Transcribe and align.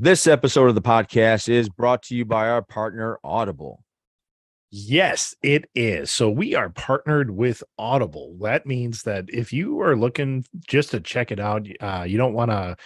This 0.00 0.28
episode 0.28 0.68
of 0.68 0.76
the 0.76 0.80
podcast 0.80 1.48
is 1.48 1.68
brought 1.68 2.04
to 2.04 2.14
you 2.14 2.24
by 2.24 2.48
our 2.48 2.62
partner, 2.62 3.18
Audible. 3.24 3.82
Yes, 4.70 5.34
it 5.42 5.68
is. 5.74 6.12
So 6.12 6.30
we 6.30 6.54
are 6.54 6.70
partnered 6.70 7.32
with 7.32 7.64
Audible. 7.78 8.36
That 8.40 8.64
means 8.64 9.02
that 9.02 9.24
if 9.26 9.52
you 9.52 9.80
are 9.80 9.96
looking 9.96 10.44
just 10.68 10.92
to 10.92 11.00
check 11.00 11.32
it 11.32 11.40
out, 11.40 11.66
uh, 11.80 12.04
you 12.06 12.16
don't 12.16 12.32
want 12.32 12.52
to 12.52 12.76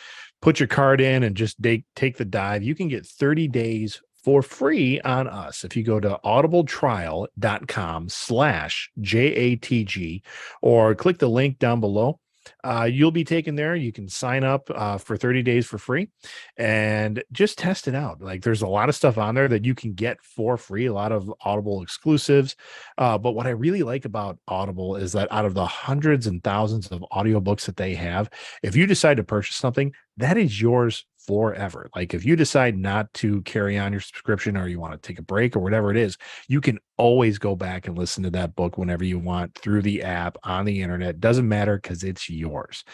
put 0.40 0.58
your 0.58 0.68
card 0.68 1.02
in 1.02 1.22
and 1.22 1.36
just 1.36 1.62
take 1.62 1.84
take 1.94 2.16
the 2.16 2.24
dive. 2.24 2.62
You 2.62 2.74
can 2.74 2.88
get 2.88 3.04
30 3.04 3.46
days 3.48 4.00
for 4.24 4.40
free 4.40 4.98
on 5.02 5.28
us 5.28 5.64
if 5.64 5.76
you 5.76 5.82
go 5.82 6.00
to 6.00 6.18
audibletrial.com 6.24 8.08
slash 8.08 8.90
JATG 9.00 10.22
or 10.62 10.94
click 10.94 11.18
the 11.18 11.28
link 11.28 11.58
down 11.58 11.78
below 11.80 12.20
uh, 12.64 12.88
you'll 12.90 13.10
be 13.10 13.24
taken 13.24 13.54
there. 13.54 13.74
You 13.74 13.92
can 13.92 14.08
sign 14.08 14.44
up 14.44 14.70
uh, 14.74 14.98
for 14.98 15.16
30 15.16 15.42
days 15.42 15.66
for 15.66 15.78
free 15.78 16.08
and 16.56 17.22
just 17.32 17.58
test 17.58 17.88
it 17.88 17.94
out. 17.94 18.20
Like 18.20 18.42
there's 18.42 18.62
a 18.62 18.66
lot 18.66 18.88
of 18.88 18.94
stuff 18.94 19.18
on 19.18 19.34
there 19.34 19.48
that 19.48 19.64
you 19.64 19.74
can 19.74 19.94
get 19.94 20.22
for 20.22 20.56
free, 20.56 20.86
a 20.86 20.92
lot 20.92 21.12
of 21.12 21.32
Audible 21.44 21.82
exclusives. 21.82 22.56
Uh, 22.98 23.18
but 23.18 23.32
what 23.32 23.46
I 23.46 23.50
really 23.50 23.82
like 23.82 24.04
about 24.04 24.38
Audible 24.48 24.96
is 24.96 25.12
that 25.12 25.30
out 25.30 25.44
of 25.44 25.54
the 25.54 25.66
hundreds 25.66 26.26
and 26.26 26.42
thousands 26.42 26.88
of 26.88 27.04
audiobooks 27.12 27.66
that 27.66 27.76
they 27.76 27.94
have, 27.94 28.30
if 28.62 28.76
you 28.76 28.86
decide 28.86 29.16
to 29.18 29.24
purchase 29.24 29.56
something, 29.56 29.92
that 30.16 30.36
is 30.36 30.60
yours 30.60 31.04
forever. 31.26 31.88
Like 31.94 32.14
if 32.14 32.24
you 32.24 32.36
decide 32.36 32.76
not 32.76 33.12
to 33.14 33.42
carry 33.42 33.78
on 33.78 33.92
your 33.92 34.00
subscription 34.00 34.56
or 34.56 34.68
you 34.68 34.80
want 34.80 34.92
to 34.92 35.06
take 35.06 35.18
a 35.18 35.22
break 35.22 35.56
or 35.56 35.60
whatever 35.60 35.90
it 35.90 35.96
is, 35.96 36.16
you 36.48 36.60
can 36.60 36.78
always 36.96 37.38
go 37.38 37.56
back 37.56 37.86
and 37.86 37.96
listen 37.96 38.22
to 38.24 38.30
that 38.30 38.54
book 38.54 38.78
whenever 38.78 39.04
you 39.04 39.18
want 39.18 39.54
through 39.54 39.82
the 39.82 40.02
app 40.02 40.36
on 40.44 40.64
the 40.64 40.82
internet. 40.82 41.20
Doesn't 41.20 41.48
matter 41.48 41.76
because 41.76 42.04
it's 42.04 42.28
yours. 42.30 42.84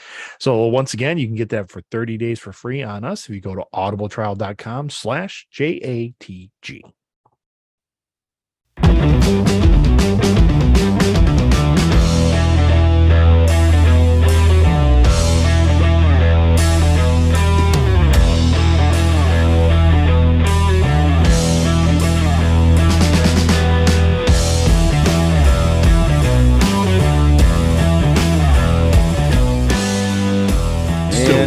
So 0.40 0.66
once 0.66 0.94
again, 0.94 1.18
you 1.18 1.26
can 1.26 1.36
get 1.36 1.50
that 1.50 1.70
for 1.70 1.82
30 1.90 2.16
days 2.16 2.38
for 2.38 2.52
free 2.52 2.82
on 2.82 3.04
us 3.04 3.28
if 3.28 3.34
you 3.34 3.40
go 3.40 3.54
to 3.54 3.64
audibletrial.com 3.74 4.90
slash 4.90 5.46
J-A-T-G. 5.50 6.84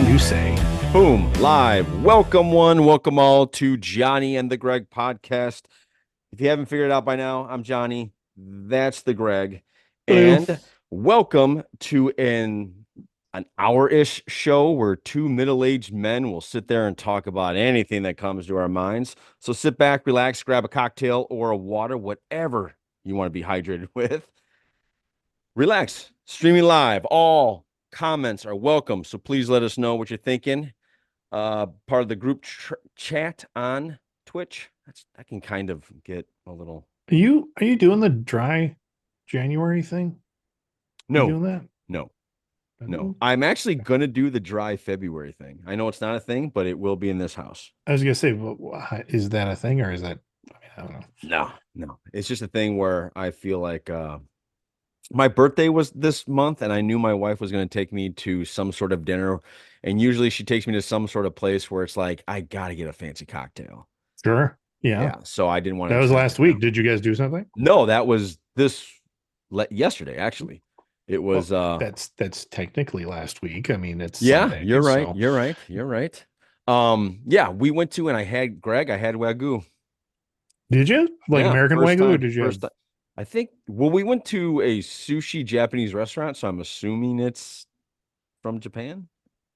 And 0.02 0.10
you 0.10 0.18
say. 0.18 0.56
boom, 0.92 1.32
live. 1.34 2.02
Welcome 2.04 2.52
one, 2.52 2.86
welcome 2.86 3.20
all 3.20 3.46
to 3.46 3.78
Johnny 3.78 4.36
and 4.36 4.50
the 4.50 4.58
Greg 4.58 4.90
podcast. 4.90 5.66
If 6.32 6.42
you 6.42 6.50
haven't 6.50 6.66
figured 6.66 6.90
it 6.90 6.92
out 6.92 7.06
by 7.06 7.16
now, 7.16 7.46
I'm 7.48 7.62
Johnny. 7.62 8.12
That's 8.36 9.04
the 9.04 9.14
Greg. 9.14 9.62
And 10.08 10.60
welcome 10.90 11.62
to 11.82 12.10
an 12.18 12.88
an 13.36 13.46
hour-ish 13.60 14.24
show 14.28 14.72
where 14.72 14.96
two 14.96 15.30
middle-aged 15.30 15.94
men 15.94 16.32
will 16.32 16.42
sit 16.42 16.68
there 16.68 16.88
and 16.88 16.98
talk 16.98 17.28
about 17.28 17.56
anything 17.56 18.02
that 18.02 18.18
comes 18.18 18.48
to 18.48 18.58
our 18.58 18.68
minds. 18.68 19.16
So 19.38 19.54
sit 19.54 19.78
back, 19.78 20.08
relax, 20.08 20.42
grab 20.42 20.66
a 20.66 20.68
cocktail 20.68 21.28
or 21.30 21.52
a 21.52 21.58
water, 21.58 21.96
whatever 21.96 22.74
you 23.04 23.14
want 23.14 23.28
to 23.28 23.30
be 23.30 23.44
hydrated 23.44 23.90
with. 23.94 24.28
Relax. 25.56 26.12
Streaming 26.26 26.64
live. 26.64 27.06
All 27.06 27.68
comments 27.92 28.46
are 28.46 28.56
welcome. 28.56 29.04
So 29.04 29.18
please 29.18 29.50
let 29.50 29.64
us 29.64 29.78
know 29.78 29.96
what 29.96 30.10
you're 30.10 30.18
thinking. 30.18 30.72
Uh, 31.32 31.68
part 31.88 32.02
of 32.02 32.10
the 32.10 32.16
group 32.16 32.42
tr- 32.42 32.74
chat 32.96 33.46
on 33.56 34.00
Twitch. 34.26 34.70
That's 34.86 35.06
I 35.18 35.24
can 35.24 35.42
kind 35.42 35.70
of 35.70 35.84
get 36.04 36.28
a 36.46 36.52
little. 36.52 36.88
Are 37.10 37.16
you 37.16 37.52
are 37.60 37.66
you 37.66 37.76
doing 37.76 38.00
the 38.00 38.10
dry 38.10 38.76
January 39.28 39.82
thing? 39.82 40.18
No, 41.08 41.28
doing 41.28 41.44
that? 41.44 41.64
no, 41.88 42.12
no. 42.82 43.16
I'm 43.22 43.44
actually 43.44 43.76
gonna 43.76 44.08
do 44.08 44.30
the 44.30 44.40
dry 44.40 44.76
February 44.76 45.34
thing. 45.34 45.62
I 45.66 45.76
know 45.76 45.88
it's 45.88 46.02
not 46.02 46.16
a 46.16 46.20
thing, 46.20 46.50
but 46.50 46.68
it 46.68 46.78
will 46.78 46.96
be 46.96 47.10
in 47.10 47.18
this 47.18 47.36
house. 47.36 47.72
I 47.88 47.92
was 47.92 48.04
gonna 48.04 48.16
say, 48.16 48.34
well, 48.34 48.86
is 49.08 49.30
that 49.30 49.48
a 49.48 49.56
thing 49.56 49.82
or 49.82 49.92
is 49.92 50.02
that? 50.02 50.20
I, 50.50 50.54
mean, 50.54 50.72
I 50.78 50.82
don't 50.82 50.92
know. 50.92 51.06
No, 51.24 51.52
no. 51.76 52.00
It's 52.14 52.28
just 52.28 52.42
a 52.42 52.48
thing 52.48 52.78
where 52.78 53.12
I 53.16 53.32
feel 53.32 53.60
like 53.60 53.90
uh 53.90 54.20
my 55.14 55.28
birthday 55.28 55.70
was 55.70 55.92
this 55.92 56.28
month 56.28 56.62
and 56.62 56.72
I 56.74 56.82
knew 56.82 56.98
my 57.00 57.14
wife 57.14 57.40
was 57.42 57.52
going 57.52 57.68
to 57.68 57.72
take 57.72 57.92
me 57.92 58.10
to 58.10 58.46
some 58.46 58.72
sort 58.72 58.92
of 58.94 59.06
dinner 59.06 59.40
and 59.84 60.00
usually 60.02 60.30
she 60.30 60.44
takes 60.44 60.68
me 60.68 60.74
to 60.74 60.82
some 60.82 61.08
sort 61.08 61.26
of 61.26 61.36
place 61.36 61.70
where 61.72 61.84
it's 61.84 61.98
like 61.98 62.24
I 62.28 62.42
got 62.42 62.70
to 62.70 62.76
get 62.76 62.88
a 62.88 62.94
fancy 62.94 63.26
cocktail. 63.26 63.88
Sure. 64.24 64.58
Yeah. 64.82 65.02
Yeah, 65.02 65.16
so 65.24 65.48
I 65.48 65.60
didn't 65.60 65.78
want 65.80 65.90
to 65.92 65.96
That 65.96 66.02
was 66.02 66.12
last 66.12 66.40
week. 66.40 66.60
Did 66.60 66.76
you 66.78 66.84
guys 66.84 67.02
do 67.02 67.14
something? 67.14 67.46
No, 67.56 67.86
that 67.86 68.08
was 68.08 68.38
this 68.56 68.86
le- 69.50 69.68
yesterday 69.72 70.18
actually. 70.18 70.64
It 71.08 71.22
was 71.22 71.52
uh 71.52 71.78
That's 71.78 72.10
that's 72.18 72.46
technically 72.46 73.06
last 73.06 73.42
week. 73.42 73.70
I 73.70 73.78
mean, 73.78 74.02
it's 74.02 74.22
yeah, 74.22 74.42
Sunday, 74.50 74.66
you're 74.66 74.82
right. 74.82 75.08
so- 75.08 75.14
You're 75.16 75.34
right. 75.36 75.56
You're 75.68 75.86
right. 75.86 76.26
Um 76.68 77.20
yeah, 77.28 77.50
we 77.50 77.70
went 77.72 77.92
to 77.92 78.08
and 78.08 78.18
I 78.18 78.24
had 78.24 78.62
Greg, 78.62 78.90
I 78.90 78.98
had 78.98 79.16
Wagyu. 79.16 79.66
Did 80.70 80.88
you 80.88 81.10
like 81.28 81.44
Yeah, 81.44 81.52
American 81.52 81.80
Wagyu? 81.80 81.98
Time- 82.12 82.20
did 82.20 82.34
you? 82.34 82.44
first 82.46 82.62
ti- 82.62 82.68
I 83.22 83.24
think 83.24 83.52
well 83.68 83.92
we 83.92 84.02
went 84.02 84.26
to 84.26 84.62
a 84.62 84.80
sushi 84.80 85.46
Japanese 85.46 85.94
restaurant, 85.94 86.38
so 86.38 86.48
I'm 86.48 86.60
assuming 86.60 87.20
it's 87.20 87.68
from 88.42 88.60
Japan. 88.60 89.10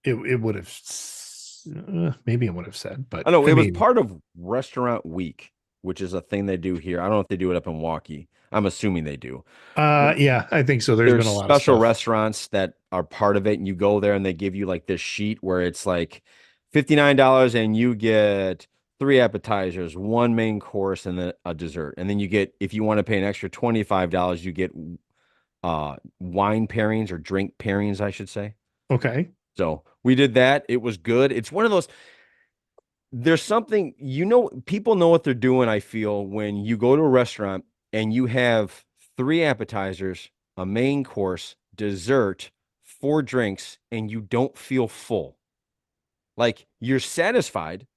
It 0.03 0.13
it 0.13 0.39
would 0.39 0.53
have. 0.53 0.71
Uh, 1.75 2.11
maybe 2.27 2.45
it 2.45 2.53
would 2.53 2.67
have 2.67 2.75
said, 2.75 3.09
but 3.09 3.23
I 3.25 3.31
know 3.31 3.47
I 3.47 3.49
it 3.49 3.55
was 3.55 3.71
part 3.71 3.97
of 3.97 4.15
Restaurant 4.37 5.03
Week, 5.03 5.51
which 5.81 5.99
is 5.99 6.13
a 6.13 6.21
thing 6.21 6.45
they 6.45 6.57
do 6.57 6.75
here. 6.75 7.01
I 7.01 7.05
don't 7.05 7.13
know 7.13 7.19
if 7.21 7.27
they 7.27 7.37
do 7.37 7.49
it 7.49 7.57
up 7.57 7.65
in 7.65 7.79
Waukee. 7.79 8.27
I'm 8.51 8.67
assuming 8.67 9.03
they 9.03 9.17
do. 9.17 9.43
Uh, 9.75 10.13
yeah, 10.15 10.45
I 10.51 10.61
think 10.61 10.83
so. 10.83 10.95
There's 10.95 11.09
There's 11.09 11.25
been 11.25 11.33
a 11.33 11.35
lot 11.35 11.45
special 11.45 11.79
restaurants 11.79 12.49
that 12.49 12.75
are 12.91 13.03
part 13.03 13.35
of 13.35 13.47
it, 13.47 13.57
and 13.57 13.67
you 13.67 13.73
go 13.73 13.99
there 13.99 14.13
and 14.13 14.23
they 14.23 14.33
give 14.33 14.53
you 14.53 14.67
like 14.67 14.85
this 14.85 15.01
sheet 15.01 15.39
where 15.41 15.61
it's 15.61 15.87
like 15.87 16.21
$59 16.75 17.55
and 17.55 17.75
you 17.75 17.95
get 17.95 18.67
three 18.99 19.19
appetizers, 19.19 19.95
one 19.95 20.35
main 20.35 20.59
course, 20.59 21.05
and 21.05 21.17
then 21.17 21.33
a 21.43 21.53
dessert. 21.53 21.95
And 21.97 22.09
then 22.09 22.19
you 22.19 22.27
get, 22.27 22.53
if 22.59 22.73
you 22.73 22.83
want 22.83 22.99
to 22.99 23.03
pay 23.03 23.17
an 23.17 23.23
extra 23.23 23.49
$25, 23.49 24.43
you 24.43 24.51
get 24.51 24.71
uh 25.63 25.95
wine 26.19 26.67
pairings 26.67 27.11
or 27.11 27.17
drink 27.17 27.53
pairings, 27.57 27.99
I 27.99 28.11
should 28.11 28.29
say. 28.29 28.53
Okay. 28.91 29.29
So 29.57 29.83
we 30.03 30.15
did 30.15 30.35
that. 30.35 30.65
It 30.69 30.81
was 30.81 30.97
good. 30.97 31.31
It's 31.31 31.51
one 31.51 31.65
of 31.65 31.71
those. 31.71 31.87
There's 33.11 33.41
something, 33.41 33.93
you 33.97 34.25
know, 34.25 34.49
people 34.65 34.95
know 34.95 35.07
what 35.07 35.23
they're 35.23 35.33
doing. 35.33 35.69
I 35.69 35.79
feel 35.79 36.25
when 36.25 36.57
you 36.57 36.77
go 36.77 36.95
to 36.95 37.01
a 37.01 37.09
restaurant 37.09 37.63
and 37.93 38.13
you 38.13 38.25
have 38.25 38.83
three 39.17 39.43
appetizers, 39.43 40.29
a 40.57 40.65
main 40.65 41.03
course, 41.03 41.55
dessert, 41.73 42.51
four 42.83 43.21
drinks, 43.21 43.77
and 43.91 44.11
you 44.11 44.21
don't 44.21 44.57
feel 44.57 44.87
full. 44.87 45.37
Like 46.37 46.65
you're 46.79 46.99
satisfied, 46.99 47.87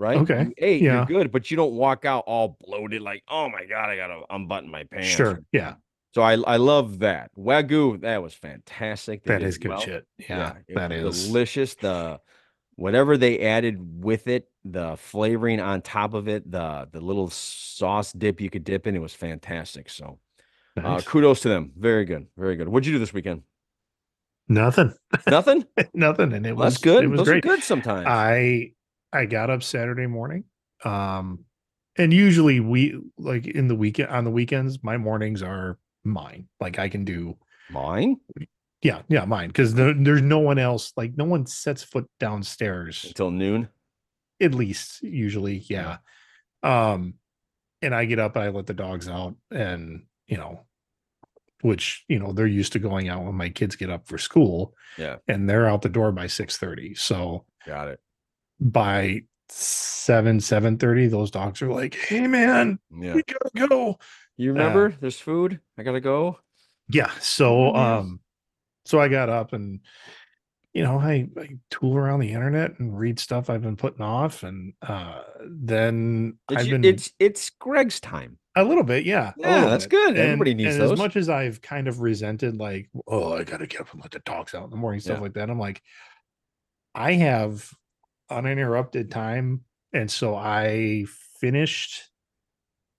right? 0.00 0.16
Okay, 0.18 0.44
You 0.44 0.54
ate, 0.58 0.82
yeah. 0.82 0.94
you're 0.96 1.04
good, 1.06 1.30
but 1.30 1.50
you 1.50 1.56
don't 1.56 1.74
walk 1.74 2.04
out 2.04 2.24
all 2.26 2.56
bloated, 2.66 3.02
like, 3.02 3.22
oh 3.28 3.48
my 3.48 3.66
God, 3.66 3.90
I 3.90 3.96
gotta 3.96 4.22
unbutton 4.30 4.70
my 4.70 4.84
pants. 4.84 5.06
Sure. 5.08 5.40
Yeah. 5.52 5.74
So 6.14 6.22
I 6.22 6.32
I 6.32 6.56
love 6.56 6.98
that. 7.00 7.30
Wagyu, 7.38 8.00
that 8.00 8.20
was 8.22 8.34
fantastic. 8.34 9.22
They 9.22 9.34
That 9.34 9.42
is 9.42 9.58
good 9.58 9.68
well. 9.68 9.80
shit. 9.80 10.06
Yeah. 10.28 10.54
it 10.66 10.74
that 10.74 10.90
is. 10.90 11.26
delicious. 11.26 11.74
The 11.76 12.18
whatever 12.76 13.16
they 13.16 13.40
added 13.40 13.76
with 14.02 14.26
it, 14.26 14.48
the 14.64 14.96
flavoring 14.96 15.60
on 15.60 15.82
top 15.82 16.14
of 16.14 16.26
it, 16.26 16.50
the 16.50 16.88
the 16.90 17.00
little 17.00 17.28
sauce 17.30 18.12
dip 18.12 18.40
you 18.40 18.50
could 18.50 18.64
dip 18.64 18.86
in, 18.88 18.96
it 18.96 19.00
was 19.02 19.14
fantastic. 19.14 19.88
So 19.90 20.18
uh, 20.82 21.00
kudos 21.04 21.40
to 21.42 21.48
them. 21.48 21.72
Very 21.78 22.04
good, 22.06 22.26
very 22.36 22.56
good. 22.56 22.68
What'd 22.68 22.86
you 22.86 22.94
do 22.94 22.98
this 22.98 23.12
weekend? 23.12 23.42
Nothing. 24.48 24.94
Nothing. 25.28 25.64
Nothing. 25.94 26.32
And 26.32 26.44
it 26.44 26.56
Well, 26.56 26.64
was 26.66 26.74
That's 26.74 26.82
good. 26.82 27.04
It 27.04 27.08
was 27.08 27.18
Those 27.18 27.28
great. 27.28 27.42
good 27.44 27.62
sometimes. 27.62 28.06
I 28.08 28.72
I 29.12 29.26
got 29.26 29.50
up 29.50 29.62
Saturday 29.62 30.06
morning. 30.06 30.44
Um 30.84 31.44
and 31.96 32.12
usually 32.12 32.60
we 32.60 32.98
like 33.18 33.46
in 33.46 33.68
the 33.68 33.74
weekend 33.74 34.10
on 34.10 34.24
the 34.24 34.30
weekends, 34.30 34.82
my 34.82 34.96
mornings 34.96 35.42
are 35.42 35.78
mine. 36.04 36.48
Like 36.60 36.78
I 36.78 36.88
can 36.88 37.04
do 37.04 37.36
Mine 37.70 38.16
yeah, 38.82 39.02
yeah, 39.08 39.24
mine. 39.26 39.48
Because 39.48 39.74
there's 39.74 40.22
no 40.22 40.38
one 40.38 40.58
else, 40.58 40.92
like 40.96 41.12
no 41.16 41.24
one 41.24 41.46
sets 41.46 41.82
foot 41.82 42.08
downstairs, 42.18 43.04
until 43.04 43.30
noon. 43.30 43.68
at 44.40 44.54
least 44.54 45.02
usually, 45.02 45.58
yeah. 45.68 45.98
Um 46.62 47.14
and 47.82 47.94
I 47.94 48.04
get 48.04 48.18
up 48.18 48.36
and 48.36 48.44
I 48.44 48.48
let 48.48 48.66
the 48.66 48.74
dogs 48.74 49.08
out 49.08 49.36
and 49.50 50.04
you 50.26 50.36
know, 50.36 50.60
which 51.62 52.04
you 52.08 52.18
know, 52.18 52.32
they're 52.32 52.46
used 52.46 52.72
to 52.72 52.78
going 52.78 53.08
out 53.08 53.24
when 53.24 53.34
my 53.34 53.50
kids 53.50 53.76
get 53.76 53.90
up 53.90 54.08
for 54.08 54.18
school. 54.18 54.74
Yeah. 54.96 55.16
And 55.28 55.48
they're 55.48 55.66
out 55.66 55.82
the 55.82 55.88
door 55.88 56.12
by 56.12 56.26
6 56.26 56.56
30. 56.56 56.94
So 56.94 57.44
Got 57.66 57.88
it. 57.88 58.00
By 58.60 59.22
seven 59.48 60.40
seven 60.40 60.78
thirty, 60.78 61.06
those 61.08 61.30
dogs 61.30 61.60
are 61.62 61.72
like, 61.72 61.94
"Hey, 61.94 62.26
man, 62.26 62.78
Yeah. 62.90 63.14
we 63.14 63.22
gotta 63.22 63.68
go." 63.68 63.98
You 64.36 64.52
remember? 64.52 64.94
There's 65.00 65.18
food. 65.20 65.60
I 65.78 65.82
gotta 65.82 66.00
go. 66.00 66.38
Yeah. 66.88 67.10
So, 67.20 67.74
um, 67.74 68.20
so 68.84 69.00
I 69.00 69.08
got 69.08 69.28
up 69.28 69.52
and 69.52 69.80
you 70.72 70.84
know, 70.84 70.98
I, 71.00 71.28
I 71.36 71.48
tool 71.72 71.96
around 71.96 72.20
the 72.20 72.32
internet 72.32 72.78
and 72.78 72.96
read 72.96 73.18
stuff 73.18 73.50
I've 73.50 73.62
been 73.62 73.76
putting 73.76 74.02
off, 74.02 74.44
and 74.44 74.72
uh, 74.82 75.22
then 75.44 76.38
It's, 76.48 76.60
I've 76.60 76.66
y- 76.66 76.70
been 76.72 76.84
it's 76.84 77.12
it's 77.18 77.50
Greg's 77.50 77.98
time. 77.98 78.38
a 78.56 78.62
little 78.62 78.84
bit, 78.84 79.04
yeah. 79.04 79.32
Yeah, 79.36 79.64
that's 79.64 79.86
bit. 79.86 79.90
good. 79.90 80.08
And- 80.10 80.18
Everybody 80.18 80.54
needs 80.54 80.74
and 80.76 80.82
those. 80.82 80.92
As 80.92 80.98
much 80.98 81.16
as 81.16 81.28
I've 81.28 81.60
kind 81.60 81.88
of 81.88 82.00
resented, 82.00 82.56
like, 82.56 82.88
oh, 83.08 83.32
I 83.34 83.42
gotta 83.42 83.66
get 83.66 83.80
up 83.80 83.92
and 83.92 84.00
let 84.00 84.12
the 84.12 84.20
dogs 84.20 84.54
out 84.54 84.62
in 84.64 84.70
the 84.70 84.76
morning, 84.76 85.00
stuff 85.00 85.16
Yeah. 85.16 85.22
like 85.22 85.32
that. 85.34 85.50
I'm 85.50 85.58
like, 85.58 85.82
I 86.94 87.14
have 87.14 87.68
uninterrupted 88.30 89.10
time, 89.10 89.62
and 89.92 90.10
so 90.10 90.34
I 90.34 91.04
finished. 91.40 92.08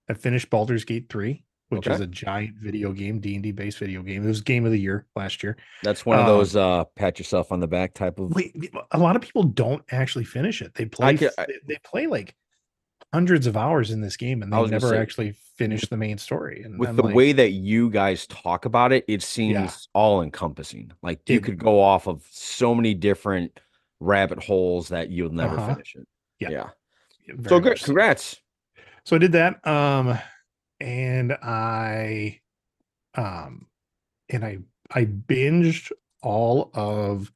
I 0.09 0.13
finished 0.13 0.49
Baldur's 0.49 0.83
Gate 0.83 1.07
three, 1.09 1.45
which 1.69 1.87
Okay. 1.87 1.95
is 1.95 2.01
a 2.01 2.07
giant 2.07 2.55
video 2.57 2.91
game, 2.91 3.19
D 3.19 3.35
and 3.35 3.43
D 3.43 3.51
based 3.51 3.77
video 3.79 4.01
game. 4.01 4.23
It 4.23 4.27
was 4.27 4.41
game 4.41 4.65
of 4.65 4.71
the 4.71 4.79
year 4.79 5.07
last 5.15 5.41
year. 5.43 5.55
That's 5.83 6.05
one 6.05 6.17
of 6.19 6.23
Um, 6.25 6.27
those 6.27 6.55
uh 6.55 6.83
pat 6.95 7.17
yourself 7.19 7.51
on 7.51 7.59
the 7.61 7.67
back 7.67 7.93
type 7.93 8.19
of 8.19 8.33
Wait, 8.35 8.53
a 8.91 8.97
lot 8.97 9.15
of 9.15 9.21
people 9.21 9.43
don't 9.43 9.83
actually 9.91 10.25
finish 10.25 10.61
it. 10.61 10.73
They 10.73 10.85
play. 10.85 11.15
could- 11.17 11.31
I- 11.37 11.45
they, 11.45 11.59
they 11.67 11.77
play 11.85 12.07
like 12.07 12.35
hundreds 13.13 13.45
of 13.47 13.57
hours 13.57 13.91
in 13.91 13.99
this 14.01 14.15
game, 14.17 14.41
and 14.41 14.51
they 14.51 14.65
never 14.67 14.89
say, 14.89 14.97
actually 14.97 15.31
finish 15.57 15.81
the 15.89 15.97
main 15.97 16.17
story. 16.17 16.63
And 16.63 16.79
with 16.79 16.89
I'm 16.89 16.95
the 16.95 17.03
like, 17.03 17.15
way 17.15 17.31
that 17.33 17.51
you 17.51 17.89
guys 17.89 18.25
talk 18.27 18.65
about 18.65 18.91
it, 18.93 19.03
it 19.07 19.21
seems 19.21 19.87
all 19.93 20.21
encompassing. 20.21 20.91
Like 21.03 21.21
you 21.29 21.37
It- 21.37 21.43
could 21.43 21.57
go 21.57 21.79
off 21.79 22.07
of 22.07 22.25
so 22.31 22.73
many 22.75 22.93
different 22.93 23.59
rabbit 24.01 24.43
holes 24.43 24.89
that 24.89 25.09
you'll 25.09 25.31
never 25.31 25.55
Uh-huh. 25.57 25.73
finish 25.75 25.95
it. 25.95 26.07
Yeah. 26.39 26.49
Yeah. 26.49 26.69
very 27.27 27.49
So 27.49 27.59
good. 27.61 27.77
so. 27.79 27.85
Congrats. 27.85 28.37
so 29.05 29.15
i 29.15 29.19
did 29.19 29.31
that 29.33 29.65
um 29.65 30.17
and 30.79 31.33
i 31.43 32.39
um 33.15 33.67
and 34.29 34.43
i 34.43 34.57
i 34.91 35.05
binged 35.05 35.91
all 36.23 36.71
of 36.73 37.31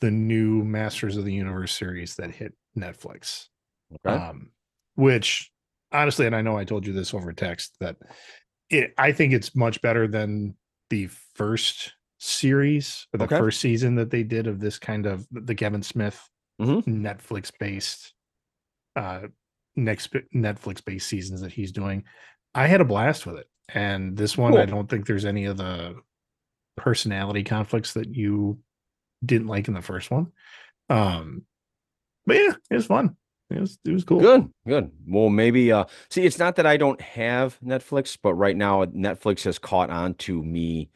the 0.00 0.10
new 0.10 0.64
masters 0.64 1.16
of 1.16 1.24
the 1.24 1.32
universe 1.32 1.72
series 1.72 2.14
that 2.16 2.30
hit 2.30 2.54
netflix 2.76 3.48
Okay. 4.06 4.16
um 4.16 4.50
which 4.94 5.50
honestly 5.92 6.26
and 6.26 6.34
i 6.36 6.40
know 6.42 6.56
i 6.56 6.64
told 6.64 6.86
you 6.86 6.92
this 6.92 7.12
over 7.14 7.32
text 7.32 7.74
that 7.80 7.96
it 8.70 8.94
i 8.98 9.12
think 9.12 9.32
it's 9.34 9.54
much 9.54 9.80
better 9.82 10.06
than 10.08 10.54
the 10.90 11.06
first 11.34 11.92
series 12.18 13.06
or 13.14 13.18
the 13.18 13.24
Okay. 13.24 13.38
first 13.38 13.60
season 13.60 13.94
that 13.94 14.10
they 14.10 14.22
did 14.22 14.46
of 14.46 14.58
this 14.60 14.78
kind 14.78 15.06
of 15.06 15.26
the 15.30 15.54
kevin 15.54 15.82
smith 15.82 16.28
Mhm. 16.60 16.84
netflix 16.84 17.52
based 17.58 18.12
uh 18.96 19.28
next 19.76 20.12
netflix 20.34 20.84
based 20.84 21.06
seasons 21.08 21.40
that 21.40 21.52
he's 21.52 21.70
doing 21.70 22.02
i 22.54 22.66
had 22.66 22.80
a 22.80 22.84
blast 22.84 23.24
with 23.24 23.36
it 23.36 23.46
and 23.72 24.16
this 24.16 24.36
one 24.36 24.56
i 24.56 24.64
don't 24.66 24.90
think 24.90 25.06
there's 25.06 25.24
any 25.24 25.44
of 25.44 25.56
the 25.56 25.94
personality 26.76 27.44
conflicts 27.44 27.92
that 27.94 28.12
you 28.12 28.58
didn't 29.24 29.46
like 29.46 29.68
in 29.68 29.74
the 29.74 29.82
first 29.82 30.10
one 30.10 30.32
um 30.90 31.42
but 32.26 32.34
yeah 32.36 32.54
it 32.70 32.74
was 32.74 32.86
fun 32.86 33.16
it 33.50 33.60
was 33.60 33.78
it 33.84 33.92
was 33.92 34.04
cool 34.04 34.20
Good. 34.20 34.50
Good. 34.66 34.90
Well, 35.06 35.28
maybe 35.30 35.70
uh 35.72 35.84
see 36.10 36.24
it's 36.26 36.38
not 36.38 36.56
that 36.56 36.66
I 36.66 36.76
don't 36.76 37.00
have 37.00 37.58
Netflix, 37.64 38.18
but 38.22 38.34
right 38.34 38.56
now 38.56 38.84
Netflix 38.84 39.44
has 39.44 39.58
caught 39.58 39.88
on 39.88 40.14
to 40.14 40.42
me 40.42 40.90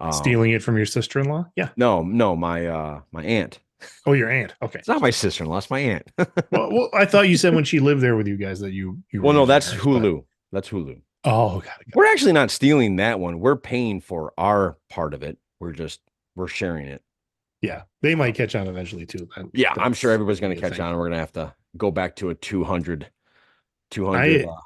um, 0.00 0.12
stealing 0.12 0.50
it 0.52 0.62
from 0.62 0.76
your 0.76 0.86
sister-in-law 0.86 1.46
yeah 1.56 1.68
No, 1.76 2.02
no, 2.02 2.34
my 2.36 2.66
uh 2.66 3.00
my 3.12 3.24
aunt. 3.24 3.60
oh 4.06 4.12
your 4.12 4.30
aunt 4.30 4.54
okay 4.62 4.78
It's 4.78 4.88
not 4.88 5.00
my 5.00 5.10
sister-in-law, 5.10 5.58
it's 5.58 5.70
my 5.70 5.78
aunt. 5.80 6.10
well, 6.18 6.70
well 6.72 6.88
i 6.94 7.04
thought 7.04 7.28
you 7.28 7.36
said 7.36 7.54
when 7.54 7.64
she 7.64 7.80
lived 7.80 8.00
there 8.02 8.16
with 8.16 8.26
you 8.26 8.36
guys 8.36 8.60
that 8.60 8.72
you, 8.72 8.98
you 9.12 9.22
well, 9.22 9.32
no, 9.34 9.46
that's 9.46 9.70
hers, 9.72 9.82
but- 9.84 9.90
Hulu. 10.02 10.24
That's 10.52 10.68
Hulu. 10.68 11.00
oh 11.24 11.60
got 11.60 11.80
it, 11.80 11.90
got 11.90 11.96
We're 11.96 12.06
actually 12.06 12.32
not 12.32 12.50
stealing 12.50 12.96
that 12.96 13.18
one. 13.20 13.40
We're 13.40 13.56
paying 13.56 14.00
for 14.00 14.32
our 14.38 14.76
part 14.88 15.14
of 15.14 15.22
it. 15.22 15.36
We're 15.60 15.72
just 15.72 16.00
we're 16.36 16.48
sharing 16.48 16.86
it. 16.86 17.02
yeah 17.62 17.82
they 18.02 18.14
might 18.14 18.34
catch 18.34 18.54
on 18.54 18.66
eventually 18.68 19.04
too 19.06 19.28
That- 19.36 19.46
Yeah, 19.54 19.72
I'm 19.76 19.94
sure 19.94 20.12
everybody's 20.12 20.40
going 20.40 20.54
to 20.54 20.60
catch 20.60 20.72
thing. 20.76 20.80
on. 20.82 20.92
We're 20.94 21.08
going 21.08 21.12
to 21.12 21.18
have 21.18 21.32
to 21.32 21.54
go 21.76 21.90
back 21.90 22.16
to 22.16 22.30
a 22.30 22.34
200 22.34 23.10
200 23.90 24.18
I- 24.18 24.44
uh, 24.48 24.56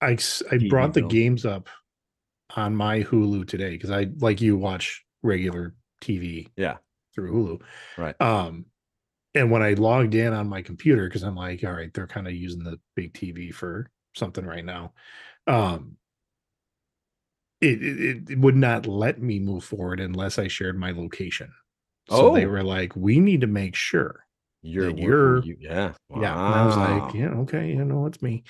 I 0.00 0.18
I 0.52 0.68
brought 0.68 0.92
the 0.94 1.02
games 1.02 1.44
up 1.46 1.68
on 2.56 2.74
my 2.76 3.02
Hulu 3.02 3.46
today 3.48 3.70
because 3.70 3.90
I 3.90 4.08
like 4.18 4.40
you 4.40 4.56
watch 4.56 5.04
regular 5.22 5.74
TV 6.02 6.48
yeah. 6.56 6.76
through 7.14 7.32
Hulu. 7.32 7.62
Right. 7.98 8.20
Um 8.20 8.66
and 9.34 9.50
when 9.50 9.62
I 9.62 9.74
logged 9.74 10.14
in 10.14 10.32
on 10.32 10.48
my 10.48 10.62
computer 10.62 11.08
because 11.08 11.22
I'm 11.22 11.34
like, 11.34 11.64
all 11.64 11.72
right, 11.72 11.92
they're 11.92 12.06
kind 12.06 12.28
of 12.28 12.34
using 12.34 12.62
the 12.62 12.78
big 12.94 13.14
TV 13.14 13.52
for 13.52 13.90
something 14.14 14.44
right 14.46 14.64
now. 14.64 14.92
Um 15.46 15.96
it, 17.60 17.82
it 17.82 18.30
it 18.30 18.38
would 18.38 18.56
not 18.56 18.86
let 18.86 19.20
me 19.22 19.38
move 19.38 19.64
forward 19.64 20.00
unless 20.00 20.38
I 20.38 20.48
shared 20.48 20.78
my 20.78 20.90
location. 20.92 21.50
So 22.10 22.34
they 22.34 22.44
Oh. 22.44 22.50
were 22.50 22.62
like, 22.62 22.94
we 22.94 23.18
need 23.20 23.40
to 23.40 23.46
make 23.46 23.74
sure. 23.74 24.26
You're, 24.62 24.90
you're- 24.90 25.42
you, 25.44 25.56
yeah. 25.58 25.94
Yeah. 26.14 26.34
And 26.34 26.54
I 26.54 26.66
was 26.66 26.76
like, 26.76 27.14
yeah, 27.14 27.28
okay, 27.40 27.68
you 27.70 27.84
know, 27.84 28.06
it's 28.06 28.20
me. 28.22 28.44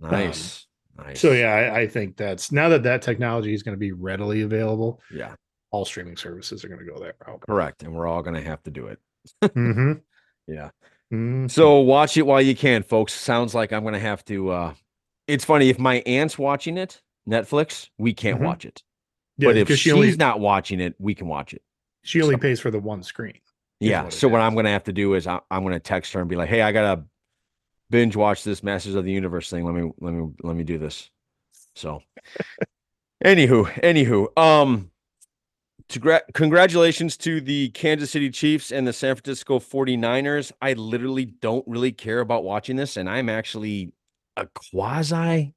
nice. 0.00 0.66
Nice. 1.06 1.20
So 1.20 1.32
yeah, 1.32 1.52
I, 1.52 1.80
I 1.80 1.86
think 1.88 2.16
that's 2.16 2.52
now 2.52 2.68
that 2.70 2.82
that 2.84 3.02
technology 3.02 3.54
is 3.54 3.62
going 3.62 3.74
to 3.74 3.78
be 3.78 3.92
readily 3.92 4.42
available, 4.42 5.00
Yeah. 5.12 5.34
all 5.70 5.84
streaming 5.84 6.16
services 6.16 6.64
are 6.64 6.68
going 6.68 6.80
to 6.80 6.86
go 6.86 6.98
that 7.00 7.16
route. 7.26 7.40
Correct. 7.40 7.82
And 7.82 7.94
we're 7.94 8.06
all 8.06 8.22
going 8.22 8.36
to 8.36 8.42
have 8.42 8.62
to 8.64 8.70
do 8.70 8.86
it. 8.86 8.98
mm-hmm. 9.42 9.92
Yeah. 10.46 10.70
Mm-hmm. 11.12 11.46
So 11.48 11.78
watch 11.80 12.16
it 12.16 12.22
while 12.26 12.40
you 12.40 12.56
can, 12.56 12.82
folks. 12.82 13.12
Sounds 13.12 13.54
like 13.54 13.72
I'm 13.72 13.82
going 13.82 13.94
to 13.94 14.00
have 14.00 14.24
to 14.26 14.50
uh 14.50 14.74
It's 15.28 15.44
funny 15.44 15.68
if 15.68 15.78
my 15.78 15.96
aunt's 16.06 16.38
watching 16.38 16.76
it, 16.76 17.00
Netflix, 17.28 17.88
we 17.98 18.12
can't 18.14 18.40
Mhm. 18.40 18.44
watch 18.46 18.64
it. 18.64 18.82
yeah, 19.38 19.48
but 19.48 19.56
if 19.56 19.66
because 19.68 19.78
she's 19.80 19.92
only 19.92 20.14
not 20.16 20.40
watching 20.40 20.80
it, 20.80 20.94
we 20.98 21.14
can 21.14 21.28
watch 21.28 21.52
it. 21.54 21.62
she 22.02 22.20
only 22.22 22.34
so- 22.34 22.38
pays 22.40 22.58
for 22.60 22.70
the 22.70 22.80
one 22.80 23.02
screen. 23.02 23.38
Yeah. 23.78 24.04
what 24.04 24.12
So 24.12 24.28
what 24.28 24.40
is. 24.40 24.44
I'm 24.44 24.54
going 24.54 24.64
to 24.66 24.70
have 24.72 24.84
to 24.84 24.92
do 24.92 25.14
is 25.14 25.26
I, 25.26 25.40
I'm 25.50 25.62
going 25.62 25.72
to 25.74 25.80
text 25.80 26.12
her 26.14 26.20
and 26.20 26.28
be 26.28 26.36
like, 26.36 26.48
"Hey, 26.48 26.60
I 26.62 26.70
got 26.72 26.94
to 26.94 27.04
binge 27.90 28.16
watch 28.16 28.44
this 28.44 28.62
Masters 28.62 28.94
of 28.94 29.04
the 29.04 29.12
Universe 29.12 29.50
thing. 29.50 29.64
Let 29.64 29.74
me 29.74 29.90
let 30.00 30.14
me 30.14 30.30
let 30.42 30.56
me 30.56 30.64
do 30.64 30.78
this." 30.78 31.10
So, 31.74 32.02
anywho, 33.24 33.66
anywho, 33.82 34.38
um, 34.38 34.90
to 35.88 35.98
gra- 35.98 36.22
congratulations 36.34 37.16
to 37.18 37.40
the 37.40 37.70
Kansas 37.70 38.10
City 38.10 38.30
Chiefs 38.30 38.70
and 38.70 38.86
the 38.86 38.92
San 38.92 39.16
Francisco 39.16 39.58
49ers. 39.58 40.52
I 40.62 40.74
literally 40.74 41.24
don't 41.24 41.66
really 41.66 41.92
care 41.92 42.20
about 42.20 42.44
watching 42.44 42.76
this, 42.76 42.96
and 42.96 43.08
I'm 43.08 43.28
actually 43.28 43.92
a 44.36 44.46
quasi 44.46 45.54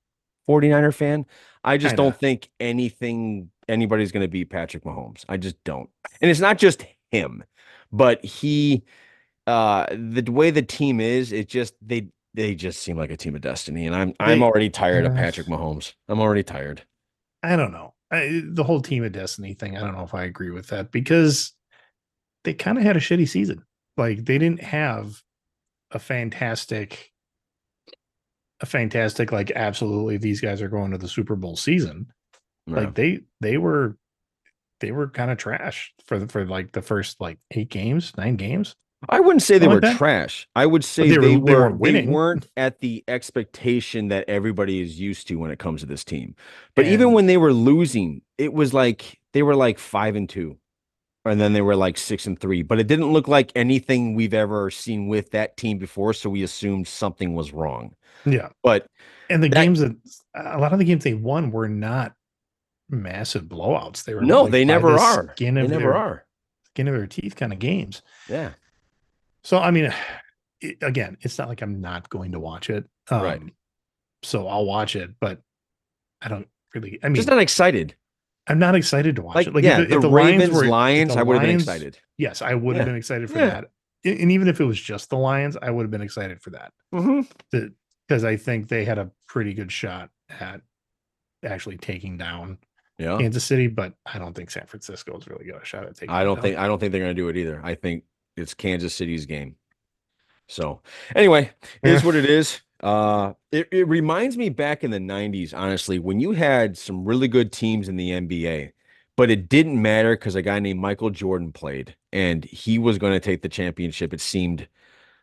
49er 0.47 0.94
fan. 0.94 1.25
I 1.63 1.77
just 1.77 1.95
Kinda. 1.95 2.03
don't 2.03 2.19
think 2.19 2.50
anything 2.59 3.50
anybody's 3.68 4.12
going 4.12 4.21
to 4.24 4.27
beat 4.27 4.50
Patrick 4.50 4.83
Mahomes. 4.83 5.24
I 5.30 5.38
just 5.38 5.56
don't. 5.63 5.89
And 6.21 6.30
it's 6.30 6.39
not 6.39 6.57
just 6.57 6.85
him, 7.12 7.44
but 7.91 8.24
he 8.24 8.83
uh 9.45 9.85
the 9.91 10.24
way 10.30 10.51
the 10.51 10.62
team 10.62 11.00
is, 11.00 11.31
it 11.31 11.47
just 11.47 11.75
they 11.81 12.07
they 12.33 12.56
just 12.56 12.81
seem 12.81 12.97
like 12.97 13.12
a 13.12 13.18
team 13.18 13.35
of 13.35 13.41
destiny 13.41 13.85
and 13.85 13.95
I'm 13.95 14.13
I'm 14.19 14.44
already 14.44 14.69
tired 14.69 15.06
of 15.06 15.13
uh, 15.13 15.16
Patrick 15.16 15.47
Mahomes. 15.47 15.94
I'm 16.07 16.19
already 16.19 16.44
tired. 16.44 16.83
I 17.42 17.56
don't 17.56 17.71
know. 17.71 17.94
I, 18.11 18.44
the 18.45 18.63
whole 18.63 18.81
team 18.81 19.04
of 19.04 19.11
destiny 19.11 19.54
thing. 19.54 19.75
I 19.75 19.81
don't 19.81 19.95
know 19.95 20.04
if 20.04 20.13
I 20.13 20.23
agree 20.23 20.52
with 20.52 20.68
that 20.68 20.92
because 20.92 21.54
they 22.44 22.54
kind 22.54 22.78
of 22.78 22.83
had 22.83 22.95
a 22.95 22.99
shitty 22.99 23.28
season. 23.28 23.63
Like 23.97 24.25
they 24.25 24.37
didn't 24.37 24.61
have 24.61 25.21
a 25.92 25.99
fantastic, 25.99 27.11
a 28.59 28.66
fantastic 28.66 29.31
like 29.31 29.52
absolutely 29.52 30.18
these 30.18 30.42
guys 30.42 30.61
are 30.61 30.69
going 30.69 30.92
to 30.92 30.97
the 30.97 31.07
Super 31.07 31.35
Bowl 31.35 31.56
season. 31.56 32.07
Yeah. 32.68 32.81
Like 32.81 32.95
they 32.95 33.21
they 33.42 33.57
were 33.57 33.97
they 34.80 34.92
were 34.92 35.09
kind 35.09 35.31
of 35.31 35.37
trash 35.37 35.94
for 36.06 36.19
the, 36.19 36.28
for 36.28 36.45
like 36.45 36.71
the 36.71 36.81
first 36.81 37.19
like 37.19 37.40
eight 37.52 37.69
games, 37.69 38.13
nine 38.18 38.35
games. 38.35 38.75
I 39.10 39.19
wouldn't 39.19 39.42
say 39.44 39.57
they 39.57 39.66
Something 39.66 39.76
were 39.76 39.81
that? 39.81 39.98
trash. 39.98 40.48
I 40.56 40.66
would 40.66 40.83
say 40.83 41.10
they 41.10 41.18
they, 41.18 41.18
were- 41.38 41.45
they 41.45 41.54
were 41.56 41.62
weren't 41.62 41.80
winning. 41.80 42.06
They 42.07 42.12
weren't 42.12 42.48
at 42.57 42.80
the 42.80 43.04
expectation 43.07 44.07
that 44.10 44.26
everybody 44.28 44.81
is 44.81 45.00
used 45.00 45.28
to 45.28 45.36
when 45.36 45.52
it 45.52 45.60
comes 45.60 45.81
to 45.81 45.86
this 45.88 46.04
team. 46.04 46.36
But 46.76 46.86
even 46.86 47.12
when 47.12 47.26
they 47.26 47.38
were 47.38 47.54
losing, 47.54 48.22
it 48.38 48.54
was 48.54 48.74
like 48.74 49.19
they 49.33 49.44
were 49.44 49.56
like 49.56 49.80
five 49.80 50.16
and 50.16 50.30
two, 50.30 50.57
and 51.26 51.40
then 51.40 51.54
they 51.54 51.62
were 51.62 51.76
like 51.76 51.98
six 51.98 52.26
and 52.28 52.40
three. 52.40 52.62
But 52.62 52.80
it 52.80 52.88
didn't 52.88 53.12
look 53.12 53.28
like 53.28 53.52
anything 53.56 54.16
we've 54.16 54.33
ever 54.33 54.69
seen 54.72 55.07
with 55.07 55.31
that 55.31 55.57
team 55.57 55.78
before. 55.78 56.14
So 56.14 56.30
we 56.30 56.44
assumed 56.44 56.88
something 56.88 57.33
was 57.33 57.52
wrong. 57.54 57.95
Yeah, 58.26 58.50
But 58.62 58.88
and 59.30 59.44
the 59.44 59.50
That- 59.50 59.64
games 59.64 59.80
that 59.80 59.95
a 60.36 60.57
lot 60.60 60.72
of 60.72 60.80
the 60.80 60.86
games 60.86 61.04
they 61.04 61.14
won 61.14 61.52
were 61.52 61.68
not 61.68 62.14
massive 62.90 63.44
blowouts. 63.45 64.04
They 64.06 64.14
were 64.14 64.22
no, 64.22 64.44
like, 64.44 64.52
they 64.52 64.64
never 64.66 64.94
the 64.94 65.00
are. 65.00 65.31
Skin 65.36 65.56
They 65.56 65.62
never 65.64 65.78
their, 65.80 65.94
are. 65.95 66.26
Skin 66.68 66.88
of 66.88 66.94
their 66.95 67.07
teeth 67.07 67.36
kind 67.36 67.52
of 67.52 67.60
games. 67.60 68.02
Yeah. 68.30 68.52
So 69.44 69.57
I 69.59 69.71
mean, 69.71 69.94
it, 70.62 70.78
again, 70.81 71.18
it's 71.21 71.38
not 71.38 71.50
like 71.50 71.62
I'm 71.62 71.81
not 71.81 72.09
going 72.09 72.31
to 72.33 72.40
watch 72.40 72.69
it. 72.69 72.85
Um, 73.09 73.21
Right. 73.21 73.42
So 74.23 74.47
I'll 74.47 74.66
watch 74.66 74.95
it, 74.95 75.12
but 75.19 75.42
I 76.21 76.30
don't 76.30 76.47
really. 76.73 76.97
I 77.04 77.07
mean, 77.09 77.16
Just 77.16 77.28
not 77.28 77.40
excited. 77.40 77.95
I'm 78.47 78.59
not 78.59 78.76
excited 78.76 79.16
to 79.18 79.21
watch 79.21 79.35
Like, 79.35 79.47
it. 79.47 79.54
Like 79.56 79.64
yeah, 79.64 79.81
if, 79.81 79.90
the 79.90 79.95
if 79.95 80.02
the 80.02 80.09
Ravens, 80.09 80.40
Lions, 80.52 80.54
were, 80.54 80.66
Lions, 80.68 81.16
I 81.16 81.23
would 81.23 81.33
have 81.38 81.42
been 81.45 81.56
excited. 81.56 81.97
Yes, 82.18 82.42
I 82.42 82.54
would 82.56 82.76
have 82.78 82.85
Yeah. 82.85 82.92
been 82.92 82.97
excited 82.97 83.30
for 83.30 83.40
Yeah. 83.40 83.47
that. 83.47 83.66
And 84.06 84.31
even 84.31 84.47
if 84.50 84.59
it 84.59 84.66
was 84.66 84.80
just 84.80 85.09
the 85.09 85.18
Lions, 85.18 85.56
I 85.62 85.69
would 85.69 85.83
have 85.83 85.92
been 85.92 86.02
excited 86.02 86.42
for 86.42 86.50
that 86.52 86.73
Mm-hmm. 86.94 87.68
because 88.07 88.23
I 88.26 88.35
think 88.38 88.68
they 88.68 88.83
had 88.83 88.97
a 88.97 89.12
pretty 89.28 89.54
good 89.54 89.71
shot 89.71 90.09
at 90.42 90.62
actually 91.44 91.78
taking 91.78 92.18
down 92.18 92.57
Yeah. 92.97 93.18
Kansas 93.18 93.44
City, 93.45 93.68
but 93.68 93.94
I 94.06 94.19
don't 94.19 94.33
think 94.33 94.52
San 94.52 94.66
Francisco 94.66 95.18
is 95.18 95.28
really 95.28 95.45
got 95.45 95.62
a 95.62 95.66
shot 95.66 95.85
at 95.85 95.95
taking. 95.95 96.14
I 96.14 96.23
don't 96.26 96.35
down. 96.35 96.44
think 96.44 96.57
I 96.57 96.68
don't 96.68 96.80
think 96.80 96.92
they're 96.92 97.02
going 97.02 97.16
to 97.16 97.21
do 97.21 97.30
it 97.30 97.38
either. 97.38 97.62
I 97.64 97.76
think 97.76 98.04
it's 98.37 98.54
Kansas 98.54 98.94
City's 98.95 99.25
game. 99.25 99.56
So 100.47 100.81
anyway, 101.16 101.52
it 101.83 101.92
is 101.92 102.04
what 102.04 102.16
it 102.16 102.25
is. 102.25 102.61
Uh, 102.81 103.33
it, 103.52 103.69
it 103.71 103.87
reminds 103.87 104.37
me 104.37 104.49
back 104.49 104.83
in 104.83 104.92
the 104.92 104.99
90s, 104.99 105.54
honestly, 105.54 105.99
when 105.99 106.19
you 106.19 106.31
had 106.33 106.78
some 106.78 107.06
really 107.06 107.28
good 107.28 107.52
teams 107.52 107.87
in 107.90 107.95
the 107.95 108.11
NBA, 108.11 108.73
but 109.16 109.30
it 109.31 109.47
didn't 109.49 109.81
matter 109.81 110.16
because 110.16 110.35
a 110.35 110.42
guy 110.42 110.59
named 110.59 110.80
Michael 110.80 111.09
Jordan 111.09 111.52
played 111.52 111.95
and 112.11 112.44
he 112.45 112.80
was 112.80 112.97
going 112.97 113.13
to 113.13 113.19
take 113.19 113.42
the 113.42 113.49
championship, 113.49 114.13
it 114.13 114.21
seemed 114.21 114.68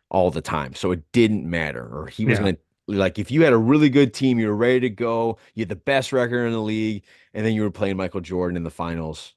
all 0.09 0.31
the 0.31 0.41
time. 0.41 0.73
So 0.75 0.91
it 0.91 1.03
didn't 1.11 1.49
matter, 1.49 1.83
or 1.85 2.07
he 2.07 2.25
was 2.25 2.39
Yeah. 2.39 2.43
going 2.43 2.55
to 2.55 2.61
like 2.87 3.19
if 3.19 3.31
you 3.31 3.43
had 3.43 3.53
a 3.53 3.57
really 3.57 3.89
good 3.89 4.13
team, 4.13 4.39
you 4.39 4.47
were 4.47 4.55
ready 4.55 4.81
to 4.81 4.89
go, 4.89 5.37
you 5.55 5.61
had 5.61 5.69
the 5.69 5.75
best 5.75 6.11
record 6.11 6.45
in 6.45 6.51
the 6.53 6.61
league, 6.61 7.03
and 7.33 7.45
then 7.45 7.53
you 7.53 7.61
were 7.63 7.71
playing 7.71 7.97
Michael 7.97 8.21
Jordan 8.21 8.57
in 8.57 8.63
the 8.63 8.71
finals, 8.71 9.33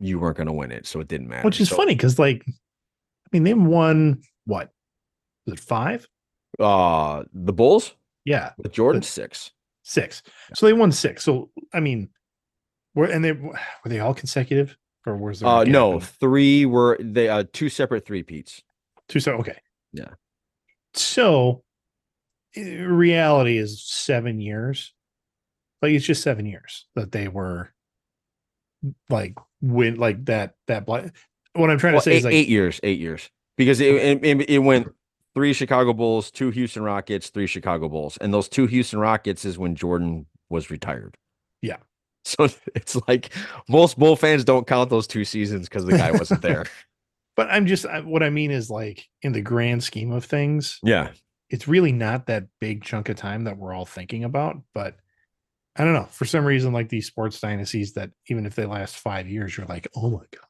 you 0.00 0.18
weren't 0.18 0.36
going 0.36 0.48
to 0.48 0.52
win 0.52 0.72
it. 0.72 0.86
So 0.86 1.00
it 1.00 1.08
didn't 1.08 1.28
matter. 1.28 1.46
Which 1.46 1.60
is 1.60 1.68
So, 1.68 1.76
funny 1.76 1.94
because, 1.94 2.18
like, 2.18 2.44
I 3.26 3.28
mean, 3.32 3.42
they 3.44 3.54
won 3.54 4.22
what? 4.44 4.70
Was 5.46 5.54
it 5.54 5.60
five? 5.60 6.06
Uh, 6.58 7.24
the 7.32 7.52
Bulls 7.52 7.94
Yeah, 8.24 8.52
with 8.58 8.72
Jordan 8.72 9.00
But- 9.00 9.06
six. 9.06 9.52
six. 9.82 10.22
So 10.54 10.66
they 10.66 10.72
won 10.72 10.92
six. 10.92 11.22
So 11.24 11.50
I 11.74 11.80
mean, 11.80 12.08
were 12.94 13.06
and 13.06 13.24
they 13.24 13.32
were 13.32 13.58
they 13.84 14.00
all 14.00 14.14
consecutive 14.14 14.76
or 15.06 15.16
was 15.16 15.40
there? 15.40 15.48
Uh, 15.48 15.64
no, 15.64 16.00
three 16.00 16.64
were 16.66 16.96
they 17.00 17.28
uh 17.28 17.44
two 17.52 17.68
separate 17.68 18.06
three 18.06 18.22
peats. 18.22 18.62
two. 19.08 19.20
So 19.20 19.32
okay, 19.34 19.58
Yeah. 19.92 20.14
So 20.94 21.62
reality 22.56 23.58
is 23.58 23.84
seven 23.84 24.40
years. 24.40 24.92
Like 25.82 25.92
it's 25.92 26.06
just 26.06 26.22
seven 26.22 26.46
years 26.46 26.86
that 26.94 27.12
they 27.12 27.28
were 27.28 27.72
like 29.10 29.34
win 29.60 29.96
like 29.96 30.24
that 30.26 30.54
that 30.68 30.86
bla- 30.86 31.12
what 31.58 31.70
I'm 31.70 31.78
trying 31.78 31.94
Well, 31.94 32.02
to 32.02 32.10
say 32.10 32.12
eight, 32.12 32.18
is 32.18 32.24
like 32.24 32.34
eight 32.34 32.48
years, 32.48 32.80
eight 32.82 32.98
years, 32.98 33.30
because 33.56 33.80
it, 33.80 33.94
it 33.94 34.24
it 34.24 34.50
it 34.50 34.58
went 34.58 34.92
three 35.34 35.52
Chicago 35.52 35.92
Bulls, 35.92 36.30
two 36.30 36.50
Houston 36.50 36.82
Rockets, 36.82 37.28
three 37.28 37.46
Chicago 37.46 37.88
Bulls, 37.88 38.16
and 38.20 38.32
those 38.32 38.48
two 38.48 38.66
Houston 38.66 38.98
Rockets 38.98 39.44
is 39.44 39.58
when 39.58 39.74
Jordan 39.74 40.26
was 40.48 40.70
retired. 40.70 41.16
Yeah. 41.62 41.76
So 42.24 42.48
it's 42.74 42.96
like 43.06 43.32
most 43.68 43.96
Bull 43.96 44.16
fans 44.16 44.42
don't 44.42 44.66
count 44.66 44.90
those 44.90 45.06
two 45.06 45.24
seasons 45.24 45.68
because 45.68 45.84
the 45.84 45.96
guy 45.96 46.10
wasn't 46.10 46.42
there. 46.42 46.64
but 47.36 47.48
I'm 47.48 47.66
just 47.68 47.86
what 48.02 48.24
I 48.24 48.30
mean 48.30 48.50
is 48.50 48.68
like 48.68 49.06
in 49.22 49.30
the 49.30 49.42
grand 49.42 49.84
scheme 49.84 50.10
of 50.10 50.24
things, 50.24 50.80
yeah. 50.82 51.10
it's 51.50 51.68
really 51.68 51.92
not 51.92 52.26
that 52.26 52.48
big 52.58 52.82
chunk 52.82 53.10
of 53.10 53.16
time 53.16 53.44
that 53.44 53.58
we're 53.58 53.72
all 53.72 53.86
thinking 53.86 54.24
about. 54.24 54.56
But 54.74 54.96
I 55.76 55.84
don't 55.84 55.92
know. 55.92 56.08
For 56.10 56.24
some 56.24 56.44
reason, 56.44 56.72
like 56.72 56.88
these 56.88 57.06
sports 57.06 57.38
dynasties 57.40 57.92
that 57.92 58.10
even 58.28 58.44
if 58.44 58.56
they 58.56 58.66
last 58.66 58.96
five 58.96 59.28
years, 59.28 59.56
you're 59.56 59.66
like, 59.66 59.86
oh 59.94 60.10
my 60.10 60.24
god. 60.32 60.45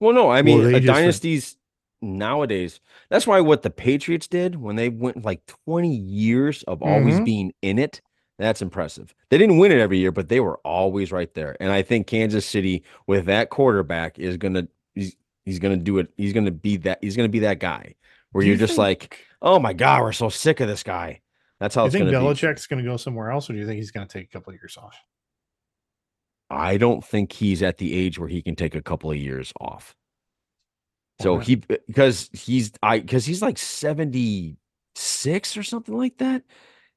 Well, 0.00 0.12
no, 0.12 0.30
I 0.30 0.42
mean, 0.42 0.72
went- 0.72 0.84
dynasties 0.86 1.56
nowadays. 2.00 2.80
That's 3.10 3.26
why 3.26 3.40
what 3.40 3.62
the 3.62 3.70
Patriots 3.70 4.28
did 4.28 4.56
when 4.56 4.76
they 4.76 4.88
went 4.88 5.24
like 5.24 5.44
20 5.66 5.94
years 5.94 6.62
of 6.64 6.82
always 6.82 7.16
Mhm. 7.20 7.24
being 7.24 7.52
in 7.62 7.78
it, 7.78 8.00
that's 8.38 8.62
impressive. 8.62 9.14
They 9.30 9.38
didn't 9.38 9.58
win 9.58 9.72
it 9.72 9.80
every 9.80 9.98
year, 9.98 10.12
but 10.12 10.28
they 10.28 10.38
were 10.40 10.58
always 10.58 11.10
right 11.10 11.32
there. 11.34 11.56
And 11.60 11.72
I 11.72 11.82
think 11.82 12.06
Kansas 12.06 12.46
City 12.46 12.84
with 13.08 13.26
that 13.26 13.50
quarterback 13.50 14.18
is 14.18 14.36
gonna 14.36 14.68
he's, 14.94 15.16
he's 15.44 15.58
gonna 15.58 15.76
do 15.76 15.98
it. 15.98 16.08
He's 16.16 16.32
gonna 16.32 16.52
be 16.52 16.76
that. 16.78 16.98
He's 17.02 17.16
gonna 17.16 17.28
be 17.28 17.40
that 17.40 17.58
guy 17.58 17.94
where 18.30 18.42
Do 18.42 18.46
you're 18.48 18.54
you 18.54 18.60
just 18.60 18.76
think- 18.76 18.78
like, 18.78 19.18
oh 19.42 19.58
my 19.58 19.72
god, 19.72 20.02
we're 20.02 20.12
so 20.12 20.28
sick 20.28 20.60
of 20.60 20.68
this 20.68 20.84
guy. 20.84 21.20
That's 21.58 21.74
how 21.74 21.88
Do 21.88 21.98
you 21.98 22.04
think. 22.04 22.14
Belichick's 22.16 22.68
going 22.68 22.80
to 22.84 22.88
go 22.88 22.96
somewhere 22.96 23.32
else, 23.32 23.50
or 23.50 23.52
do 23.54 23.58
you 23.58 23.66
think 23.66 23.78
he's 23.78 23.90
going 23.90 24.06
to 24.06 24.12
take 24.12 24.26
a 24.26 24.30
couple 24.30 24.52
of 24.52 24.60
years 24.62 24.76
off? 24.80 24.94
I 26.50 26.76
don't 26.78 27.04
think 27.04 27.32
he's 27.32 27.62
at 27.62 27.78
the 27.78 27.94
age 27.94 28.18
where 28.18 28.28
he 28.28 28.42
can 28.42 28.56
take 28.56 28.74
a 28.74 28.82
couple 28.82 29.10
of 29.10 29.16
years 29.16 29.52
off. 29.60 29.94
So 31.20 31.38
he 31.38 31.56
because 31.56 32.30
he's 32.32 32.72
I 32.82 33.00
because 33.00 33.26
he's 33.26 33.42
like 33.42 33.58
76 33.58 35.56
or 35.56 35.62
something 35.62 35.96
like 35.96 36.18
that. 36.18 36.44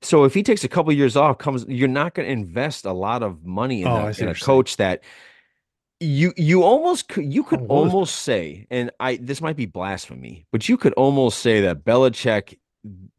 So 0.04 0.24
if 0.26 0.34
he 0.34 0.44
takes 0.44 0.64
a 0.64 0.68
couple 0.68 0.92
of 0.92 0.98
years 0.98 1.16
off, 1.16 1.38
comes 1.40 1.66
you're 1.68 1.88
not 1.88 2.14
going 2.16 2.28
to 2.28 2.32
invest 2.32 2.86
a 2.86 2.92
lot 2.94 3.24
of 3.24 3.46
money 3.46 3.84
in, 3.84 3.88
Oh, 3.88 4.08
a, 4.08 4.14
in 4.18 4.28
a 4.28 4.28
what 4.28 4.28
you're 4.28 4.36
saying. 4.36 4.36
coach 4.36 4.78
that 4.78 5.04
you 6.00 6.34
you 6.38 6.64
almost 6.64 7.08
could 7.08 7.32
you 7.32 7.44
could 7.44 7.62
oh, 7.70 7.84
How 7.84 7.92
almost 7.92 8.18
say, 8.24 8.68
and 8.72 8.92
I 9.00 9.18
this 9.18 9.42
might 9.42 9.56
be 9.58 9.66
blasphemy, 9.66 10.46
but 10.52 10.70
you 10.70 10.78
could 10.78 10.94
almost 10.94 11.40
say 11.40 11.62
that 11.62 11.84
Belichick, 11.84 12.58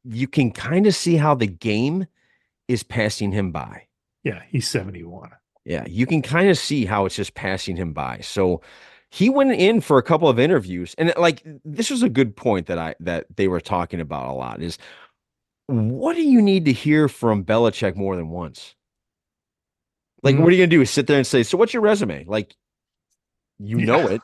you 0.04 0.28
can 0.28 0.50
kind 0.52 0.86
of 0.86 0.94
see 0.94 1.16
how 1.16 1.34
the 1.34 1.46
game 1.46 2.06
is 2.68 2.82
passing 2.82 3.32
him 3.32 3.52
by. 3.52 3.86
Yeah, 4.24 4.42
he's 4.48 4.68
71. 4.68 5.30
Yeah, 5.64 5.84
you 5.86 6.06
can 6.06 6.22
kind 6.22 6.48
of 6.48 6.58
see 6.58 6.84
how 6.84 7.06
it's 7.06 7.14
just 7.16 7.34
passing 7.34 7.76
him 7.76 7.92
by. 7.92 8.18
So 8.22 8.60
he 9.10 9.30
went 9.30 9.52
in 9.52 9.80
for 9.80 9.98
a 9.98 10.02
couple 10.02 10.28
of 10.28 10.38
interviews, 10.38 10.94
and 10.98 11.12
like 11.16 11.42
this 11.64 11.90
was 11.90 12.02
a 12.02 12.08
good 12.08 12.34
point 12.36 12.66
that 12.66 12.78
I 12.78 12.94
that 13.00 13.26
they 13.36 13.46
were 13.48 13.60
talking 13.60 14.00
about 14.00 14.28
a 14.28 14.32
lot 14.32 14.62
is 14.62 14.78
what 15.66 16.16
do 16.16 16.22
you 16.22 16.42
need 16.42 16.64
to 16.64 16.72
hear 16.72 17.08
from 17.08 17.44
Belichick 17.44 17.94
more 17.96 18.16
than 18.16 18.28
once? 18.28 18.74
Like, 20.22 20.36
Mhm. 20.36 20.40
what 20.40 20.48
are 20.48 20.56
you 20.56 20.62
gonna 20.62 20.66
do? 20.70 20.80
Is 20.82 20.90
sit 20.90 21.06
there 21.06 21.16
and 21.16 21.26
say, 21.26 21.42
"So, 21.42 21.56
what's 21.56 21.72
your 21.72 21.82
resume?" 21.82 22.24
Like, 22.24 22.54
you 23.58 23.78
know 23.78 24.08
it, 24.08 24.20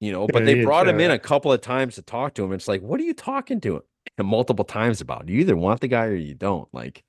you 0.00 0.12
know. 0.12 0.26
But 0.26 0.40
Yeah, 0.40 0.54
they 0.54 0.64
brought 0.64 0.88
him 0.88 1.00
in 1.00 1.10
a 1.10 1.18
couple 1.18 1.52
of 1.52 1.60
times 1.62 1.94
to 1.94 2.02
talk 2.02 2.34
to 2.34 2.44
him. 2.44 2.52
It's 2.52 2.68
like, 2.68 2.82
what 2.82 3.00
are 3.00 3.04
you 3.04 3.14
talking 3.14 3.60
to 3.62 3.76
him 4.18 4.26
multiple 4.26 4.64
times 4.64 5.00
about? 5.00 5.28
You 5.28 5.40
either 5.40 5.56
want 5.56 5.80
the 5.80 5.88
guy 5.88 6.04
or 6.06 6.14
you 6.14 6.34
don't. 6.34 6.68
Like, 6.74 7.02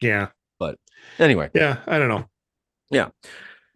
Yeah. 0.00 0.28
But 0.58 0.78
anyway. 1.18 1.50
Yeah. 1.54 1.78
I 1.86 1.98
don't 1.98 2.08
know. 2.08 2.28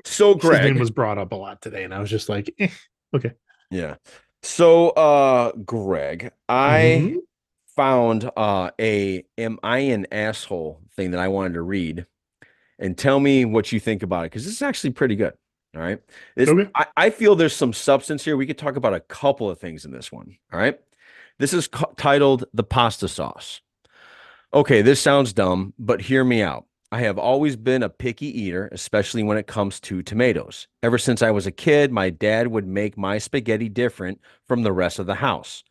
So, 0.04 0.34
His 0.34 0.44
name 0.44 0.60
Greg, 0.62 0.78
was 0.78 0.90
brought 0.90 1.18
up 1.18 1.32
a 1.32 1.36
lot 1.36 1.60
today, 1.60 1.84
and 1.84 1.92
I 1.92 2.00
was 2.00 2.08
just 2.10 2.28
like, 2.28 2.54
eh, 2.58 2.68
okay. 3.14 3.32
Yeah. 3.70 3.96
So 4.42 4.88
uh 4.90 5.52
Greg, 5.52 6.32
I 6.48 7.02
Mhm. 7.04 7.16
found 7.76 8.30
uh 8.36 8.70
a 8.80 9.24
am 9.36 9.58
I 9.62 9.78
an 9.78 10.06
asshole 10.10 10.80
thing 10.96 11.10
that 11.10 11.20
I 11.20 11.28
wanted 11.28 11.54
to 11.54 11.62
read 11.62 12.06
and 12.78 12.96
tell 12.96 13.20
me 13.20 13.44
what 13.44 13.70
you 13.70 13.78
think 13.78 14.02
about 14.02 14.22
it 14.24 14.30
because 14.30 14.44
this 14.46 14.54
is 14.54 14.62
actually 14.62 14.90
pretty 14.90 15.14
good. 15.16 15.34
All 15.76 15.82
right. 15.82 16.00
This, 16.34 16.48
Okay. 16.48 16.68
I, 16.74 16.86
I 16.96 17.10
feel 17.10 17.36
there's 17.36 17.54
some 17.54 17.72
substance 17.74 18.24
here. 18.24 18.36
We 18.36 18.46
could 18.46 18.58
talk 18.58 18.76
about 18.76 18.94
a 18.94 19.00
couple 19.00 19.48
of 19.50 19.58
things 19.60 19.84
in 19.84 19.92
this 19.92 20.10
one. 20.10 20.36
All 20.52 20.58
right. 20.58 20.80
This 21.38 21.52
is 21.52 21.68
co- 21.68 21.92
titled 21.96 22.46
The 22.54 22.64
Pasta 22.64 23.06
Sauce. 23.06 23.60
Okay, 24.52 24.82
this 24.82 25.00
sounds 25.00 25.32
dumb, 25.32 25.74
but 25.78 26.00
hear 26.00 26.24
me 26.24 26.42
out. 26.42 26.64
I 26.92 27.00
have 27.00 27.18
always 27.18 27.56
been 27.56 27.82
a 27.84 27.88
picky 27.88 28.26
eater, 28.26 28.68
especially 28.72 29.22
when 29.22 29.38
it 29.38 29.46
comes 29.46 29.78
to 29.80 30.02
tomatoes. 30.02 30.66
Ever 30.82 30.98
since 30.98 31.22
I 31.22 31.30
was 31.30 31.46
a 31.46 31.52
kid, 31.52 31.92
my 31.92 32.10
dad 32.10 32.48
would 32.48 32.66
make 32.66 32.98
my 32.98 33.18
spaghetti 33.18 33.68
different 33.68 34.20
from 34.48 34.62
the 34.62 34.72
rest 34.72 34.98
of 34.98 35.06
the 35.06 35.14
house. 35.14 35.62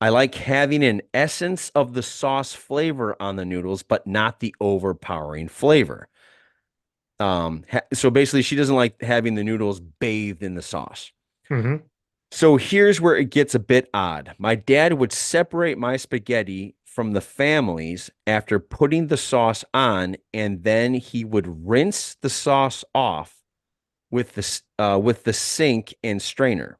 I 0.00 0.10
like 0.10 0.34
having 0.34 0.84
an 0.84 1.02
essence 1.14 1.70
of 1.70 1.94
the 1.94 2.02
sauce 2.02 2.52
flavor 2.52 3.16
on 3.20 3.36
the 3.36 3.44
noodles, 3.44 3.82
but 3.82 4.06
not 4.06 4.40
the 4.40 4.54
overpowering 4.60 5.48
flavor. 5.48 6.08
Um, 7.20 7.64
ha- 7.70 7.80
so 7.92 8.10
basically, 8.10 8.42
she 8.42 8.56
doesn't 8.56 8.74
like 8.74 9.00
having 9.00 9.34
the 9.34 9.44
noodles 9.44 9.80
bathed 9.80 10.42
in 10.42 10.54
the 10.54 10.62
sauce. 10.62 11.12
Mhm. 11.50 11.82
So 12.30 12.56
here's 12.56 13.00
where 13.00 13.16
it 13.16 13.30
gets 13.30 13.54
a 13.54 13.60
bit 13.60 13.88
odd. 13.94 14.34
My 14.38 14.56
dad 14.56 14.94
would 14.94 15.12
separate 15.12 15.78
my 15.78 15.96
spaghetti 15.96 16.74
from 16.94 17.10
the 17.12 17.20
families 17.20 18.08
after 18.24 18.60
putting 18.60 19.08
the 19.08 19.16
sauce 19.16 19.64
on, 19.74 20.16
and 20.32 20.62
then 20.62 20.94
he 20.94 21.24
would 21.24 21.66
rinse 21.66 22.16
the 22.22 22.30
sauce 22.30 22.84
off 22.94 23.42
with 24.12 24.34
the 24.34 24.82
uh, 24.82 24.98
with 24.98 25.24
the 25.24 25.32
sink 25.32 25.92
and 26.04 26.22
strainer. 26.22 26.78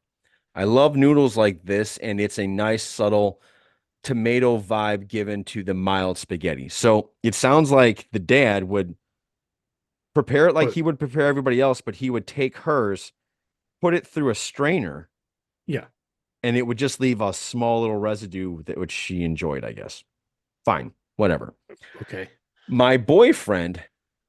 I 0.54 0.64
love 0.64 0.94
noodles 0.94 1.37
like 1.37 1.64
this, 1.64 1.99
and 1.99 2.21
it's 2.21 2.38
a 2.38 2.47
nice 2.47 2.85
subtle 2.85 3.40
tomato 4.04 4.59
vibe 4.59 5.09
given 5.09 5.42
to 5.44 5.64
the 5.64 5.75
mild 5.75 6.16
spaghetti. 6.16 6.68
So 6.68 7.11
it 7.25 7.35
sounds 7.35 7.73
like 7.73 8.06
the 8.12 8.21
dad 8.21 8.64
would 8.64 8.94
prepare 10.14 10.47
it 10.47 10.54
like 10.54 10.71
he 10.71 10.83
would 10.83 11.00
prepare 11.00 11.26
everybody 11.26 11.61
else, 11.61 11.80
but 11.80 11.97
he 11.97 12.09
would 12.09 12.28
take 12.28 12.59
hers, 12.59 13.12
put 13.80 13.94
it 13.94 14.06
through 14.06 14.30
a 14.30 14.35
strainer, 14.37 15.09
Yeah. 15.66 15.87
And 16.44 16.58
it 16.58 16.66
would 16.66 16.76
just 16.76 17.00
leave 17.00 17.22
a 17.22 17.32
small 17.32 17.80
little 17.80 17.96
residue 17.96 18.62
that 18.64 18.76
which 18.76 18.92
she 18.92 19.24
enjoyed, 19.24 19.64
I 19.64 19.72
guess. 19.72 20.04
Fine, 20.66 20.92
whatever. 21.16 21.54
Okay. 22.02 22.28
My 22.68 22.98
boyfriend 22.98 23.82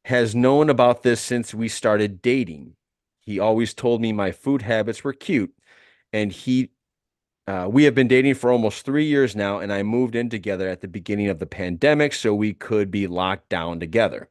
has 0.06 0.34
known 0.34 0.70
about 0.70 1.04
this 1.04 1.20
since 1.20 1.54
we 1.54 1.68
started 1.68 2.22
dating. 2.22 2.78
He 3.20 3.38
always 3.38 3.74
told 3.74 4.00
me 4.00 4.14
my 4.14 4.32
food 4.32 4.62
habits 4.62 5.04
were 5.04 5.12
cute, 5.12 5.54
and 6.14 6.32
he 6.32 6.72
uh, 7.48 7.68
we 7.70 7.84
have 7.84 7.94
been 7.94 8.08
dating 8.08 8.36
for 8.36 8.50
almost 8.50 8.86
three 8.86 9.06
years 9.06 9.36
now, 9.36 9.60
and 9.60 9.72
I 9.72 9.84
moved 9.84 10.16
in 10.16 10.30
together 10.30 10.70
at 10.70 10.80
the 10.80 10.88
beginning 10.88 11.28
of 11.28 11.40
the 11.40 11.46
pandemic 11.46 12.14
so 12.14 12.34
we 12.34 12.54
could 12.54 12.90
be 12.90 13.08
locked 13.08 13.50
down 13.50 13.80
together. 13.82 14.30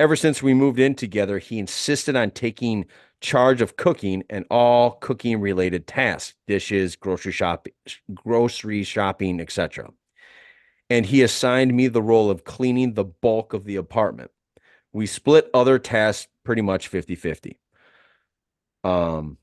Ever 0.00 0.16
since 0.16 0.42
we 0.42 0.54
moved 0.54 0.78
in 0.78 0.94
together, 0.94 1.38
he 1.38 1.58
insisted 1.58 2.16
on 2.16 2.30
taking 2.30 2.86
charge 3.20 3.60
of 3.60 3.76
cooking 3.76 4.24
and 4.30 4.46
all 4.50 4.92
cooking 4.92 5.40
related 5.40 5.86
tasks, 5.86 6.34
dishes, 6.46 6.96
grocery 6.96 7.32
shop, 7.32 7.66
grocery 8.14 8.82
shopping, 8.82 9.40
etc. 9.40 9.90
And 10.88 11.06
he 11.06 11.22
assigned 11.22 11.74
me 11.74 11.88
the 11.88 12.02
role 12.02 12.30
of 12.30 12.44
cleaning 12.44 12.94
the 12.94 13.04
bulk 13.04 13.52
of 13.52 13.64
the 13.64 13.76
apartment. 13.76 14.30
We 14.92 15.06
split 15.06 15.48
other 15.54 15.78
tasks 15.78 16.28
pretty 16.44 16.62
much 16.62 16.90
50-50. 16.90 17.56
Um 18.84 19.36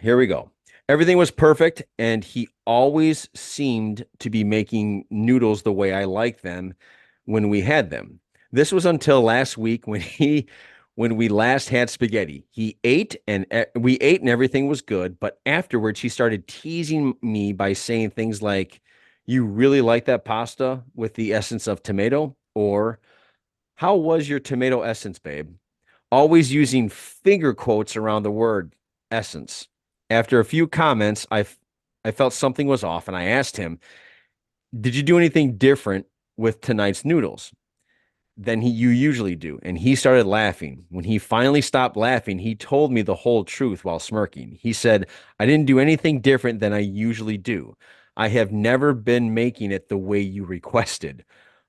here 0.00 0.16
we 0.16 0.26
go. 0.26 0.50
Everything 0.88 1.18
was 1.18 1.30
perfect, 1.30 1.82
and 1.98 2.24
he 2.24 2.48
always 2.64 3.28
seemed 3.34 4.06
to 4.20 4.30
be 4.30 4.42
making 4.42 5.04
noodles 5.10 5.62
the 5.62 5.72
way 5.72 5.92
I 5.92 6.04
like 6.04 6.40
them 6.40 6.74
when 7.26 7.50
we 7.50 7.60
had 7.60 7.90
them. 7.90 8.20
This 8.52 8.72
was 8.72 8.86
until 8.86 9.20
last 9.20 9.58
week 9.58 9.86
when 9.86 10.00
he 10.18 10.48
when 10.98 11.14
we 11.14 11.28
last 11.28 11.68
had 11.68 11.88
spaghetti. 11.88 12.44
He 12.50 12.76
ate 12.82 13.14
and 13.28 13.46
we 13.76 13.98
ate 13.98 14.20
and 14.20 14.28
everything 14.28 14.66
was 14.66 14.82
good, 14.82 15.20
but 15.20 15.38
afterwards 15.46 16.00
he 16.00 16.08
started 16.08 16.48
teasing 16.48 17.14
me 17.22 17.52
by 17.52 17.74
saying 17.74 18.10
things 18.10 18.42
like 18.42 18.80
you 19.24 19.44
really 19.44 19.80
like 19.80 20.06
that 20.06 20.24
pasta 20.24 20.82
with 20.96 21.14
the 21.14 21.32
essence 21.32 21.68
of 21.68 21.84
tomato 21.84 22.34
or 22.56 22.98
how 23.76 23.94
was 23.94 24.28
your 24.28 24.40
tomato 24.40 24.82
essence, 24.82 25.20
babe? 25.20 25.54
Always 26.10 26.52
using 26.52 26.88
finger 26.88 27.54
quotes 27.54 27.94
around 27.94 28.24
the 28.24 28.32
word 28.32 28.74
essence. 29.12 29.68
After 30.10 30.40
a 30.40 30.44
few 30.44 30.66
comments, 30.66 31.28
I 31.30 31.46
I 32.04 32.10
felt 32.10 32.32
something 32.32 32.66
was 32.66 32.82
off 32.82 33.06
and 33.06 33.16
I 33.16 33.26
asked 33.26 33.56
him, 33.56 33.78
"Did 34.76 34.96
you 34.96 35.04
do 35.04 35.16
anything 35.16 35.58
different 35.58 36.06
with 36.36 36.60
tonight's 36.60 37.04
noodles?" 37.04 37.52
Than 38.38 38.60
he 38.60 38.70
you 38.70 38.88
usually 38.90 39.34
do. 39.36 39.58
And 39.62 39.76
he 39.76 39.96
started 39.96 40.26
laughing. 40.26 40.86
When 40.90 41.04
he 41.04 41.18
finally 41.18 41.60
stopped 41.60 41.96
laughing 41.96 42.38
he 42.38 42.54
told 42.54 42.92
me 42.92 43.02
the 43.02 43.14
whole 43.14 43.44
truth 43.44 43.84
while 43.84 43.98
smirking. 43.98 44.58
He 44.60 44.72
said 44.72 45.08
i 45.40 45.46
didn't 45.46 45.66
do 45.66 45.80
anything 45.80 46.20
different 46.20 46.60
than 46.60 46.72
i 46.72 46.78
usually 46.78 47.36
do. 47.38 47.76
I 48.16 48.28
have 48.28 48.52
never 48.52 48.94
been 48.94 49.34
making 49.34 49.72
it 49.72 49.88
the 49.88 49.98
way 49.98 50.20
you 50.20 50.44
requested. 50.44 51.24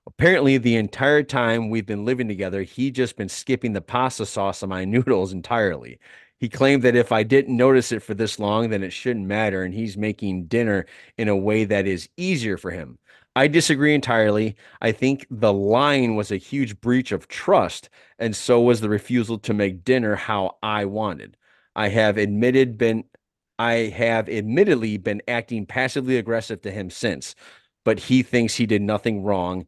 Apparently 0.08 0.58
the 0.58 0.76
entire 0.76 1.24
time 1.24 1.70
we've 1.70 1.86
been 1.86 2.06
living 2.06 2.28
together 2.28 2.62
he 2.64 2.92
just 2.92 3.18
been 3.18 3.30
skipping 3.30 3.74
the 3.74 3.82
pasta 3.82 4.26
sauce 4.26 4.64
on 4.64 4.70
my 4.70 4.86
noodles 4.86 5.34
entirely. 5.34 6.00
He 6.40 6.48
claimed 6.50 6.84
that 6.84 6.96
if 6.96 7.12
I 7.12 7.24
didn't 7.24 7.58
notice 7.58 7.92
it 7.92 8.02
for 8.02 8.14
this 8.14 8.40
long, 8.40 8.70
then 8.70 8.82
it 8.82 8.94
shouldn't 8.94 9.28
matter. 9.28 9.64
And 9.64 9.74
he's 9.74 9.98
making 9.98 10.46
dinner 10.46 10.86
in 11.18 11.28
a 11.28 11.36
way 11.36 11.66
that 11.66 11.86
is 11.86 12.08
easier 12.16 12.58
for 12.58 12.72
him. 12.72 12.98
I 13.40 13.48
disagree 13.48 13.96
entirely. 13.96 14.58
I 14.82 14.92
think 14.92 15.26
the 15.32 15.54
line 15.54 16.18
was 16.18 16.30
a 16.30 16.36
huge 16.36 16.82
breach 16.82 17.14
of 17.14 17.30
trust, 17.30 17.90
and 18.18 18.36
so 18.36 18.60
was 18.60 18.82
the 18.82 18.90
refusal 18.90 19.38
to 19.40 19.54
make 19.54 19.86
dinner 19.86 20.16
how 20.16 20.58
I 20.62 20.84
wanted. 20.84 21.38
I 21.74 21.88
have 21.88 22.18
admitted 22.18 22.78
been 22.78 23.06
I 23.58 23.94
have 23.96 24.28
admittedly 24.28 24.98
been 24.98 25.22
acting 25.26 25.66
passively 25.66 26.18
aggressive 26.18 26.62
to 26.64 26.72
him 26.72 26.90
since, 26.90 27.34
but 27.86 27.98
he 27.98 28.24
thinks 28.24 28.56
he 28.56 28.66
did 28.66 28.82
nothing 28.82 29.24
wrong, 29.24 29.66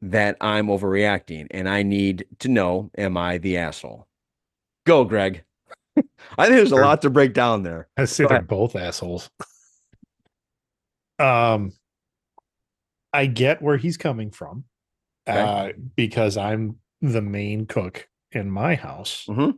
that 0.00 0.36
I'm 0.40 0.68
overreacting, 0.68 1.48
and 1.50 1.68
I 1.68 1.82
need 1.82 2.26
to 2.38 2.48
know 2.48 2.92
am 2.96 3.16
I 3.16 3.38
the 3.38 3.56
asshole? 3.56 4.06
Go, 4.86 5.04
Greg. 5.04 5.42
I 6.38 6.44
think 6.44 6.58
there's 6.58 6.70
a 6.70 6.76
lot 6.76 7.02
to 7.02 7.10
break 7.10 7.34
down 7.34 7.64
there. 7.64 7.88
I 7.96 8.04
say 8.04 8.26
they're 8.26 8.40
both 8.40 8.76
assholes. 8.76 9.28
um, 11.18 11.72
I 13.12 13.26
get 13.26 13.62
where 13.62 13.76
he's 13.76 13.96
coming 13.96 14.30
from, 14.30 14.64
okay. 15.28 15.40
uh, 15.40 15.72
because 15.96 16.36
I'm 16.36 16.76
the 17.00 17.22
main 17.22 17.66
cook 17.66 18.08
in 18.32 18.50
my 18.50 18.74
house, 18.74 19.26
mm-hmm. 19.28 19.50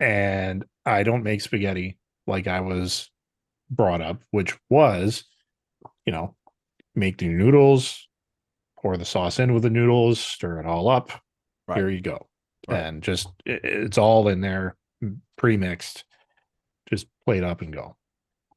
and 0.00 0.64
I 0.84 1.02
don't 1.02 1.22
make 1.22 1.40
spaghetti 1.40 1.98
like 2.26 2.46
I 2.46 2.60
was 2.60 3.10
brought 3.70 4.00
up, 4.00 4.22
which 4.30 4.56
was, 4.68 5.24
you 6.04 6.12
know, 6.12 6.34
make 6.94 7.18
the 7.18 7.28
noodles, 7.28 8.08
pour 8.80 8.96
the 8.96 9.04
sauce 9.04 9.38
in 9.38 9.54
with 9.54 9.62
the 9.62 9.70
noodles, 9.70 10.18
stir 10.18 10.60
it 10.60 10.66
all 10.66 10.88
up. 10.88 11.10
Right. 11.68 11.78
Here 11.78 11.90
you 11.90 12.00
go. 12.00 12.26
Right. 12.68 12.80
And 12.80 13.02
just 13.02 13.28
it's 13.44 13.98
all 13.98 14.28
in 14.28 14.40
there 14.40 14.76
pre-mixed 15.36 16.04
just 16.88 17.06
plate 17.24 17.44
up 17.44 17.60
and 17.60 17.72
go 17.72 17.96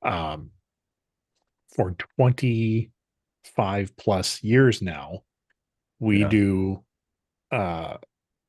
um 0.01 0.51
for 1.75 1.95
25 3.55 3.95
plus 3.97 4.43
years 4.43 4.81
now 4.81 5.19
we 5.99 6.21
yeah. 6.21 6.29
do 6.29 6.83
uh 7.51 7.97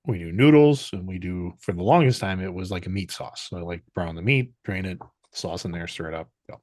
we 0.06 0.18
do 0.18 0.32
noodles 0.32 0.90
and 0.92 1.06
we 1.06 1.18
do 1.18 1.52
for 1.60 1.72
the 1.72 1.82
longest 1.82 2.20
time 2.20 2.40
it 2.40 2.52
was 2.52 2.70
like 2.70 2.86
a 2.86 2.90
meat 2.90 3.10
sauce 3.10 3.48
so 3.50 3.58
I 3.58 3.60
like 3.60 3.82
brown 3.94 4.14
the 4.14 4.22
meat 4.22 4.52
drain 4.64 4.84
it 4.84 4.98
sauce 5.32 5.64
in 5.64 5.72
there 5.72 5.86
stir 5.86 6.08
it 6.08 6.14
up 6.14 6.28
go 6.48 6.60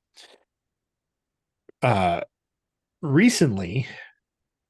uh 1.88 2.22
recently 3.02 3.88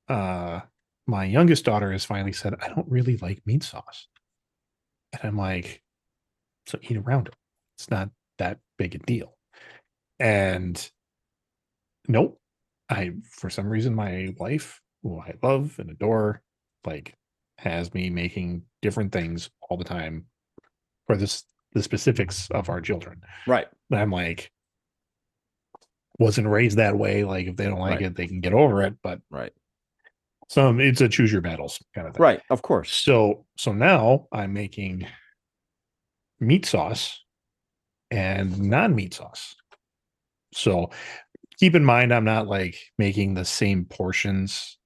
uh 0.09 0.61
my 1.07 1.25
youngest 1.25 1.65
daughter 1.65 1.91
has 1.91 2.05
finally 2.05 2.33
said 2.33 2.55
i 2.61 2.67
don't 2.67 2.89
really 2.89 3.17
like 3.17 3.41
meat 3.45 3.63
sauce 3.63 4.07
and 5.13 5.21
i'm 5.23 5.37
like 5.37 5.81
so 6.67 6.77
eat 6.83 6.97
around 6.97 7.27
it. 7.27 7.35
It's 7.77 7.89
not 7.89 8.09
that 8.37 8.59
big 8.77 8.95
a 8.95 8.99
deal. 8.99 9.35
And 10.19 10.89
nope. 12.07 12.39
I 12.89 13.13
for 13.29 13.49
some 13.49 13.67
reason 13.67 13.93
my 13.93 14.33
wife, 14.37 14.81
who 15.03 15.19
I 15.19 15.33
love 15.43 15.75
and 15.79 15.89
adore, 15.89 16.41
like 16.85 17.15
has 17.57 17.93
me 17.93 18.09
making 18.09 18.63
different 18.81 19.11
things 19.11 19.49
all 19.69 19.77
the 19.77 19.83
time 19.83 20.25
for 21.05 21.15
this 21.15 21.43
the 21.73 21.83
specifics 21.83 22.49
of 22.51 22.69
our 22.69 22.81
children. 22.81 23.21
Right. 23.45 23.67
I'm 23.91 24.11
like 24.11 24.51
wasn't 26.19 26.47
raised 26.47 26.77
that 26.77 26.97
way. 26.97 27.23
Like 27.23 27.47
if 27.47 27.55
they 27.55 27.65
don't 27.65 27.79
like 27.79 27.99
right. 27.99 28.07
it, 28.07 28.15
they 28.15 28.27
can 28.27 28.41
get 28.41 28.53
over 28.53 28.81
it. 28.83 28.95
But 29.03 29.21
right. 29.29 29.51
Some 30.49 30.79
it's 30.79 31.01
a 31.01 31.09
choose 31.09 31.31
your 31.31 31.41
battles 31.41 31.83
kind 31.93 32.07
of 32.07 32.13
thing. 32.13 32.21
Right, 32.21 32.41
of 32.49 32.61
course. 32.61 32.91
So 32.91 33.45
so 33.57 33.73
now 33.73 34.27
I'm 34.31 34.53
making 34.53 35.05
meat 36.39 36.65
sauce 36.65 37.21
and 38.11 38.57
non 38.59 38.95
meat 38.95 39.13
sauce. 39.13 39.55
So 40.53 40.89
keep 41.59 41.75
in 41.75 41.85
mind, 41.85 42.13
I'm 42.13 42.25
not 42.25 42.47
like 42.47 42.77
making 42.97 43.33
the 43.33 43.45
same 43.45 43.85
portions 43.85 44.77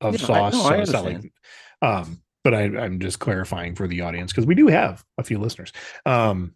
of 0.00 0.18
yeah, 0.18 0.26
sauce. 0.26 0.54
I, 0.54 0.76
no, 0.78 0.84
so 0.84 1.02
like, 1.02 1.32
um, 1.82 2.22
but 2.44 2.54
I, 2.54 2.62
I'm 2.64 3.00
just 3.00 3.18
clarifying 3.18 3.74
for 3.74 3.86
the 3.86 4.00
audience 4.00 4.32
because 4.32 4.46
we 4.46 4.54
do 4.54 4.68
have 4.68 5.04
a 5.18 5.24
few 5.24 5.38
listeners. 5.38 5.72
Um, 6.06 6.54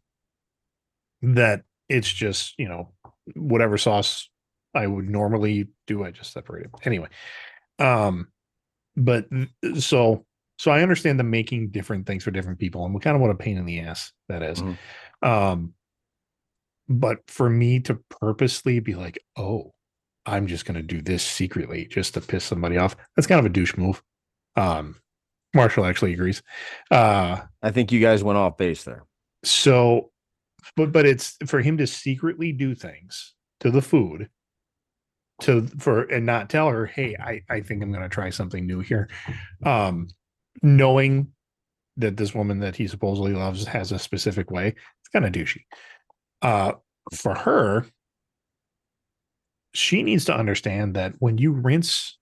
that 1.23 1.63
it's 1.89 2.11
just 2.11 2.55
you 2.59 2.69
know 2.69 2.93
whatever 3.35 3.79
sauce 3.79 4.29
I 4.75 4.87
would 4.87 5.09
normally 5.09 5.69
do, 5.87 6.05
I 6.05 6.11
just 6.11 6.33
separate 6.33 6.65
it 6.67 6.71
anyway. 6.85 7.09
Um, 7.79 8.29
but 8.97 9.27
so 9.79 10.25
so 10.59 10.71
I 10.71 10.83
understand 10.83 11.19
the 11.19 11.25
making 11.25 11.71
different 11.71 12.07
things 12.07 12.25
for 12.25 12.31
different 12.31 12.59
people 12.59 12.85
and 12.85 12.95
we 12.95 13.01
kind 13.01 13.17
of 13.17 13.21
what 13.21 13.31
a 13.31 13.35
pain 13.35 13.57
in 13.59 13.67
the 13.67 13.81
ass 13.81 14.13
that 14.29 14.43
is. 14.43 14.61
Mm-hmm. 14.61 15.29
Um, 15.29 15.75
but 16.89 17.19
for 17.29 17.49
me 17.49 17.81
to 17.81 17.99
purposely 18.21 18.81
be 18.81 18.95
like, 18.95 19.19
oh, 19.37 19.73
I'm 20.27 20.47
just 20.47 20.65
going 20.65 20.77
to 20.77 20.83
do 20.83 21.01
this 21.01 21.23
secretly 21.23 21.87
just 21.87 22.15
to 22.15 22.21
piss 22.21 22.45
somebody 22.45 22.79
off, 22.79 22.97
that's 23.17 23.27
kind 23.27 23.39
of 23.39 23.47
a 23.47 23.51
douche 23.51 23.77
move. 23.77 24.03
Um, 24.57 24.97
Marshall 25.55 25.85
actually 25.85 26.15
agrees. 26.15 26.43
Uh, 26.91 27.41
I 27.63 27.71
think 27.71 27.93
you 27.93 28.01
guys 28.01 28.25
went 28.25 28.39
off 28.39 28.57
base 28.57 28.85
there. 28.85 29.05
So, 29.45 30.11
but 30.77 30.93
but 30.93 31.07
it's 31.07 31.37
for 31.47 31.61
him 31.61 31.77
to 31.79 31.87
secretly 31.87 32.53
do 32.53 32.75
things 32.75 33.35
to 33.61 33.71
the 33.71 33.83
food 33.83 34.29
to 35.43 35.67
for 35.79 36.03
and 36.03 36.25
not 36.25 36.49
tell 36.49 36.69
her, 36.69 36.87
hey, 36.87 37.17
I 37.19 37.43
I 37.51 37.61
think 37.61 37.83
I'm 37.83 37.93
going 37.93 38.03
to 38.03 38.09
try 38.09 38.31
something 38.31 38.67
new 38.67 38.81
here. 38.81 39.09
Um, 39.65 40.09
knowing 40.63 41.29
that 41.97 42.17
this 42.17 42.35
woman 42.35 42.61
that 42.61 42.77
he 42.77 42.87
supposedly 42.87 43.33
loves 43.33 43.67
has 43.67 43.93
a 43.93 43.99
specific 43.99 44.51
way, 44.51 44.69
it's 44.69 45.09
kind 45.13 45.27
of 45.27 45.33
douchey. 45.33 45.63
Uh, 46.43 46.73
for 47.15 47.35
her, 47.35 47.87
she 49.75 50.03
needs 50.03 50.25
to 50.27 50.37
understand 50.37 50.95
that 50.95 51.15
when 51.19 51.39
you 51.39 51.53
rinse 51.53 52.19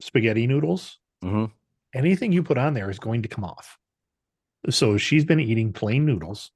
spaghetti 0.00 0.46
noodles, 0.46 0.98
mm-hmm. 1.22 1.46
anything 1.94 2.32
you 2.32 2.42
put 2.42 2.58
on 2.58 2.74
there 2.74 2.90
is 2.90 2.98
going 2.98 3.22
to 3.22 3.28
come 3.28 3.44
off. 3.44 3.76
So 4.70 4.96
she's 4.96 5.24
been 5.24 5.40
eating 5.40 5.72
plain 5.72 6.04
noodles 6.06 6.50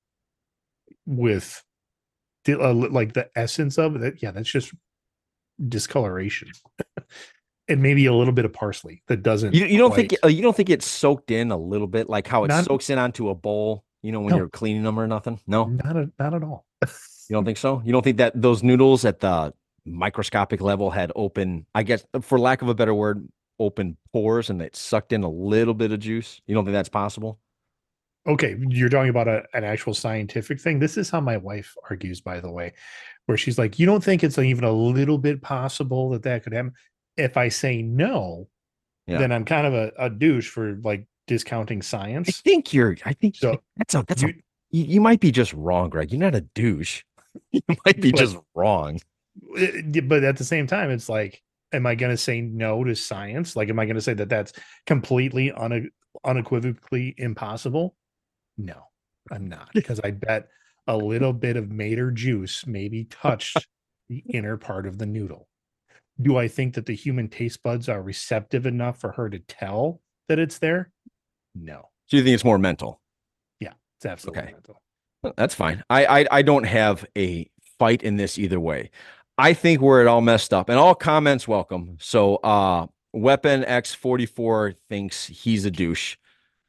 with 1.06 1.62
uh, 2.48 2.72
like 2.72 3.12
the 3.12 3.28
essence 3.36 3.78
of 3.78 3.96
it. 4.02 4.18
Yeah, 4.22 4.30
that's 4.30 4.50
just 4.50 4.72
discoloration. 5.68 6.48
and 7.68 7.82
maybe 7.82 8.06
a 8.06 8.14
little 8.14 8.32
bit 8.32 8.44
of 8.44 8.52
parsley 8.52 9.02
that 9.06 9.22
doesn't. 9.22 9.54
You, 9.54 9.66
you 9.66 9.78
don't 9.78 9.90
quite... 9.90 10.10
think 10.10 10.24
uh, 10.24 10.28
you 10.28 10.42
don't 10.42 10.56
think 10.56 10.70
it's 10.70 10.86
soaked 10.86 11.30
in 11.30 11.50
a 11.50 11.56
little 11.56 11.86
bit, 11.86 12.08
like 12.08 12.26
how 12.26 12.44
it 12.44 12.48
not, 12.48 12.64
soaks 12.64 12.90
in 12.90 12.98
onto 12.98 13.28
a 13.28 13.34
bowl. 13.34 13.84
You 14.02 14.12
know 14.12 14.20
when 14.20 14.30
no, 14.30 14.38
you're 14.38 14.48
cleaning 14.48 14.82
them 14.82 14.98
or 14.98 15.06
nothing. 15.06 15.38
No, 15.46 15.66
not 15.66 15.96
a, 15.96 16.10
not 16.18 16.34
at 16.34 16.42
all. 16.42 16.66
You 16.82 17.34
don't 17.34 17.44
think 17.44 17.58
so? 17.58 17.82
You 17.84 17.92
don't 17.92 18.02
think 18.02 18.18
that 18.18 18.40
those 18.40 18.62
noodles 18.62 19.04
at 19.04 19.20
the 19.20 19.52
microscopic 19.84 20.60
level 20.60 20.90
had 20.90 21.12
open, 21.16 21.66
I 21.74 21.82
guess, 21.82 22.04
for 22.20 22.38
lack 22.38 22.62
of 22.62 22.68
a 22.68 22.74
better 22.74 22.94
word, 22.94 23.28
open 23.58 23.96
pores 24.12 24.50
and 24.50 24.60
it 24.62 24.74
sucked 24.76 25.12
in 25.12 25.22
a 25.22 25.30
little 25.30 25.74
bit 25.74 25.92
of 25.92 26.00
juice? 26.00 26.40
You 26.46 26.54
don't 26.54 26.64
think 26.64 26.74
that's 26.74 26.88
possible? 26.88 27.38
Okay, 28.26 28.56
you're 28.68 28.90
talking 28.90 29.08
about 29.08 29.28
a, 29.28 29.44
an 29.54 29.64
actual 29.64 29.94
scientific 29.94 30.60
thing. 30.60 30.78
This 30.78 30.98
is 30.98 31.08
how 31.08 31.20
my 31.20 31.38
wife 31.38 31.74
argues, 31.88 32.20
by 32.20 32.38
the 32.38 32.50
way, 32.50 32.74
where 33.24 33.38
she's 33.38 33.58
like, 33.58 33.78
"You 33.78 33.86
don't 33.86 34.04
think 34.04 34.22
it's 34.22 34.38
even 34.38 34.64
a 34.64 34.72
little 34.72 35.16
bit 35.16 35.40
possible 35.40 36.10
that 36.10 36.22
that 36.24 36.44
could 36.44 36.52
happen?" 36.52 36.74
if 37.20 37.36
I 37.36 37.48
say 37.48 37.82
no, 37.82 38.48
yeah. 39.06 39.18
then 39.18 39.32
I'm 39.32 39.44
kind 39.44 39.66
of 39.66 39.74
a, 39.74 39.92
a, 39.98 40.10
douche 40.10 40.48
for 40.48 40.78
like 40.82 41.06
discounting 41.26 41.82
science. 41.82 42.28
I 42.28 42.32
think 42.32 42.72
you're. 42.72 42.96
I 43.04 43.12
think 43.12 43.36
so. 43.36 43.60
That's 43.76 43.94
a. 43.94 44.04
That's 44.06 44.22
you, 44.22 44.28
a. 44.28 44.32
You, 44.70 44.84
you 44.84 45.00
might 45.00 45.20
be 45.20 45.30
just 45.32 45.52
wrong, 45.52 45.90
Greg. 45.90 46.10
You're 46.12 46.20
not 46.20 46.34
a 46.34 46.42
douche. 46.42 47.02
you 47.52 47.60
might 47.84 48.00
be 48.00 48.10
But- 48.12 48.20
just 48.20 48.36
wrong. 48.54 49.00
Eh, 49.56 49.82
eh, 49.96 50.00
but 50.00 50.24
at 50.24 50.36
the 50.36 50.44
same 50.44 50.66
time, 50.66 50.90
it's 50.90 51.08
like, 51.08 51.42
am 51.72 51.86
I 51.86 51.94
going 51.94 52.10
to 52.10 52.16
say 52.16 52.40
no 52.40 52.82
to 52.84 52.94
science? 52.96 53.54
Like, 53.56 53.68
am 53.68 53.78
I 53.78 53.84
going 53.86 53.94
to 53.96 54.02
say 54.02 54.14
that 54.14 54.28
that's 54.28 54.52
completely 54.86 55.50
une- 55.50 55.90
unequivocally 56.24 57.14
impossible? 57.16 57.94
No, 58.58 58.88
I'm 59.30 59.46
not, 59.48 59.70
because 59.74 60.00
I 60.02 60.10
bet 60.10 60.48
a 60.86 60.96
little 60.96 61.32
bit 61.32 61.56
of 61.56 61.70
mater 61.70 62.10
juice 62.10 62.66
maybe 62.66 63.04
touched 63.04 63.66
the 64.08 64.24
inner 64.30 64.56
part 64.56 64.86
of 64.86 64.98
the 64.98 65.06
noodle. 65.06 65.46
Do 66.20 66.36
I 66.36 66.48
think 66.48 66.74
that 66.74 66.86
the 66.86 66.94
human 66.96 67.28
taste 67.28 67.62
buds 67.62 67.88
are 67.88 68.02
receptive 68.02 68.66
enough 68.66 68.98
for 69.00 69.12
her 69.12 69.30
to 69.30 69.38
tell 69.38 70.00
that 70.28 70.38
it's 70.38 70.58
there? 70.58 70.90
No, 71.54 71.88
So 72.06 72.16
you 72.16 72.24
think 72.24 72.34
it's 72.34 72.44
more 72.44 72.58
mental? 72.58 73.00
It's 74.00 74.06
absolutely 74.06 74.42
Okay. 74.42 74.52
mental. 74.52 74.82
That's 75.36 75.54
fine. 75.54 75.84
I, 75.90 76.06
I 76.20 76.26
I 76.30 76.42
don't 76.42 76.64
have 76.64 77.04
a 77.16 77.48
fight 77.78 78.02
in 78.02 78.16
this 78.16 78.38
either 78.38 78.58
way. 78.58 78.90
I 79.36 79.52
think 79.52 79.80
where 79.82 80.00
it 80.00 80.06
all 80.06 80.22
messed 80.22 80.52
up, 80.54 80.68
and 80.70 80.78
all 80.78 80.94
comments 80.94 81.46
welcome. 81.46 81.96
So 82.00 82.36
uh 82.36 82.86
Weapon 83.12 83.62
X44 83.64 84.74
thinks 84.88 85.26
he's 85.26 85.64
a 85.64 85.70
douche. 85.70 86.16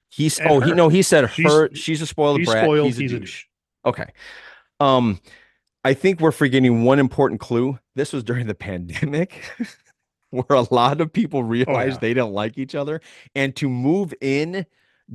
He's 0.10 0.40
And 0.40 0.50
oh 0.52 0.60
he 0.60 0.74
no, 0.74 0.90
he 0.90 1.02
said 1.02 1.30
She's- 1.32 1.50
her 1.52 1.74
she's 1.74 2.02
a 2.02 2.08
spoiled 2.08 2.40
She's 2.40 2.50
brat. 2.50 2.66
spoiled. 2.66 2.88
he's 2.88 2.98
a 2.98 3.02
He's 3.04 3.14
a 3.14 3.20
douche. 3.20 3.44
douche. 3.44 3.46
Okay. 3.86 4.12
Um, 4.82 5.22
I 5.86 5.94
think 5.94 6.20
we're 6.20 6.32
forgetting 6.32 6.84
one 6.84 7.00
important 7.00 7.40
clue. 7.40 7.80
This 7.96 8.12
was 8.14 8.24
during 8.24 8.48
the 8.48 8.54
pandemic, 8.70 9.42
where 10.32 10.44
a 10.58 10.66
lot 10.74 11.00
of 11.02 11.14
people 11.14 11.44
realized 11.44 11.94
yeah. 11.96 12.00
they 12.00 12.14
don't 12.14 12.34
like 12.34 12.58
each 12.58 12.76
other, 12.76 13.00
and 13.34 13.56
to 13.56 13.70
move 13.70 14.14
in 14.22 14.66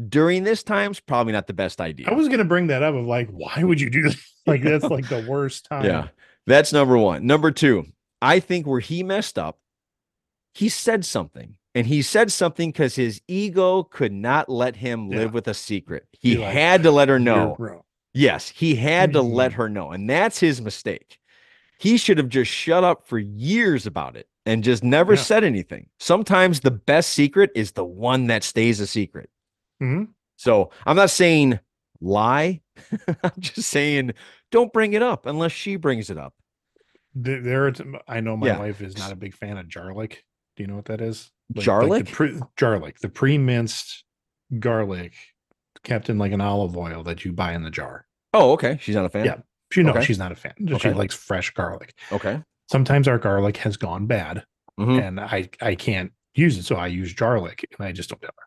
during 0.09 0.45
this 0.45 0.63
time, 0.63 0.77
time's 0.77 1.01
probably 1.01 1.33
not 1.33 1.47
the 1.47 1.53
best 1.55 1.81
idea. 1.81 2.07
I 2.09 2.13
was 2.15 2.29
going 2.29 2.39
to 2.39 2.45
bring 2.45 2.67
that 2.69 2.83
up 2.83 2.95
of 2.95 3.07
like, 3.07 3.29
why 3.31 3.63
would 3.63 3.81
you 3.81 3.91
do 3.91 4.03
that? 4.03 4.17
Like, 4.47 4.63
that's 4.63 4.85
like 4.85 5.09
the 5.09 5.27
worst 5.29 5.65
time. 5.69 5.85
yeah, 5.85 6.09
that's 6.47 6.73
number 6.73 6.97
one. 6.97 7.27
Number 7.27 7.51
two, 7.51 7.87
I 8.23 8.39
think 8.39 8.65
where 8.65 8.79
he 8.79 9.03
messed 9.03 9.41
up, 9.41 9.59
he 10.55 10.69
said 10.69 11.05
something. 11.05 11.57
And 11.75 11.85
he 11.87 12.01
said 12.01 12.31
something 12.31 12.71
because 12.71 12.95
his 12.95 13.21
ego 13.27 13.83
could 13.83 14.13
not 14.13 14.49
let 14.49 14.77
him 14.77 15.11
Yeah. 15.11 15.19
live 15.19 15.35
with 15.35 15.49
a 15.49 15.53
secret. 15.53 16.05
He 16.13 16.37
like, 16.39 16.53
had 16.55 16.85
to 16.85 16.91
let 16.93 17.09
her 17.09 17.19
know. 17.19 17.83
Yes, 18.15 18.49
he 18.49 18.77
had 18.77 19.13
to 19.15 19.21
let 19.21 19.51
Mm. 19.51 19.55
her 19.57 19.69
know. 19.69 19.91
And 19.91 20.09
that's 20.09 20.39
his 20.39 20.61
mistake. 20.63 21.19
He 21.79 21.97
should 21.99 22.17
have 22.17 22.29
just 22.29 22.51
shut 22.51 22.85
up 22.85 23.07
for 23.09 23.19
years 23.19 23.85
about 23.85 24.17
it 24.17 24.29
and 24.47 24.63
just 24.65 24.85
never 24.85 25.15
Yeah. 25.15 25.21
said 25.23 25.43
anything. 25.45 25.89
Sometimes 25.99 26.61
the 26.61 26.71
best 26.71 27.11
secret 27.11 27.51
is 27.57 27.73
the 27.73 27.85
one 27.85 28.29
that 28.29 28.45
stays 28.45 28.79
a 28.81 28.87
secret. 28.87 29.29
Mhm. 29.83 30.09
So 30.37 30.71
I'm 30.85 30.97
not 30.97 31.11
saying 31.11 31.59
lie. 32.01 32.61
I'm 33.23 33.33
just 33.41 33.69
saying 33.69 34.12
don't 34.53 34.73
bring 34.73 34.93
it 34.93 35.03
up 35.03 35.27
unless 35.27 35.53
she 35.53 35.77
brings 35.77 36.11
it 36.11 36.19
up. 36.19 36.35
There, 37.15 37.69
it's- 37.69 37.87
I 38.07 38.21
know 38.21 38.37
my 38.37 38.49
Yeah. 38.49 38.59
wife 38.59 38.81
is 38.83 38.99
not 38.99 39.12
a 39.12 39.17
big 39.17 39.35
fan 39.35 39.57
of 39.57 39.73
garlic. 39.73 40.25
Do 40.57 40.62
you 40.62 40.67
know 40.67 40.77
what 40.77 40.85
that 40.87 41.01
is? 41.01 41.31
Garlic? 41.65 42.07
the 42.07 42.12
pre, 42.12 42.41
garlic, 42.57 42.99
the 43.01 43.09
pre-minced 43.09 44.05
garlic 44.59 45.15
kept 45.85 46.09
in 46.11 46.19
like 46.19 46.33
an 46.33 46.41
olive 46.41 46.77
oil 46.77 47.03
that 47.05 47.25
you 47.25 47.33
buy 47.33 47.53
in 47.55 47.62
the 47.62 47.71
jar. 47.71 48.07
Oh, 48.35 48.53
okay. 48.53 48.79
She's 48.81 48.95
not 48.95 49.05
a 49.05 49.09
fan. 49.09 49.25
Yeah. 49.25 49.37
She 49.73 49.83
no, 49.83 49.91
Okay. 49.91 50.05
she's 50.05 50.19
not 50.19 50.33
a 50.33 50.37
fan. 50.37 50.55
She 50.67 50.75
Okay. 50.75 50.93
likes 50.93 51.15
fresh 51.15 51.51
garlic. 51.53 51.95
Okay. 52.12 52.43
Sometimes 52.71 53.09
our 53.09 53.19
garlic 53.19 53.57
has 53.59 53.77
gone 53.77 54.07
bad, 54.07 54.45
Mhm. 54.79 55.01
and 55.03 55.21
I 55.21 55.49
I 55.61 55.75
can't 55.75 56.12
use 56.35 56.59
it, 56.59 56.65
so 56.65 56.77
I 56.77 56.89
use 56.89 57.15
garlic, 57.15 57.65
and 57.79 57.87
I 57.87 57.93
just 57.93 58.11
don't 58.11 58.21
tell 58.21 58.31
her. 58.37 58.47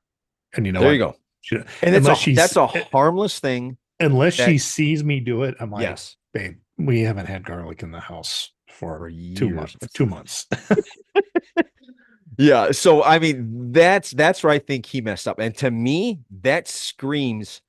And 0.55 0.65
you 0.65 0.71
know, 0.71 0.81
there 0.81 0.93
you 0.93 0.99
go. 0.99 1.15
She- 1.41 1.55
And 1.55 1.95
it's 1.95 2.07
a, 2.07 2.15
she's- 2.15 2.37
that's 2.37 2.55
a 2.55 2.67
harmless 2.67 3.39
thing. 3.39 3.77
unless 3.99 4.37
that- 4.37 4.49
she 4.49 4.57
sees 4.57 5.03
me 5.03 5.19
do 5.19 5.43
it, 5.43 5.55
I'm 5.59 5.71
like, 5.71 5.81
yes. 5.83 6.15
babe, 6.33 6.57
we 6.77 7.01
haven't 7.01 7.27
had 7.27 7.43
garlic 7.45 7.83
in 7.83 7.91
the 7.91 7.99
house 7.99 8.51
for, 8.69 8.97
For 8.99 9.09
two 9.09 9.15
years. 9.15 9.51
months. 9.55 9.75
Two 9.93 10.05
months. 10.05 10.47
Yeah. 12.37 12.71
So 12.71 13.03
I 13.03 13.19
mean, 13.19 13.73
that's 13.73 14.11
that's 14.11 14.43
where 14.43 14.53
I 14.53 14.59
think 14.59 14.85
he 14.85 15.01
messed 15.01 15.27
up. 15.27 15.39
And 15.39 15.53
to 15.57 15.69
me, 15.69 16.21
that 16.41 16.69
screams, 16.69 17.61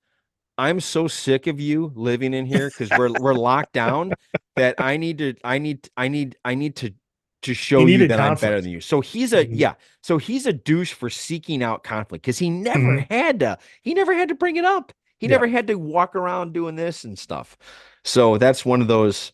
I'm 0.58 0.78
so 0.78 1.08
sick 1.08 1.48
of 1.48 1.58
you 1.58 1.90
living 1.96 2.34
in 2.34 2.46
here 2.46 2.68
because 2.70 2.88
we're 2.96 3.10
we're 3.20 3.34
locked 3.34 3.72
down 3.72 4.12
that 4.56 4.76
I 4.78 4.96
need 4.96 5.18
to 5.18 5.34
I 5.42 5.58
need 5.58 5.88
I 5.96 6.06
need 6.06 6.36
I 6.44 6.54
need 6.54 6.76
to 6.76 6.94
to 7.42 7.54
show 7.54 7.86
you 7.86 8.06
that 8.08 8.20
I'm 8.20 8.34
better 8.36 8.60
than 8.60 8.70
you. 8.70 8.80
So 8.80 9.00
he's 9.00 9.32
a 9.32 9.46
Mhm. 9.46 9.50
yeah. 9.54 9.74
So 10.02 10.18
he's 10.18 10.46
a 10.46 10.52
douche 10.52 10.92
for 10.92 11.08
seeking 11.08 11.62
out 11.62 11.82
conflict 11.84 12.22
because 12.22 12.38
he 12.38 12.50
never 12.50 12.78
Mhm. 12.98 13.10
had 13.10 13.40
to. 13.40 13.58
He 13.82 13.94
never 13.94 14.14
had 14.14 14.28
to 14.28 14.34
bring 14.34 14.56
it 14.56 14.64
up. 14.64 14.92
He 15.18 15.26
Yeah. 15.26 15.32
never 15.32 15.46
had 15.46 15.66
to 15.68 15.74
walk 15.76 16.14
around 16.16 16.52
doing 16.52 16.76
this 16.76 17.04
and 17.04 17.18
stuff. 17.18 17.56
So 18.04 18.36
that's 18.38 18.64
one 18.64 18.80
of 18.82 18.88
those. 18.88 19.32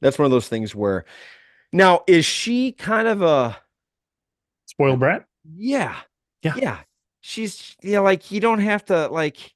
That's 0.00 0.18
one 0.18 0.26
of 0.26 0.30
those 0.32 0.48
things 0.48 0.74
where. 0.74 1.04
Now 1.72 2.02
is 2.06 2.26
she 2.26 2.72
kind 2.72 3.08
of 3.08 3.22
a 3.22 3.56
Spoiled 4.66 4.98
brat. 4.98 5.24
yeah. 5.56 5.96
Yeah. 6.42 6.54
Yeah. 6.56 6.78
She's 7.22 7.76
yeah, 7.82 8.00
like 8.00 8.30
you 8.30 8.40
don't 8.40 8.60
have 8.60 8.84
to 8.86 9.06
like 9.08 9.54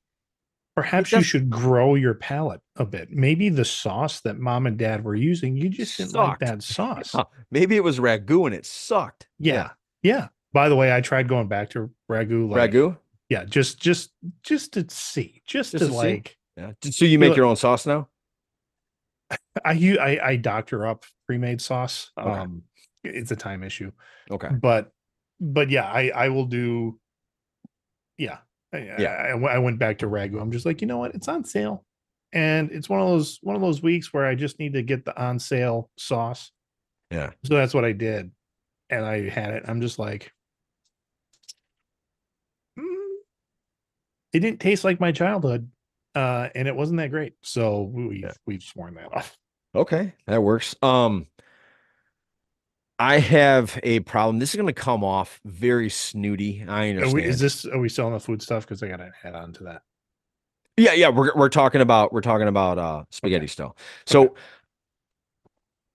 Perhaps 0.76 1.10
you 1.12 1.22
should 1.22 1.50
grow 1.50 1.94
your 1.94 2.14
palate 2.14 2.60
a 2.78 2.84
bit. 2.84 3.10
Maybe 3.10 3.48
the 3.48 3.64
sauce 3.64 4.20
that 4.20 4.38
mom 4.38 4.66
and 4.66 4.76
dad 4.76 5.04
were 5.04 5.14
using, 5.14 5.56
you 5.56 5.68
just 5.68 5.96
didn't 5.96 6.14
like 6.14 6.38
that 6.40 6.62
sauce. 6.62 7.14
maybe 7.50 7.76
it 7.76 7.84
was 7.84 7.98
ragu 7.98 8.46
and 8.46 8.54
it 8.54 8.66
sucked. 8.66 9.28
Yeah. 9.38 9.70
Yeah. 10.02 10.28
By 10.52 10.68
the 10.68 10.76
way, 10.76 10.94
I 10.94 11.00
tried 11.00 11.28
going 11.28 11.48
back 11.48 11.70
to 11.70 11.90
ragu. 12.10 12.50
Like, 12.50 12.70
ragu? 12.70 12.96
Yeah, 13.28 13.44
just 13.44 13.80
just 13.80 14.12
just 14.42 14.72
to 14.74 14.86
see, 14.88 15.42
just, 15.46 15.72
Just 15.72 15.72
to 15.72 15.78
to 15.78 15.86
see? 15.86 15.96
like 15.96 16.36
Yeah. 16.56 16.72
So 16.82 17.04
you 17.04 17.18
make 17.18 17.30
look- 17.30 17.36
your 17.36 17.46
own 17.46 17.56
sauce 17.56 17.86
now? 17.86 18.08
I, 19.64 19.72
I, 20.00 20.20
I 20.22 20.36
doctor 20.36 20.86
up 20.86 21.04
pre-made 21.26 21.60
sauce. 21.60 22.10
Okay. 22.18 22.30
Um 22.30 22.62
it's 23.04 23.30
a 23.30 23.36
time 23.36 23.62
issue. 23.62 23.92
Okay. 24.30 24.48
But 24.48 24.92
but 25.40 25.70
yeah, 25.70 25.84
I 25.84 26.10
I 26.14 26.28
will 26.28 26.46
do 26.46 26.98
yeah. 28.18 28.38
Yeah. 28.72 29.08
I, 29.08 29.30
I 29.30 29.54
I 29.54 29.58
went 29.58 29.78
back 29.78 29.98
to 29.98 30.06
ragu. 30.06 30.40
I'm 30.40 30.52
just 30.52 30.66
like, 30.66 30.80
you 30.80 30.86
know 30.86 30.98
what? 30.98 31.14
It's 31.14 31.28
on 31.28 31.44
sale. 31.44 31.84
And 32.32 32.70
it's 32.72 32.88
one 32.88 33.00
of 33.00 33.08
those 33.08 33.38
one 33.42 33.56
of 33.56 33.62
those 33.62 33.82
weeks 33.82 34.12
where 34.12 34.26
I 34.26 34.34
just 34.34 34.58
need 34.58 34.74
to 34.74 34.82
get 34.82 35.04
the 35.04 35.18
on 35.20 35.38
sale 35.38 35.90
sauce. 35.96 36.50
Yeah. 37.10 37.30
So 37.44 37.54
that's 37.54 37.72
what 37.74 37.84
I 37.84 37.92
did. 37.92 38.30
And 38.90 39.04
I 39.04 39.28
had 39.28 39.54
it. 39.54 39.64
I'm 39.66 39.80
just 39.80 39.98
like 39.98 40.32
"Mm, 42.78 43.16
it 44.32 44.40
didn't 44.40 44.60
taste 44.60 44.84
like 44.84 45.00
my 45.00 45.12
childhood. 45.12 45.70
Uh, 46.14 46.48
and 46.54 46.66
it 46.66 46.74
wasn't 46.74 46.98
that 46.98 47.10
great. 47.10 47.34
So 47.42 47.82
we, 47.82 48.22
Yeah. 48.22 48.32
we've 48.46 48.62
sworn 48.62 48.94
that 48.94 49.14
off. 49.14 49.36
Okay, 49.74 50.14
that 50.26 50.42
works. 50.42 50.74
Um 50.82 51.26
I 52.98 53.18
have 53.18 53.78
a 53.82 54.00
problem. 54.00 54.38
This 54.38 54.50
is 54.50 54.56
going 54.56 54.68
to 54.68 54.72
come 54.72 55.04
off 55.04 55.38
very 55.44 55.90
snooty. 55.90 56.64
I 56.66 56.86
Are 56.86 56.88
understand. 56.88 57.14
we, 57.14 57.24
is 57.24 57.38
this 57.38 57.66
are 57.66 57.78
we 57.78 57.90
selling 57.90 58.14
the 58.14 58.20
food 58.20 58.40
stuff? 58.40 58.64
Because 58.64 58.82
I 58.82 58.88
gotta 58.88 59.10
add 59.22 59.34
on 59.34 59.52
to 59.54 59.64
that. 59.64 59.82
Yeah, 60.76 60.92
yeah, 60.92 61.08
we're 61.08 61.32
we're 61.34 61.48
talking 61.48 61.80
about 61.80 62.12
we're 62.12 62.20
talking 62.20 62.48
about 62.48 62.78
uh 62.78 63.04
spaghetti 63.10 63.46
still. 63.46 63.76
So 64.06 64.34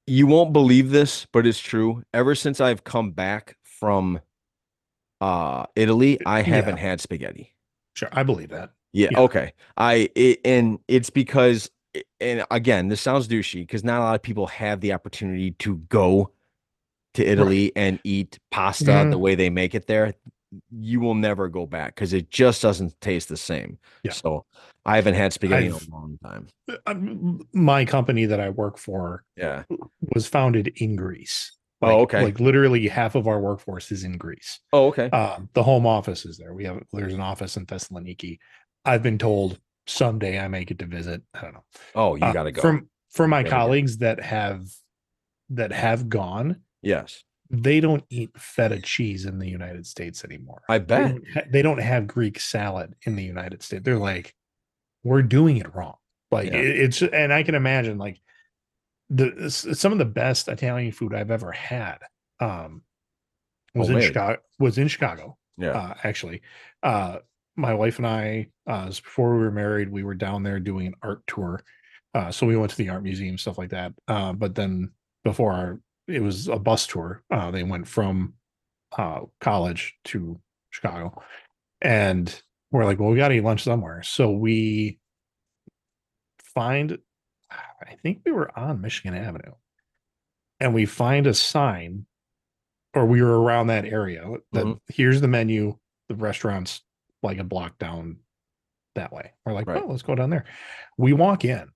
you 0.07 0.25
won't 0.27 0.53
believe 0.53 0.89
this, 0.89 1.27
but 1.31 1.45
it's 1.45 1.59
true. 1.59 2.03
Ever 2.13 2.33
since 2.35 2.59
I've 2.59 2.83
come 2.83 3.11
back 3.11 3.57
from 3.63 4.19
uh 5.21 5.65
Italy, 5.75 6.19
I 6.25 6.41
haven't 6.41 6.77
Yeah. 6.77 6.81
had 6.83 7.01
spaghetti. 7.01 7.53
Sure, 7.95 8.09
I 8.11 8.23
believe 8.23 8.49
that. 8.49 8.71
Yeah, 8.93 9.09
Yeah. 9.11 9.19
okay. 9.21 9.53
I 9.77 10.09
it, 10.15 10.39
and 10.43 10.79
it's 10.87 11.11
because 11.11 11.69
and 12.19 12.43
again, 12.49 12.87
this 12.87 13.01
sounds 13.01 13.27
douchey 13.27 13.61
because 13.61 13.83
not 13.83 13.99
a 13.99 14.03
lot 14.03 14.15
of 14.15 14.23
people 14.23 14.47
have 14.47 14.81
the 14.81 14.93
opportunity 14.93 15.51
to 15.59 15.77
go 15.89 16.31
to 17.13 17.23
Italy 17.25 17.71
and 17.75 17.99
eat 18.03 18.39
pasta 18.51 18.85
the 18.85 18.91
Mhm. 18.91 19.19
way 19.19 19.35
they 19.35 19.49
make 19.49 19.75
it 19.75 19.85
there. 19.85 20.13
You 20.69 20.99
will 20.99 21.15
never 21.15 21.47
go 21.47 21.65
back 21.65 21.95
because 21.95 22.13
it 22.13 22.29
just 22.29 22.61
doesn't 22.61 22.99
taste 23.01 23.29
the 23.29 23.37
same. 23.37 23.77
Yeah. 24.03 24.11
So 24.11 24.45
I 24.85 24.95
haven't 24.97 25.13
had 25.13 25.31
spaghetti 25.33 25.67
in 25.67 25.73
I've- 25.73 25.87
a 25.87 25.91
long 25.93 26.17
time. 26.23 26.47
Um, 26.85 27.39
my 27.53 27.85
company 27.85 28.25
that 28.25 28.39
I 28.39 28.49
work 28.49 28.77
for 28.77 29.23
Yeah. 29.37 29.63
was 30.13 30.27
founded 30.27 30.73
in 30.77 30.95
Greece. 30.95 31.53
Oh, 31.83 32.01
okay. 32.01 32.23
Like 32.23 32.39
literally 32.39 32.87
half 32.87 33.15
of 33.15 33.27
our 33.27 33.39
workforce 33.39 33.91
is 33.91 34.03
in 34.03 34.17
Greece. 34.17 34.59
Oh, 34.71 34.87
okay. 34.87 35.09
Um, 35.09 35.49
the 35.53 35.63
home 35.63 35.87
office 35.87 36.25
is 36.25 36.37
there. 36.37 36.53
We 36.53 36.65
have 36.65 36.83
there's 36.93 37.13
an 37.13 37.21
office 37.21 37.57
in 37.57 37.65
Thessaloniki. 37.65 38.37
I've 38.85 39.01
been 39.01 39.17
told 39.17 39.59
someday 39.87 40.39
I 40.39 40.47
may 40.47 40.63
get 40.63 40.77
to 40.79 40.85
visit. 40.85 41.23
I 41.33 41.41
don't 41.41 41.53
know. 41.53 41.63
oh, 41.95 42.15
you 42.15 42.23
Uh, 42.23 42.33
got 42.33 42.43
to 42.43 42.51
go. 42.51 42.61
From 42.61 42.89
for 43.09 43.27
my 43.27 43.39
Gotta 43.41 43.49
go. 43.49 43.55
colleagues 43.57 43.97
that 43.97 44.21
have 44.21 44.63
that 45.49 45.71
have 45.71 46.07
gone, 46.07 46.61
yes. 46.83 47.23
They 47.51 47.79
don't 47.79 48.03
eat 48.09 48.31
feta 48.37 48.79
cheese 48.79 49.25
in 49.25 49.37
the 49.39 49.47
United 49.49 49.85
States 49.85 50.23
anymore. 50.23 50.61
I 50.69 50.77
They 50.79 50.85
bet. 50.85 51.11
don't, 51.11 51.27
ha- 51.33 51.41
they 51.51 51.61
don't 51.61 51.81
have 51.81 52.07
Greek 52.07 52.39
salad 52.39 52.95
in 53.03 53.15
the 53.15 53.23
United 53.23 53.61
States. 53.61 53.83
They're 53.83 53.97
like, 53.97 54.33
we're 55.03 55.21
doing 55.23 55.57
it 55.57 55.73
wrong. 55.75 55.95
Like 56.31 56.47
Yeah. 56.51 56.57
it- 56.59 56.79
it's, 56.79 57.01
and 57.01 57.33
I 57.33 57.43
can 57.43 57.55
imagine 57.55 57.97
like 57.97 58.19
the 59.09 59.49
some 59.51 59.91
of 59.91 59.97
the 59.97 60.05
best 60.05 60.47
Italian 60.47 60.91
food 60.93 61.13
I've 61.13 61.31
ever 61.31 61.51
had. 61.51 61.97
Um, 62.39 62.83
was 63.75 63.89
in 63.89 64.01
Chicago. 64.01 64.39
Was 64.59 64.77
in 64.77 64.87
Chicago. 64.87 65.37
Yeah. 65.57 65.71
Uh, 65.71 65.93
actually, 66.03 66.41
uh, 66.83 67.17
my 67.57 67.73
wife 67.73 67.97
and 67.97 68.07
I, 68.07 68.47
uh, 68.67 68.87
before 68.87 69.33
we 69.33 69.39
were 69.43 69.51
married, 69.51 69.89
we 69.91 70.03
were 70.03 70.15
down 70.15 70.43
there 70.43 70.59
doing 70.59 70.87
an 70.87 70.95
art 71.03 71.21
tour 71.27 71.61
Uh, 72.13 72.29
so 72.31 72.45
we 72.47 72.57
went 72.57 72.69
to 72.71 72.77
the 72.77 72.89
art 72.89 73.03
museum, 73.03 73.37
stuff 73.37 73.57
like 73.57 73.69
that. 73.69 73.93
Uh, 74.07 74.33
but 74.33 74.55
then 74.55 74.91
before 75.23 75.53
our, 75.53 75.79
it 76.15 76.21
was 76.21 76.47
a 76.47 76.57
bus 76.59 76.87
tour. 76.87 77.23
Uh, 77.31 77.51
they 77.51 77.63
went 77.63 77.87
from 77.87 78.33
uh, 78.97 79.21
college 79.39 79.95
to 80.05 80.39
Chicago, 80.69 81.21
and 81.81 82.41
we're 82.71 82.85
like, 82.85 82.99
well, 82.99 83.09
we 83.09 83.17
got 83.17 83.29
to 83.29 83.35
eat 83.35 83.43
lunch 83.43 83.63
somewhere. 83.63 84.01
So 84.03 84.31
we 84.31 84.99
find, 86.53 86.97
I 87.51 87.95
think 88.01 88.21
we 88.25 88.31
were 88.31 88.57
on 88.57 88.81
Michigan 88.81 89.15
Avenue, 89.15 89.53
and 90.59 90.73
we 90.73 90.85
find 90.85 91.27
a 91.27 91.33
sign, 91.33 92.05
or 92.93 93.05
we 93.05 93.21
were 93.21 93.41
around 93.41 93.67
that 93.67 93.85
area 93.85 94.23
that 94.51 94.65
Mhm. 94.65 94.79
here's 94.89 95.21
the 95.21 95.27
menu. 95.27 95.77
The 96.09 96.15
restaurant's 96.15 96.81
like 97.23 97.37
a 97.37 97.43
block 97.43 97.77
down 97.77 98.19
that 98.95 99.13
way. 99.13 99.31
We're 99.45 99.53
like, 99.53 99.67
Right. 99.67 99.81
oh, 99.81 99.87
let's 99.87 100.01
go 100.01 100.15
down 100.15 100.29
there. 100.29 100.45
We 100.97 101.13
walk 101.13 101.45
in, 101.45 101.71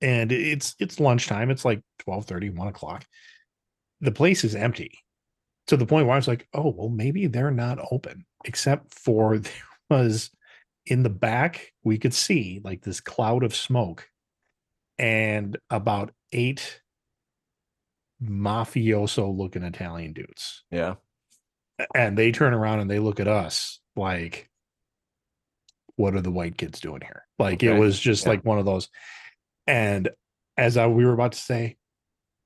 and 0.00 0.30
it's 0.32 0.74
it's 0.78 1.00
lunchtime. 1.00 1.50
It's 1.50 1.64
like 1.64 1.82
12 2.00 2.24
30 2.26 2.50
1 2.50 2.68
o'clock. 2.68 3.04
The 4.00 4.12
place 4.12 4.44
is 4.44 4.54
empty 4.54 4.92
to 5.66 5.76
the 5.76 5.86
point 5.86 6.06
where 6.06 6.14
I 6.14 6.18
was 6.18 6.28
like, 6.28 6.46
oh, 6.54 6.72
well, 6.76 6.88
maybe 6.88 7.26
they're 7.26 7.50
not 7.50 7.78
open, 7.90 8.24
except 8.44 8.94
for 8.94 9.38
there 9.38 9.52
was 9.90 10.30
in 10.86 11.02
the 11.02 11.10
back, 11.10 11.72
we 11.84 11.98
could 11.98 12.14
see 12.14 12.60
like 12.64 12.82
this 12.82 13.00
cloud 13.00 13.42
of 13.44 13.54
smoke 13.54 14.08
and 14.98 15.58
about 15.70 16.12
eight 16.32 16.80
mafioso 18.22 19.36
looking 19.36 19.62
Italian 19.62 20.12
dudes. 20.12 20.64
Yeah. 20.70 20.94
And 21.94 22.16
they 22.16 22.32
turn 22.32 22.54
around 22.54 22.80
and 22.80 22.90
they 22.90 22.98
look 22.98 23.20
at 23.20 23.28
us 23.28 23.80
like, 23.94 24.48
what 25.96 26.14
are 26.14 26.20
the 26.20 26.30
white 26.30 26.56
kids 26.56 26.80
doing 26.80 27.02
here? 27.02 27.24
Like 27.38 27.62
it 27.62 27.74
was 27.74 27.98
just 27.98 28.24
Yeah. 28.24 28.30
like 28.30 28.44
one 28.44 28.58
of 28.58 28.64
those. 28.64 28.88
And 29.68 30.08
as 30.56 30.76
I, 30.76 30.86
we 30.88 31.04
were 31.04 31.12
about 31.12 31.32
to 31.32 31.38
say, 31.38 31.76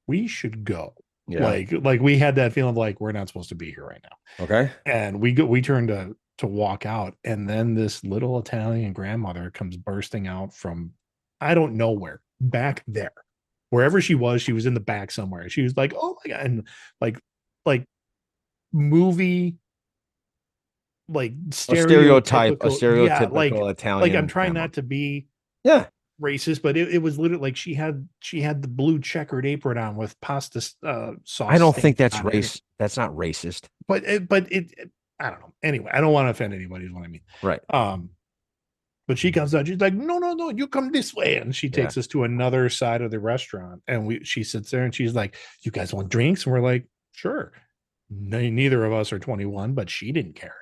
we 0.07 0.27
should 0.27 0.65
go. 0.65 0.95
Yeah. 1.29 1.45
Like, 1.45 1.73
like 1.73 2.01
we 2.01 2.19
had 2.19 2.35
that 2.35 2.53
feeling 2.53 2.71
of 2.71 2.77
like 2.77 3.01
we're 3.01 3.13
not 3.13 3.29
supposed 3.29 3.49
to 3.51 3.55
be 3.55 3.71
here 3.73 3.87
right 3.87 4.03
now. 4.03 4.45
okay. 4.45 4.71
And 4.85 5.21
we 5.21 5.33
go, 5.33 5.47
we 5.47 5.63
turned 5.63 5.89
to 5.89 6.15
to 6.39 6.47
walk 6.47 6.85
out, 6.87 7.15
and 7.25 7.49
then 7.49 7.75
this 7.75 8.03
little 8.03 8.39
Italian 8.39 8.93
grandmother 8.93 9.51
comes 9.51 9.77
bursting 9.77 10.27
out 10.27 10.53
from 10.53 10.91
I 11.41 11.55
don't 11.55 11.77
know 11.77 11.93
where, 11.93 12.21
back 12.41 12.83
there, 12.89 13.13
wherever 13.71 14.01
she 14.01 14.15
was. 14.17 14.43
She 14.43 14.53
was 14.53 14.67
in 14.67 14.75
the 14.75 14.81
back 14.81 15.11
somewhere. 15.13 15.49
She 15.49 15.63
was 15.63 15.77
like, 15.77 15.93
"Oh 15.97 16.17
my 16.25 16.33
god!" 16.35 16.45
And 16.47 16.69
like, 17.01 17.21
like 17.65 17.85
movie, 18.73 19.57
like 21.09 21.33
A 21.51 21.55
stereotype, 21.55 22.63
a 22.63 22.69
stereotypical- 22.69 23.07
yeah, 23.07 23.21
stereotypical 23.21 23.33
like 23.33 23.53
Italian. 23.53 24.01
like 24.01 24.19
I'm 24.19 24.27
trying 24.27 24.53
grandma. 24.53 24.61
not 24.67 24.73
to 24.75 24.83
be 24.83 25.27
Yeah. 25.65 25.87
Racist, 26.23 26.63
but 26.63 26.77
it, 26.77 26.89
it 26.95 26.99
was 26.99 27.19
literally 27.19 27.43
like 27.43 27.57
she 27.57 27.75
had 27.75 28.09
she 28.21 28.41
had 28.41 28.63
the 28.63 28.69
blue 28.69 29.01
checkered 29.01 29.45
apron 29.45 29.77
on 29.79 29.97
with 29.97 30.19
pasta 30.21 30.67
uh, 30.87 31.13
sauce. 31.25 31.51
I 31.53 31.59
don't 31.59 31.77
think 31.77 31.97
that's 31.97 32.17
on 32.17 32.29
it. 32.29 32.35
race. 32.35 32.63
That's 32.79 32.97
not 32.97 33.11
racist. 33.13 33.67
but 33.89 34.05
it, 34.05 34.29
but 34.29 34.51
it, 34.53 34.73
it- 34.79 34.91
I 35.21 35.31
don't 35.31 35.41
know. 35.41 35.53
Anyway, 35.63 35.89
I 35.95 36.01
don't 36.01 36.13
want 36.13 36.27
to 36.27 36.31
offend 36.31 36.53
anybody. 36.53 36.87
Is 36.87 36.93
what 36.93 37.05
I 37.05 37.07
mean. 37.09 37.21
Right. 37.43 37.61
Um, 37.71 38.11
but 39.07 39.19
she 39.19 39.31
comes 39.31 39.55
out. 39.55 39.67
She's 39.69 39.79
like, 39.81 39.95
"No, 39.95 40.19
no, 40.19 40.33
no! 40.33 40.51
You 40.51 40.67
come 40.67 40.91
this 40.91 41.15
way," 41.15 41.37
and 41.37 41.55
she 41.55 41.69
takes 41.71 41.97
us 41.99 42.07
to 42.09 42.25
another 42.25 42.69
side 42.69 43.03
of 43.03 43.11
the 43.13 43.21
restaurant. 43.21 43.83
And 43.87 44.07
we, 44.07 44.25
she 44.25 44.43
sits 44.43 44.71
there 44.71 44.83
and 44.85 44.93
she's 44.95 45.15
like, 45.15 45.37
"You 45.63 45.71
guys 45.71 45.93
want 45.95 46.09
drinks?" 46.09 46.45
And 46.45 46.53
we're 46.53 46.61
like, 46.61 46.87
"Sure." 47.13 47.53
Ne- 48.11 48.51
neither 48.51 48.85
of 48.85 48.93
us 48.93 49.13
are 49.13 49.19
21, 49.19 49.75
but 49.75 49.89
she 49.91 50.13
didn't 50.13 50.35
care. 50.35 50.57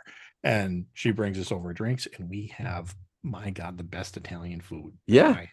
And 0.44 0.86
she 0.94 1.10
brings 1.10 1.38
us 1.38 1.50
over 1.52 1.72
drinks, 1.72 2.06
and 2.18 2.28
we 2.30 2.52
have, 2.56 2.94
my 3.22 3.50
God, 3.50 3.76
the 3.78 3.84
best 3.84 4.16
Italian 4.16 4.60
food 4.60 4.94
Yeah. 5.06 5.28
I 5.30 5.50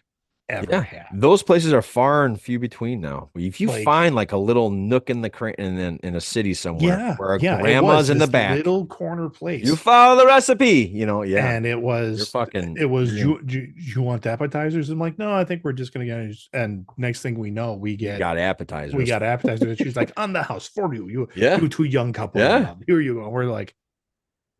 ever 0.50 0.66
Yeah. 0.70 0.80
had. 0.82 1.06
Those 1.12 1.42
places 1.42 1.74
are 1.74 1.82
far 1.82 2.24
and 2.24 2.40
few 2.40 2.58
between 2.58 3.02
now. 3.02 3.28
If 3.34 3.60
you 3.60 3.68
Like- 3.68 3.84
find 3.84 4.14
like 4.14 4.32
a 4.32 4.38
little 4.38 4.70
nook 4.70 5.10
in 5.10 5.20
the 5.20 5.28
cra- 5.28 5.54
in, 5.58 5.76
in 5.76 5.98
in 6.02 6.14
a 6.16 6.22
city 6.22 6.54
somewhere 6.54 6.98
Yeah, 6.98 7.16
where 7.16 7.36
yeah, 7.38 7.60
grandma's 7.60 8.08
in 8.08 8.16
the 8.16 8.26
back, 8.26 8.56
little 8.56 8.86
corner 8.86 9.28
place. 9.28 9.66
you 9.66 9.76
follow 9.76 10.16
the 10.18 10.24
recipe. 10.24 10.90
You 10.90 11.04
know, 11.04 11.22
yeah. 11.22 11.50
and 11.50 11.66
it 11.66 11.82
was 11.82 12.16
You're 12.18 12.26
fucking. 12.46 12.78
it 12.78 12.86
was 12.88 13.12
yeah. 13.14 13.24
you, 13.24 13.40
you 13.46 13.72
you 13.76 14.00
want 14.02 14.24
appetizers 14.24 14.88
i'm 14.88 14.98
like 14.98 15.18
no 15.18 15.34
i 15.34 15.44
think 15.44 15.62
we're 15.64 15.74
just 15.74 15.92
gonna 15.92 16.06
get 16.06 16.18
it." 16.20 16.36
and 16.54 16.86
next 16.96 17.20
thing 17.20 17.38
we 17.38 17.50
know 17.50 17.74
we 17.74 17.90
You 17.90 17.96
get 17.98 18.18
got 18.18 18.38
appetizers. 18.38 18.94
we 18.94 19.04
got 19.04 19.22
appetizers 19.22 19.76
she's 19.76 19.96
like 19.96 20.12
on 20.16 20.32
the 20.32 20.42
house 20.42 20.66
for 20.66 20.94
you 20.94 21.08
you 21.10 21.28
yeah, 21.36 21.60
you 21.60 21.68
two 21.68 21.84
young 21.84 22.14
couple 22.14 22.40
Yeah. 22.40 22.74
here 22.86 23.00
you 23.02 23.16
go 23.16 23.28
we're 23.28 23.44
like 23.44 23.74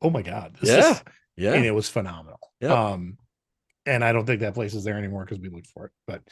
oh 0.03 0.11
my 0.11 0.21
god 0.21 0.55
this 0.61 0.69
Yeah. 0.69 0.91
is, 0.91 1.03
yeah. 1.39 1.53
and 1.55 1.65
it 1.65 1.71
was 1.75 1.89
phenomenal 1.89 2.41
Yep. 2.61 2.71
um 2.71 3.17
and 3.87 4.05
i 4.05 4.13
don't 4.13 4.27
think 4.27 4.41
that 4.41 4.55
place 4.55 4.75
is 4.75 4.85
there 4.85 4.99
anymore 4.99 5.25
because 5.25 5.39
we 5.41 5.49
looked 5.49 5.69
for 5.69 5.87
it 5.87 5.93
but 6.07 6.23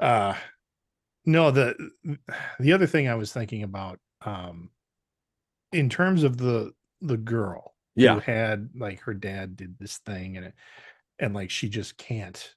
uh 0.00 0.34
no 1.24 1.50
the 1.50 1.74
the 2.60 2.72
other 2.72 2.86
thing 2.86 3.08
i 3.08 3.14
was 3.14 3.32
thinking 3.32 3.62
about 3.62 3.98
um 4.24 4.70
in 5.72 5.88
terms 5.88 6.22
of 6.22 6.36
the 6.38 6.72
the 7.00 7.16
girl 7.16 7.74
Yeah. 7.94 8.14
who 8.14 8.20
had 8.20 8.70
like 8.76 9.00
her 9.00 9.14
dad 9.14 9.56
did 9.56 9.78
this 9.78 9.98
thing 9.98 10.36
and 10.36 10.46
it 10.46 10.54
and 11.18 11.34
like 11.34 11.50
she 11.50 11.68
just 11.68 11.96
can't 11.96 12.54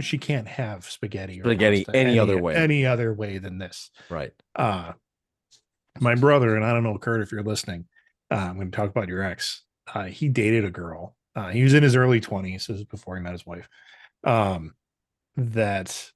she 0.00 0.18
can't 0.18 0.46
have 0.46 0.84
spaghetti 0.84 1.40
or 1.40 1.44
Spaghetti 1.44 1.84
pasta 1.84 1.98
any 1.98 2.18
other 2.18 2.38
way. 2.38 2.54
any 2.54 2.84
other 2.84 3.14
way 3.14 3.38
than 3.38 3.58
this 3.58 3.90
Right. 4.10 4.32
uh 4.54 4.92
my 6.00 6.14
brother 6.14 6.54
and 6.54 6.64
i 6.64 6.72
don't 6.72 6.82
know 6.84 6.98
kurt 6.98 7.22
if 7.22 7.32
you're 7.32 7.42
listening 7.42 7.86
uh, 8.30 8.34
i'm 8.36 8.56
going 8.56 8.70
to 8.70 8.76
talk 8.76 8.90
about 8.90 9.08
your 9.08 9.22
ex 9.22 9.62
uh 9.94 10.04
he 10.04 10.28
dated 10.28 10.64
a 10.66 10.70
girl 10.70 11.15
uh 11.36 11.50
he 11.50 11.62
was 11.62 11.74
in 11.74 11.82
his 11.82 11.94
early 11.94 12.20
20s 12.20 12.66
this 12.66 12.78
is 12.78 12.84
before 12.84 13.16
he 13.16 13.22
met 13.22 13.32
his 13.32 13.46
wife 13.46 13.68
um 14.24 14.74
that 15.36 16.10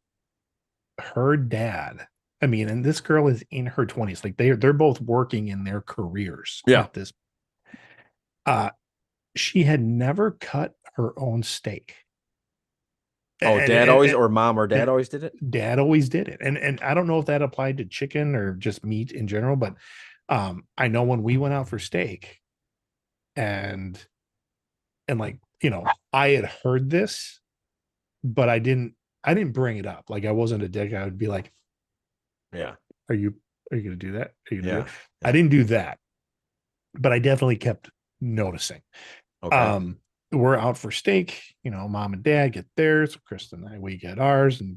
her 0.98 1.36
dad 1.36 2.06
i 2.42 2.46
mean 2.46 2.68
and 2.68 2.84
this 2.84 3.00
girl 3.00 3.28
is 3.28 3.44
in 3.50 3.66
her 3.66 3.86
20s 3.86 4.24
like 4.24 4.36
they 4.36 4.50
they're 4.50 4.72
both 4.72 5.00
working 5.00 5.48
in 5.48 5.62
their 5.64 5.80
careers 5.80 6.62
Yeah. 6.66 6.80
at 6.80 6.94
this 6.94 7.12
uh 8.46 8.70
she 9.36 9.62
had 9.62 9.80
never 9.80 10.32
cut 10.32 10.74
her 10.94 11.12
own 11.18 11.42
steak 11.42 11.94
Oh, 13.42 13.56
And- 13.56 13.66
dad 13.68 13.82
and- 13.82 13.90
always 13.90 14.10
and- 14.10 14.20
or 14.20 14.28
mom 14.28 14.58
or 14.58 14.66
dad 14.66 14.88
always 14.90 15.08
did 15.08 15.24
it. 15.24 15.50
dad 15.50 15.78
always 15.78 16.08
did 16.10 16.28
it 16.28 16.38
and 16.42 16.58
and 16.58 16.80
i 16.82 16.92
don't 16.94 17.06
know 17.06 17.18
if 17.18 17.26
that 17.26 17.40
applied 17.42 17.78
to 17.78 17.84
chicken 17.86 18.34
or 18.34 18.54
just 18.54 18.84
meat 18.84 19.12
in 19.12 19.26
general 19.28 19.56
but 19.56 19.74
um 20.28 20.64
i 20.76 20.88
know 20.88 21.04
when 21.04 21.22
we 21.22 21.36
went 21.38 21.54
out 21.54 21.68
for 21.68 21.78
steak 21.78 22.40
and 23.36 24.04
and 25.10 25.18
like 25.18 25.38
you 25.62 25.70
know 25.70 25.84
i 26.12 26.28
had 26.28 26.44
heard 26.62 26.88
this 26.88 27.40
but 28.24 28.48
i 28.48 28.58
didn't 28.58 28.94
i 29.24 29.34
didn't 29.34 29.52
bring 29.52 29.76
it 29.76 29.86
up 29.86 30.04
like 30.08 30.24
i 30.24 30.30
wasn't 30.32 30.62
a 30.62 30.68
dick 30.68 30.94
i 30.94 31.04
would 31.04 31.18
be 31.18 31.26
like 31.26 31.52
Yeah. 32.52 32.74
are 33.08 33.14
you 33.14 33.34
are 33.70 33.76
you 33.76 33.82
gonna 33.82 33.96
do 33.96 34.12
that 34.12 34.32
are 34.50 34.54
you 34.54 34.62
gonna 34.62 34.78
Yeah. 34.78 34.86
i 35.28 35.32
didn't 35.32 35.50
do 35.50 35.64
that 35.64 35.98
but 36.94 37.12
i 37.12 37.18
definitely 37.18 37.56
kept 37.56 37.90
noticing 38.20 38.82
Okay. 39.42 39.56
um, 39.56 39.96
we're 40.32 40.56
out 40.56 40.76
for 40.76 40.90
steak. 40.90 41.42
You 41.64 41.70
know, 41.70 41.88
mom 41.88 42.12
and 42.12 42.22
dad 42.22 42.52
get 42.52 42.66
theirs. 42.76 43.16
Kristen 43.24 43.64
and 43.64 43.74
I, 43.74 43.78
we 43.78 43.96
get 43.96 44.18
ours, 44.18 44.60
and 44.60 44.76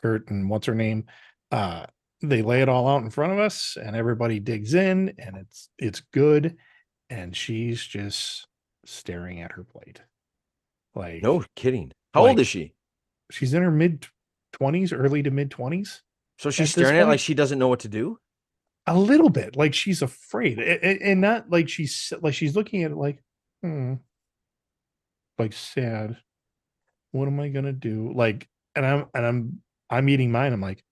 Kurt 0.00 0.30
and 0.30 0.48
what's 0.48 0.68
her 0.68 0.76
name. 0.76 1.06
Uh, 1.50 1.86
they 2.22 2.40
lay 2.42 2.62
it 2.62 2.68
all 2.68 2.86
out 2.88 3.02
in 3.02 3.10
front 3.10 3.32
of 3.32 3.40
us, 3.40 3.76
and 3.76 3.96
everybody 3.96 4.38
digs 4.38 4.74
in, 4.74 5.12
and 5.18 5.36
it's 5.36 5.68
it's 5.76 6.00
good. 6.12 6.56
And 7.10 7.36
she's 7.36 7.84
just 7.84 8.46
staring 8.86 9.40
at 9.40 9.52
her 9.52 9.64
plate, 9.64 10.00
like 10.94 11.22
no 11.22 11.44
kidding. 11.54 11.92
How 12.14 12.26
old 12.26 12.40
is 12.40 12.48
she? 12.48 12.72
she's 13.30 13.54
in 13.54 13.62
her 13.62 13.70
mid 13.70 14.06
twenties, 14.52 14.92
early 14.92 15.22
to 15.22 15.30
mid 15.30 15.50
twenties. 15.50 16.02
So 16.38 16.50
she's 16.50 16.68
at 16.68 16.80
staring 16.80 16.98
at 16.98 17.04
it 17.04 17.08
like 17.08 17.20
she 17.20 17.34
doesn't 17.34 17.58
know 17.58 17.68
what 17.68 17.80
to 17.80 17.88
do. 17.88 18.18
A 18.86 18.96
little 18.96 19.30
bit, 19.30 19.56
like 19.56 19.74
she's 19.74 20.00
afraid, 20.00 20.60
and 20.60 21.20
not 21.20 21.50
like 21.50 21.68
she's 21.68 22.12
like 22.20 22.34
she's 22.34 22.54
looking 22.54 22.84
at 22.84 22.92
it 22.92 22.96
like, 22.96 23.20
hmm, 23.62 23.94
like 25.38 25.52
sad. 25.52 26.16
What 27.10 27.26
am 27.26 27.40
I 27.40 27.48
gonna 27.48 27.72
do? 27.72 28.12
Like, 28.14 28.48
and 28.76 28.86
I'm 28.86 29.06
and 29.12 29.26
I'm 29.26 29.62
I'm 29.90 30.08
eating 30.08 30.30
mine. 30.30 30.52
I'm 30.52 30.60
like, 30.60 30.84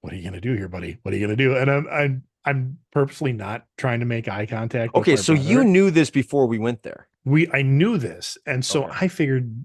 what 0.00 0.12
are 0.12 0.16
you 0.16 0.24
gonna 0.24 0.40
do 0.40 0.54
here, 0.54 0.68
buddy? 0.68 0.98
What 1.02 1.12
are 1.12 1.16
you 1.18 1.26
gonna 1.26 1.36
do? 1.36 1.56
And 1.56 1.70
I'm 1.70 1.86
I'm 1.88 2.22
I'm 2.46 2.78
purposely 2.92 3.32
not 3.32 3.66
trying 3.76 4.00
to 4.00 4.06
make 4.06 4.28
eye 4.28 4.46
contact. 4.46 4.94
Okay, 4.94 5.16
so 5.16 5.32
you 5.32 5.64
knew 5.64 5.90
this 5.90 6.10
before 6.10 6.46
we 6.46 6.58
went 6.58 6.82
there. 6.82 7.08
we 7.24 7.50
I 7.52 7.62
knew 7.62 7.98
this, 7.98 8.38
and 8.46 8.64
so 8.64 8.84
Okay. 8.84 8.92
I 9.02 9.08
figured 9.08 9.64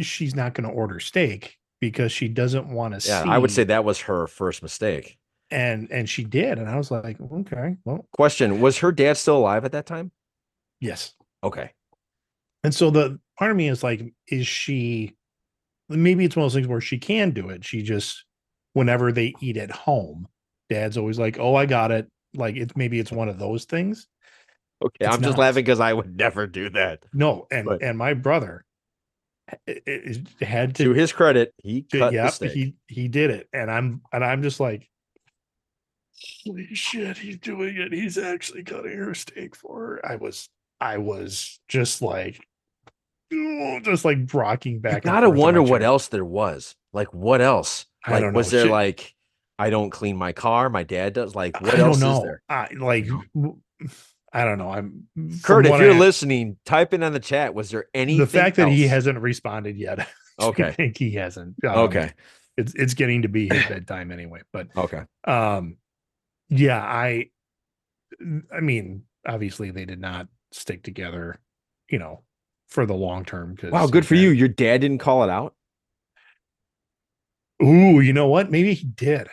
she's 0.00 0.34
not 0.34 0.54
gonna 0.54 0.70
order 0.70 1.00
steak 1.00 1.58
because 1.80 2.12
she 2.12 2.28
doesn't 2.28 2.68
want 2.68 2.92
to 3.00 3.08
Yeah, 3.08 3.22
see. 3.24 3.28
I 3.30 3.38
would 3.38 3.50
say 3.50 3.64
that 3.64 3.84
was 3.84 4.00
her 4.02 4.26
first 4.26 4.62
mistake. 4.62 5.18
and 5.50 5.90
and 5.90 6.08
she 6.08 6.22
did, 6.24 6.58
and 6.58 6.68
I 6.68 6.76
was 6.76 6.90
like, 6.90 7.18
okay, 7.20 7.76
well, 7.84 8.06
Question: 8.12 8.60
Was 8.60 8.78
her 8.78 8.92
dad 8.92 9.16
still 9.16 9.38
alive 9.38 9.64
at 9.64 9.72
that 9.72 9.86
time? 9.86 10.12
yes. 10.80 11.14
Okay. 11.44 11.70
And 12.64 12.72
so 12.74 12.90
the 12.90 13.18
part 13.38 13.50
of 13.50 13.56
me 13.56 13.68
is 13.68 13.82
like, 13.82 14.14
is 14.28 14.46
she 14.46 15.16
maybe 15.88 16.24
it's 16.24 16.36
one 16.36 16.44
of 16.44 16.52
those 16.52 16.54
things 16.54 16.68
where 16.68 16.80
she 16.80 16.98
can 16.98 17.30
do 17.32 17.48
it. 17.48 17.64
She 17.64 17.82
just 17.82 18.24
whenever 18.74 19.12
they 19.12 19.34
eat 19.40 19.56
at 19.56 19.70
home, 19.70 20.28
dad's 20.70 20.96
always 20.98 21.18
like, 21.18 21.38
Oh, 21.38 21.54
I 21.54 21.66
got 21.66 21.90
it. 21.90 22.08
Like 22.34 22.56
it's 22.56 22.74
maybe 22.76 22.98
it's 22.98 23.12
one 23.12 23.28
of 23.28 23.38
those 23.38 23.64
things. 23.64 24.08
Okay. 24.84 25.04
It's 25.06 25.14
I'm 25.14 25.22
just 25.22 25.38
laughing 25.38 25.64
because 25.64 25.80
I 25.80 25.92
would 25.92 26.16
never 26.18 26.46
do 26.46 26.70
that. 26.70 27.04
No, 27.12 27.46
and 27.50 27.66
But- 27.66 27.82
and 27.82 27.96
my 27.98 28.14
brother, 28.14 28.64
it, 29.66 29.82
it 29.86 30.44
had 30.46 30.74
To 30.76 30.84
to. 30.84 30.92
his 30.92 31.12
credit, 31.12 31.52
he 31.62 31.82
cut 31.82 32.10
the 32.10 32.14
Yep, 32.16 32.52
he 32.52 32.74
he 32.88 33.08
did 33.08 33.30
it, 33.30 33.48
and 33.52 33.70
I'm 33.70 34.00
and 34.12 34.24
I'm 34.24 34.42
just 34.42 34.60
like, 34.60 34.88
holy 36.44 36.74
shit, 36.74 37.18
he's 37.18 37.38
doing 37.38 37.76
it. 37.76 37.92
He's 37.92 38.18
actually 38.18 38.62
cutting 38.64 38.96
her 38.96 39.14
steak 39.14 39.54
for 39.56 39.78
her. 39.80 40.06
I 40.06 40.16
was 40.16 40.48
I 40.80 40.98
was 40.98 41.60
just 41.68 42.02
like, 42.02 42.40
just 43.82 44.04
like 44.04 44.32
rocking 44.32 44.80
back. 44.80 44.94
And 44.94 45.02
gotta 45.04 45.26
forth 45.26 45.34
in 45.36 45.38
my 45.40 45.44
wonder 45.44 45.62
what 45.62 45.82
else 45.82 46.08
there 46.08 46.24
was. 46.24 46.74
Like, 46.92 47.12
what 47.12 47.40
else? 47.40 47.86
I 48.04 48.18
Like, 48.20 48.34
was 48.34 48.52
know. 48.52 48.58
there 48.58 48.66
Shit. 48.66 48.72
like, 48.72 49.14
I 49.58 49.70
don't 49.70 49.90
clean 49.90 50.16
my 50.16 50.32
car, 50.32 50.68
my 50.70 50.82
dad 50.82 51.12
does? 51.12 51.34
Like, 51.34 51.60
what 51.60 51.74
I 51.74 51.78
else 51.78 51.96
is 51.96 52.22
there? 52.22 52.42
I 52.48 52.68
like. 52.78 53.06
I 54.32 54.44
don't 54.44 54.56
know. 54.58 54.70
I'm 54.70 55.08
Kurt, 55.42 55.66
if 55.66 55.78
you're 55.78 55.92
I- 55.94 55.98
listening, 55.98 56.56
type 56.64 56.94
in 56.94 57.02
on 57.02 57.12
the 57.12 57.20
chat. 57.20 57.54
Was 57.54 57.70
there 57.70 57.84
anything? 57.94 58.20
the 58.20 58.26
fact 58.26 58.56
that 58.56 58.68
he 58.68 58.86
hasn't 58.88 59.18
responded 59.18 59.76
yet. 59.76 60.08
Okay, 60.40 60.64
I 60.68 60.72
think 60.72 60.96
he 60.96 61.12
hasn't. 61.12 61.56
Um, 61.62 61.78
Okay. 61.80 62.10
it's 62.56 62.74
it's 62.74 62.94
getting 62.94 63.22
to 63.22 63.28
be 63.28 63.48
his 63.52 63.66
bedtime 63.66 64.10
anyway. 64.10 64.40
But 64.50 64.68
Okay. 64.74 65.02
um, 65.24 65.76
yeah, 66.48 66.80
I, 66.82 67.26
I 68.50 68.60
mean, 68.60 69.04
obviously 69.28 69.70
they 69.72 69.84
did 69.84 70.00
not 70.00 70.28
stick 70.50 70.82
together, 70.82 71.38
you 71.90 71.98
know, 71.98 72.22
for 72.68 72.86
the 72.86 72.94
long 72.94 73.26
term. 73.26 73.54
Because 73.54 73.72
Wow. 73.72 73.86
Good 73.88 74.06
for 74.06 74.14
you. 74.14 74.30
Your 74.30 74.48
dad 74.48 74.80
didn't 74.80 74.98
call 74.98 75.22
it 75.22 75.28
out. 75.30 75.54
Ooh, 77.62 78.00
you 78.00 78.14
know 78.14 78.26
what? 78.28 78.50
Maybe 78.50 78.72
he 78.74 78.86
did, 78.86 79.28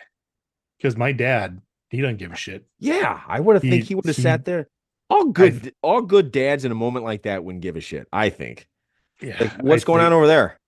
because 0.79 0.97
my 0.97 1.11
dad 1.11 1.61
he 1.89 2.01
doesn't 2.01 2.17
give 2.17 2.31
a 2.31 2.35
shit. 2.35 2.65
Yeah, 2.79 3.19
I 3.27 3.39
would 3.39 3.55
have 3.55 3.61
think 3.63 3.83
He- 3.85 3.95
would 3.95 4.05
have 4.05 4.15
sat 4.15 4.45
there. 4.45 4.67
All 5.09 5.25
good, 5.25 5.73
all 5.81 6.01
good 6.03 6.31
dads 6.31 6.65
in 6.65 6.71
a 6.71 6.75
moment 6.75 7.03
like 7.03 7.23
that 7.23 7.43
wouldn't 7.43 7.63
give 7.63 7.75
a 7.75 7.81
shit. 7.81 8.07
I 8.13 8.29
think. 8.29 8.67
Yeah, 9.21 9.37
Like, 9.39 9.53
what's 9.63 9.83
I 9.83 9.87
going 9.87 9.99
think- 9.99 10.05
on 10.07 10.13
over 10.13 10.27
there? 10.27 10.59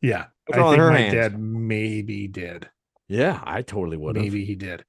Yeah, 0.00 0.26
What's 0.46 0.58
I 0.60 0.70
think 0.76 0.78
my 0.92 0.98
hands? 0.98 1.14
dad 1.14 1.38
maybe 1.40 2.28
did. 2.28 2.68
Yeah, 3.08 3.40
I 3.44 3.62
totally 3.62 3.96
would 3.96 4.16
maybe 4.16 4.44
he 4.44 4.54
did 4.54 4.84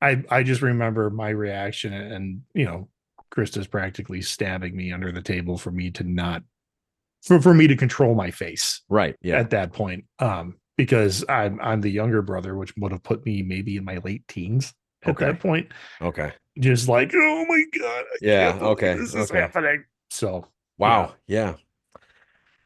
i 0.00 0.22
i 0.30 0.44
just 0.44 0.62
remember 0.62 1.10
my 1.10 1.28
reaction 1.30 1.92
and 1.92 2.42
you 2.54 2.64
know 2.64 2.88
krista's 3.32 3.66
practically 3.66 4.22
stabbing 4.22 4.76
me 4.76 4.92
under 4.92 5.10
the 5.10 5.20
table 5.20 5.58
for 5.58 5.72
me 5.72 5.90
to 5.90 6.04
not 6.04 6.44
for, 7.24 7.40
for 7.42 7.52
me 7.52 7.66
to 7.66 7.74
control 7.74 8.14
my 8.14 8.30
face 8.30 8.82
Right. 8.88 9.16
Yeah. 9.22 9.38
at 9.40 9.50
that 9.50 9.72
point 9.72 10.04
um 10.20 10.54
because 10.78 11.22
i'm 11.28 11.60
i'm 11.60 11.82
the 11.82 11.90
younger 11.90 12.22
brother 12.22 12.56
which 12.56 12.72
would 12.78 12.92
have 12.92 13.02
put 13.02 13.26
me 13.26 13.42
maybe 13.42 13.76
in 13.76 13.84
my 13.84 13.98
late 13.98 14.26
teens 14.28 14.72
at 15.02 15.10
Okay. 15.10 15.26
that 15.26 15.40
point 15.40 15.68
Okay. 16.00 16.32
just 16.58 16.88
like 16.88 17.12
oh 17.14 17.44
my 17.46 17.62
god 17.78 18.04
I 18.04 18.16
Yeah, 18.22 18.48
can't 18.52 18.58
believe 18.60 18.72
okay, 18.72 18.92
is 18.94 19.14
okay. 19.14 19.40
happening 19.40 19.84
so 20.08 20.46
Wow. 20.78 21.14
Yeah. 21.26 21.54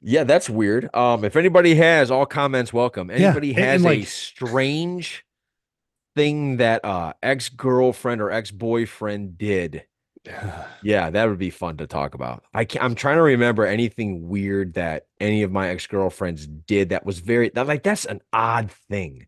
Yeah, 0.03 0.25
that's 0.25 0.51
weird. 0.51 0.95
Um, 0.95 1.25
if 1.25 1.35
anybody 1.37 1.75
has 1.77 2.11
all 2.11 2.27
comments, 2.27 2.71
welcome. 2.73 3.09
Anybody 3.09 3.51
and- 3.55 3.59
and, 3.61 3.85
has 3.85 3.87
a 3.87 4.03
strange 4.03 5.25
thing 6.15 6.59
that 6.59 6.85
uh 6.85 7.15
ex 7.23 7.49
girlfriend 7.49 8.21
or 8.21 8.31
ex 8.31 8.51
boyfriend 8.51 9.39
did, 9.39 9.85
yeah, 10.83 11.11
that 11.11 11.29
would 11.29 11.39
be 11.39 11.51
fun 11.51 11.77
to 11.79 11.87
talk 11.87 12.15
about. 12.15 12.45
I 12.55 12.65
can, 12.65 12.83
I'm 12.83 12.95
trying 12.95 13.17
to 13.17 13.23
remember 13.23 13.67
anything 13.67 14.29
weird 14.29 14.75
that 14.75 15.07
any 15.21 15.43
of 15.43 15.51
my 15.51 15.69
ex 15.69 15.87
girlfriends 15.87 16.47
did 16.47 16.91
that 16.91 17.05
was 17.05 17.19
very 17.21 17.51
that 17.51 17.67
like 17.67 17.83
that's 17.83 18.05
an 18.05 18.21
odd 18.33 18.71
thing. 18.89 19.27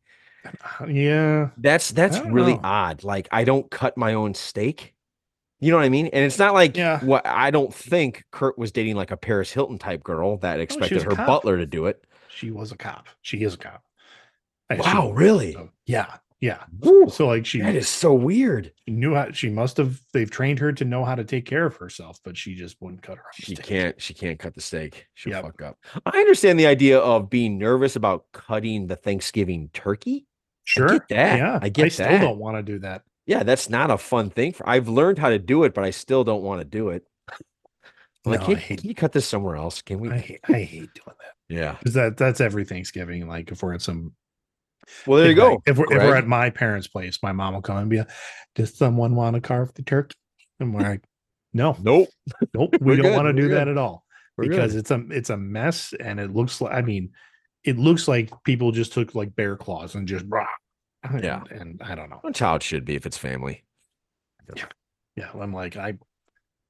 yeah 0.89 1.51
That's 1.57 1.91
that's 1.91 2.25
really 2.25 2.55
know. 2.55 2.61
odd. 2.65 3.05
Like 3.05 3.29
I 3.31 3.45
don't 3.45 3.71
cut 3.71 3.97
my 3.97 4.15
own 4.15 4.35
steak. 4.35 4.95
You 5.61 5.71
know 5.71 5.79
what 5.79 5.85
I 5.85 5.89
mean? 5.89 6.07
And 6.09 6.25
it's 6.25 6.39
not 6.39 6.53
like 6.55 6.77
Yeah. 6.77 7.01
what 7.01 7.27
I 7.27 7.51
don't 7.51 7.73
think 7.75 8.25
Kurt 8.31 8.59
was 8.59 8.73
dating 8.73 8.97
like 8.97 9.11
a 9.11 9.17
Paris 9.17 9.53
Hilton 9.53 9.79
type 9.79 10.03
girl 10.03 10.37
that 10.39 10.61
expected 10.61 11.03
a 11.03 11.05
her 11.05 11.15
cop. 11.17 11.27
butler 11.27 11.57
to 11.59 11.67
do 11.67 11.87
it. 11.87 12.05
she 12.29 12.51
was 12.51 12.73
a 12.73 12.77
cop 12.77 13.07
she 13.23 13.43
is 13.43 13.55
a 13.55 13.59
cop 13.59 13.83
Wow, 14.71 15.13
really? 15.13 15.53
So, 15.53 15.71
yeah 15.87 16.17
yeah 16.45 16.65
Woo, 16.81 17.09
so 17.09 17.27
like 17.27 17.47
she 17.47 17.61
that 17.63 17.75
is 17.75 17.89
so 17.89 18.13
weird. 18.13 18.73
Knew 18.87 19.15
how 19.15 19.31
she 19.33 19.49
must 19.49 19.77
have 19.79 20.01
they've 20.13 20.31
trained 20.31 20.59
her 20.59 20.73
to 20.73 20.85
know 20.85 21.05
how 21.05 21.15
to 21.15 21.25
take 21.25 21.47
care 21.47 21.65
of 21.67 21.77
herself, 21.77 22.19
but 22.25 22.37
she 22.37 22.55
just 22.55 22.77
wouldn't 22.81 23.03
cut 23.03 23.17
her 23.17 23.25
She 23.35 23.55
steak. 23.55 23.63
can't 23.65 24.01
she 24.03 24.13
can't 24.15 24.39
cut 24.39 24.55
the 24.55 24.61
steak. 24.61 25.07
She'll 25.15 25.33
Yep. 25.33 25.45
fuck 25.45 25.63
up. 25.63 25.79
I 26.05 26.19
understand 26.19 26.59
the 26.61 26.67
idea 26.67 26.99
of 26.99 27.31
being 27.31 27.57
nervous 27.59 27.97
about 27.97 28.27
cutting 28.33 28.87
the 28.87 28.97
Thanksgiving 28.97 29.71
turkey. 29.73 30.27
Sure. 30.65 30.91
I 30.91 30.93
get 30.95 31.09
that. 31.09 31.39
Yeah. 31.39 31.59
I 31.63 31.69
get 31.69 31.93
still 31.93 32.09
that. 32.09 32.21
don't 32.21 32.39
want 32.39 32.57
to 32.59 32.63
do 32.63 32.79
that. 32.81 33.03
Yeah, 33.27 33.43
that's 33.43 33.71
not 33.71 33.91
a 33.91 33.97
fun 33.99 34.29
thing 34.31 34.53
for 34.53 34.69
I've 34.69 34.89
learned 34.89 35.19
how 35.19 35.31
to 35.31 35.39
do 35.39 35.65
it, 35.65 35.73
but 35.75 35.85
I 35.85 35.91
still 35.91 36.25
don't 36.25 36.43
want 36.43 36.61
to 36.61 36.65
do 36.67 36.91
it. 36.91 37.05
I'm 38.27 38.33
like, 38.33 38.41
can, 38.43 38.57
hate- 38.57 38.81
can 38.81 38.89
you 38.89 38.95
cut 38.95 39.13
this 39.13 39.27
somewhere 39.27 39.57
else? 39.57 39.83
Can 39.83 40.01
we? 40.01 40.11
I 40.11 40.19
hate, 40.19 40.41
I 40.49 40.53
hate 40.61 40.91
doing 40.95 41.17
that. 41.21 41.35
yeah. 41.49 41.73
Because 41.79 41.95
that 41.95 42.17
that's 42.17 42.41
every 42.41 42.65
Thanksgiving. 42.65 43.27
Like 43.29 43.51
if 43.51 43.63
we're 43.63 43.75
at 43.75 43.83
some 43.83 44.13
Well, 45.07 45.19
there 45.21 45.31
you 45.31 45.41
like, 45.41 45.51
go. 45.51 45.63
If 45.67 45.79
we're 45.79 45.93
if 45.93 46.03
we're 46.03 46.17
at 46.17 46.27
my 46.27 46.51
parents' 46.51 46.87
place, 46.89 47.19
my 47.23 47.33
mom 47.33 47.55
will 47.55 47.63
come 47.63 47.77
and 47.77 47.91
be 47.91 47.99
like, 47.99 48.11
Does 48.55 48.77
someone 48.77 49.15
want 49.15 49.35
to 49.35 49.41
carve 49.41 49.73
the 49.75 49.83
turkey? 49.83 50.17
And 50.61 50.75
we're 50.75 50.83
like, 50.83 51.05
No, 51.53 51.77
Nope. 51.83 52.09
nope, 52.55 52.77
we 52.81 52.97
don't 52.97 53.15
want 53.15 53.27
to 53.27 53.33
do 53.33 53.49
good. 53.49 53.57
that 53.57 53.69
at 53.69 53.79
all. 53.79 54.05
We're 54.37 54.49
because 54.49 54.73
good. 54.73 54.81
it's 54.81 54.91
a 54.91 55.05
it's 55.11 55.31
a 55.31 55.37
mess 55.37 55.93
and 55.99 56.19
it 56.19 56.35
looks 56.35 56.61
like 56.61 56.75
I 56.75 56.83
mean, 56.83 57.11
it 57.63 57.79
looks 57.79 58.09
like 58.09 58.31
people 58.45 58.73
just 58.73 58.93
took 58.93 59.15
like 59.15 59.35
bear 59.37 59.57
claws 59.57 59.95
and 59.95 60.09
just 60.09 60.25
rah, 60.29 60.47
Yeah. 61.23 61.43
and, 61.51 61.81
and 61.81 61.83
I 61.83 61.95
don't 61.95 62.11
know. 62.11 62.21
How 62.37 62.57
it 62.57 62.63
should 62.63 62.85
be 62.85 62.95
if 62.97 63.07
it's 63.07 63.17
family. 63.19 63.65
Yeah, 65.17 65.31
I'm 65.39 65.53
like 65.55 65.77
I 65.77 65.95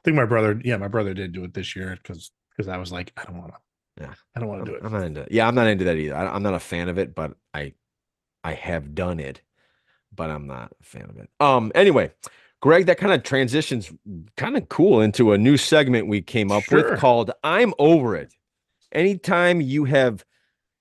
think 0.04 0.16
my 0.16 0.26
brother. 0.26 0.60
Yeah, 0.64 0.76
my 0.76 0.88
brother 0.88 1.14
did 1.14 1.32
do 1.32 1.44
it 1.44 1.54
this 1.54 1.74
year 1.74 1.96
because 2.02 2.30
because 2.50 2.68
I 2.68 2.76
was 2.76 2.92
like 2.92 3.12
I 3.16 3.24
don't 3.24 3.38
want 3.38 3.52
to. 3.54 3.58
Yeah. 4.02 4.14
I 4.36 4.40
don't 4.40 4.48
want 4.48 4.64
to 4.64 4.70
do 4.72 4.76
it. 4.76 4.82
I'm 4.84 4.92
not 4.92 5.04
into. 5.04 5.26
Yeah, 5.30 5.46
I'm 5.48 5.54
not 5.54 5.66
into 5.68 5.84
that 5.84 5.96
either. 5.96 6.16
I, 6.16 6.26
I'm 6.26 6.42
not 6.42 6.54
a 6.54 6.60
fan 6.60 6.88
of 6.88 6.98
it, 6.98 7.14
but 7.14 7.34
I, 7.54 7.74
I 8.44 8.52
have 8.52 8.94
done 8.94 9.18
it, 9.18 9.40
but 10.14 10.30
I'm 10.30 10.46
not 10.46 10.72
a 10.80 10.84
fan 10.84 11.08
of 11.10 11.16
it. 11.18 11.28
Um. 11.40 11.72
Anyway, 11.74 12.12
Greg, 12.60 12.86
that 12.86 12.98
kind 12.98 13.12
of 13.12 13.22
transitions 13.24 13.90
kind 14.36 14.56
of 14.56 14.68
cool 14.68 15.00
into 15.00 15.32
a 15.32 15.38
new 15.38 15.56
segment 15.56 16.06
we 16.06 16.22
came 16.22 16.52
up 16.52 16.62
Sure. 16.64 16.90
with 16.92 17.00
called 17.00 17.30
"I'm 17.42 17.74
Over 17.78 18.14
It." 18.16 18.32
Anytime 18.92 19.60
you 19.60 19.84
have 19.86 20.24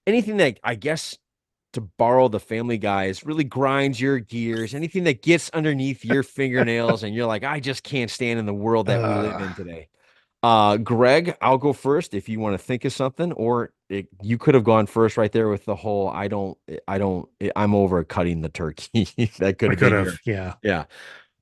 anything 0.05 0.37
that 0.37 0.59
I 0.63 0.75
guess 0.75 1.17
to 1.71 1.81
borrow 1.81 2.27
the 2.27 2.39
Family 2.39 2.77
Guys 2.77 3.25
really 3.25 3.43
grinds 3.43 3.99
your 3.99 4.19
gears, 4.19 4.75
anything 4.75 5.05
that 5.05 5.23
gets 5.23 5.49
underneath 5.51 6.05
your 6.05 6.21
fingernails, 6.21 7.01
and 7.01 7.15
you're 7.15 7.25
like, 7.25 7.43
I 7.43 7.59
just 7.59 7.81
can't 7.83 8.11
stand 8.11 8.37
in 8.37 8.45
the 8.45 8.53
world 8.53 8.85
that 8.85 8.99
we 9.01 9.07
live 9.27 9.41
in 9.41 9.47
Uh. 9.47 9.55
today. 9.55 9.87
Uh, 10.43 10.77
Greg, 10.77 11.35
I'll 11.41 11.57
go 11.57 11.71
first 11.73 12.13
if 12.13 12.27
you 12.29 12.39
want 12.39 12.53
to 12.53 12.57
think 12.63 12.85
of 12.85 12.91
something, 12.93 13.31
or 13.31 13.71
it, 13.93 14.07
you 14.21 14.37
could 14.37 14.55
have 14.55 14.63
gone 14.63 14.87
first 14.87 15.17
right 15.17 15.31
there 15.31 15.49
with 15.49 15.65
the 15.65 15.75
whole 15.75 16.09
I 16.09 16.27
don't, 16.27 16.57
I 16.87 16.97
don't, 16.97 17.29
I'm 17.55 17.75
over 17.75 18.03
cutting 18.03 18.41
the 18.41 18.49
turkey. 18.49 19.07
that 19.39 19.57
could 19.59 19.79
have 19.79 20.05
been 20.05 20.17
Yeah. 20.25 20.55
yeah. 20.63 20.85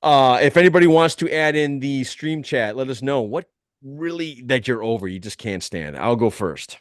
Uh, 0.02 0.38
if 0.42 0.56
anybody 0.56 0.86
wants 0.86 1.14
to 1.16 1.32
add 1.32 1.54
in 1.54 1.78
the 1.78 2.04
stream 2.04 2.42
chat, 2.42 2.76
let 2.76 2.88
us 2.88 3.02
know 3.02 3.20
what 3.20 3.46
really 3.82 4.42
that 4.46 4.66
you're 4.66 4.82
over. 4.82 5.06
You 5.06 5.18
just 5.18 5.38
can't 5.38 5.62
stand. 5.62 5.96
I'll 5.96 6.16
go 6.16 6.30
first. 6.30 6.78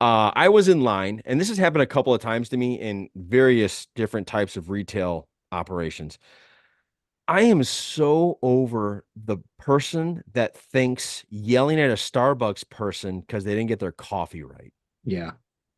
Uh, 0.00 0.30
I 0.34 0.48
was 0.48 0.68
in 0.68 0.82
line, 0.82 1.22
and 1.24 1.40
this 1.40 1.48
has 1.48 1.58
happened 1.58 1.82
a 1.82 1.86
couple 1.86 2.14
of 2.14 2.20
times 2.20 2.48
to 2.50 2.56
me 2.56 2.80
in 2.80 3.08
various 3.16 3.88
different 3.96 4.28
types 4.28 4.56
of 4.56 4.70
retail 4.70 5.28
operations. 5.50 6.18
I 7.26 7.42
am 7.42 7.62
so 7.64 8.38
over 8.40 9.04
the 9.16 9.38
person 9.58 10.22
that 10.32 10.56
thinks 10.56 11.24
yelling 11.28 11.78
at 11.80 11.90
a 11.90 11.94
Starbucks 11.94 12.70
person 12.70 13.20
because 13.20 13.44
they 13.44 13.54
didn't 13.54 13.68
get 13.68 13.80
their 13.80 13.92
coffee 13.92 14.44
right. 14.44 14.72
Yeah. 15.08 15.32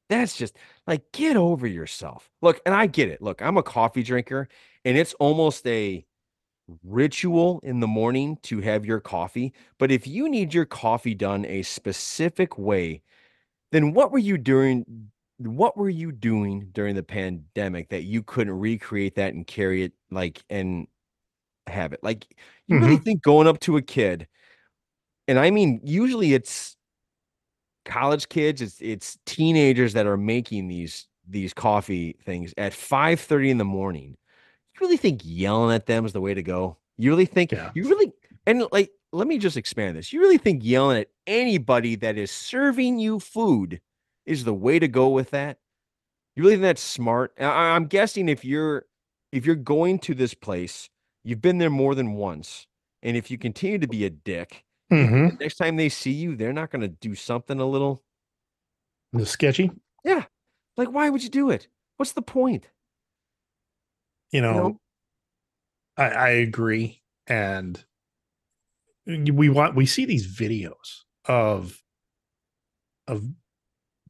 That's 0.09 0.37
just 0.37 0.57
like 0.87 1.03
get 1.13 1.37
over 1.37 1.67
yourself. 1.67 2.29
Look, 2.43 2.61
and 2.67 2.75
I 2.75 2.87
get 2.87 3.09
it. 3.09 3.23
Look, 3.23 3.41
I'm 3.41 3.57
a 3.57 3.63
coffee 3.63 4.03
drinker, 4.03 4.49
and 4.85 4.99
it's 4.99 5.15
almost 5.15 5.67
a 5.67 6.05
ritual 6.85 7.61
in 7.63 7.81
the 7.81 7.87
morning 7.87 8.39
to 8.43 8.61
have 8.61 8.85
your 8.85 9.01
coffee. 9.01 9.53
But 9.79 9.93
if 9.93 10.07
you 10.07 10.29
need 10.29 10.53
your 10.53 10.65
coffee 10.65 11.15
done 11.15 11.45
a 11.47 11.63
specific 11.63 12.59
way, 12.59 13.03
then 13.73 13.93
what 13.93 14.11
were 14.11 14.19
you 14.19 14.37
doing? 14.37 15.11
What 15.39 15.77
were 15.77 15.89
you 15.89 16.11
doing 16.11 16.69
during 16.73 16.97
the 16.97 17.03
pandemic 17.05 17.89
that 17.91 18.03
you 18.03 18.23
couldn't 18.23 18.59
recreate 18.59 19.15
that 19.15 19.35
and 19.35 19.47
carry 19.47 19.85
it 19.85 19.93
like 20.11 20.43
and 20.51 20.89
have 21.69 21.93
it? 21.93 22.01
Like 22.03 22.27
you 22.67 22.79
really 22.79 22.97
mm-hmm. 22.97 23.05
think 23.05 23.23
going 23.23 23.47
up 23.47 23.61
to 23.61 23.77
a 23.77 23.83
kid, 23.83 24.27
and 25.29 25.39
I 25.39 25.51
mean, 25.51 25.81
usually 25.85 26.35
it's 26.35 26.77
college 27.85 28.29
kids, 28.29 28.61
it's 28.61 28.81
it's 28.81 29.19
teenagers 29.27 29.93
that 29.95 30.07
are 30.07 30.17
making 30.17 30.69
these 30.69 31.07
these 31.29 31.53
coffee 31.55 32.17
things 32.25 32.53
at 32.59 32.73
5 32.75 33.21
30 33.21 33.51
in 33.51 33.59
the 33.59 33.65
morning. 33.65 34.17
You 34.75 34.87
really 34.87 34.97
think 34.97 35.21
yelling 35.25 35.75
at 35.75 35.87
them 35.87 36.05
is 36.07 36.13
the 36.13 36.21
way 36.21 36.35
to 36.35 36.43
go? 36.43 36.79
You 36.99 37.11
really 37.11 37.27
think 37.27 37.53
Yeah. 37.53 37.71
you 37.75 37.89
really 37.89 38.13
and 38.47 38.67
like 38.73 38.91
let 39.13 39.27
me 39.27 39.39
just 39.39 39.57
expand 39.57 39.97
this. 39.97 40.13
You 40.13 40.21
really 40.21 40.39
think 40.39 40.63
yelling 40.65 40.99
at 41.01 41.09
anybody 41.27 41.97
that 41.97 42.17
is 42.17 42.31
serving 42.31 42.99
you 42.99 43.19
food 43.21 43.81
is 44.27 44.45
the 44.45 44.55
way 44.55 44.79
to 44.79 44.87
go 44.89 45.09
with 45.09 45.31
that? 45.31 45.59
You 46.37 46.43
really 46.45 46.55
think 46.55 46.63
that's 46.63 46.83
smart? 46.83 47.33
I- 47.39 47.75
I'm 47.75 47.87
guessing 47.87 48.29
if 48.29 48.45
you're 48.45 48.87
if 49.33 49.47
you're 49.47 49.57
going 49.57 49.99
to 50.01 50.15
this 50.15 50.35
place, 50.35 50.89
you've 51.25 51.43
been 51.43 51.59
there 51.59 51.71
more 51.71 51.95
than 51.95 52.15
once, 52.15 52.67
and 53.03 53.17
if 53.17 53.31
you 53.31 53.39
continue 53.39 53.79
to 53.79 53.87
be 53.89 54.05
a 54.05 54.11
dick, 54.11 54.65
Mhm. 54.91 55.39
next 55.41 55.57
time 55.57 55.77
they 55.77 55.89
see 55.89 56.11
you, 56.13 56.35
they're 56.37 56.53
not 56.53 56.71
going 56.71 56.83
to 56.83 56.89
do 56.89 57.15
something 57.15 57.61
a 57.61 57.67
little 57.67 58.03
The 59.13 59.25
sketchy. 59.27 59.71
Yeah. 60.05 60.25
Like, 60.77 60.89
why 60.93 61.11
would 61.11 61.23
you 61.23 61.29
do 61.29 61.51
it? 61.51 61.69
What's 61.97 62.13
the 62.13 62.23
point? 62.23 62.69
You 64.33 64.41
know, 64.41 64.53
You 64.55 64.59
know? 64.61 64.81
I, 65.97 66.05
I 66.11 66.29
agree. 66.31 67.03
And 67.27 67.85
we 69.07 69.49
want 69.49 69.75
we 69.75 69.87
see 69.87 70.05
these 70.05 70.27
videos 70.27 71.03
of 71.27 71.83
of 73.09 73.25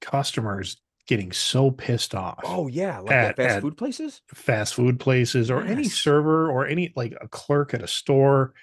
customers 0.00 0.76
getting 1.06 1.32
so 1.32 1.70
pissed 1.70 2.14
off 2.14 2.38
Oh 2.44 2.68
yeah, 2.68 2.98
like 3.00 3.12
At- 3.12 3.36
fast 3.36 3.56
at- 3.56 3.62
food 3.62 3.76
places. 3.76 4.22
fast 4.34 4.74
food 4.74 5.00
places 5.00 5.50
or 5.50 5.62
any 5.62 5.84
server 5.84 6.50
or 6.50 6.66
any 6.66 6.92
like 6.96 7.14
a 7.20 7.28
clerk 7.28 7.74
at 7.74 7.82
a 7.82 7.88
store 7.88 8.54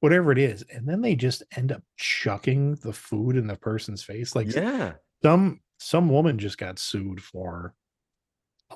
whatever 0.00 0.32
it 0.32 0.38
is 0.38 0.64
and 0.72 0.88
then 0.88 1.00
they 1.00 1.14
just 1.14 1.42
end 1.56 1.72
up 1.72 1.82
chucking 1.96 2.74
the 2.76 2.92
food 2.92 3.36
in 3.36 3.46
the 3.46 3.56
person's 3.56 4.02
face 4.02 4.34
like 4.34 4.54
yeah, 4.54 4.92
some 5.22 5.60
some 5.78 6.08
woman 6.08 6.38
just 6.38 6.58
got 6.58 6.78
sued 6.78 7.22
for 7.22 7.74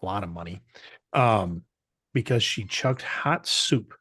a 0.00 0.04
lot 0.04 0.24
of 0.24 0.30
money 0.30 0.60
um 1.12 1.62
because 2.14 2.42
she 2.42 2.64
chucked 2.64 3.02
hot 3.02 3.46
soup 3.46 3.94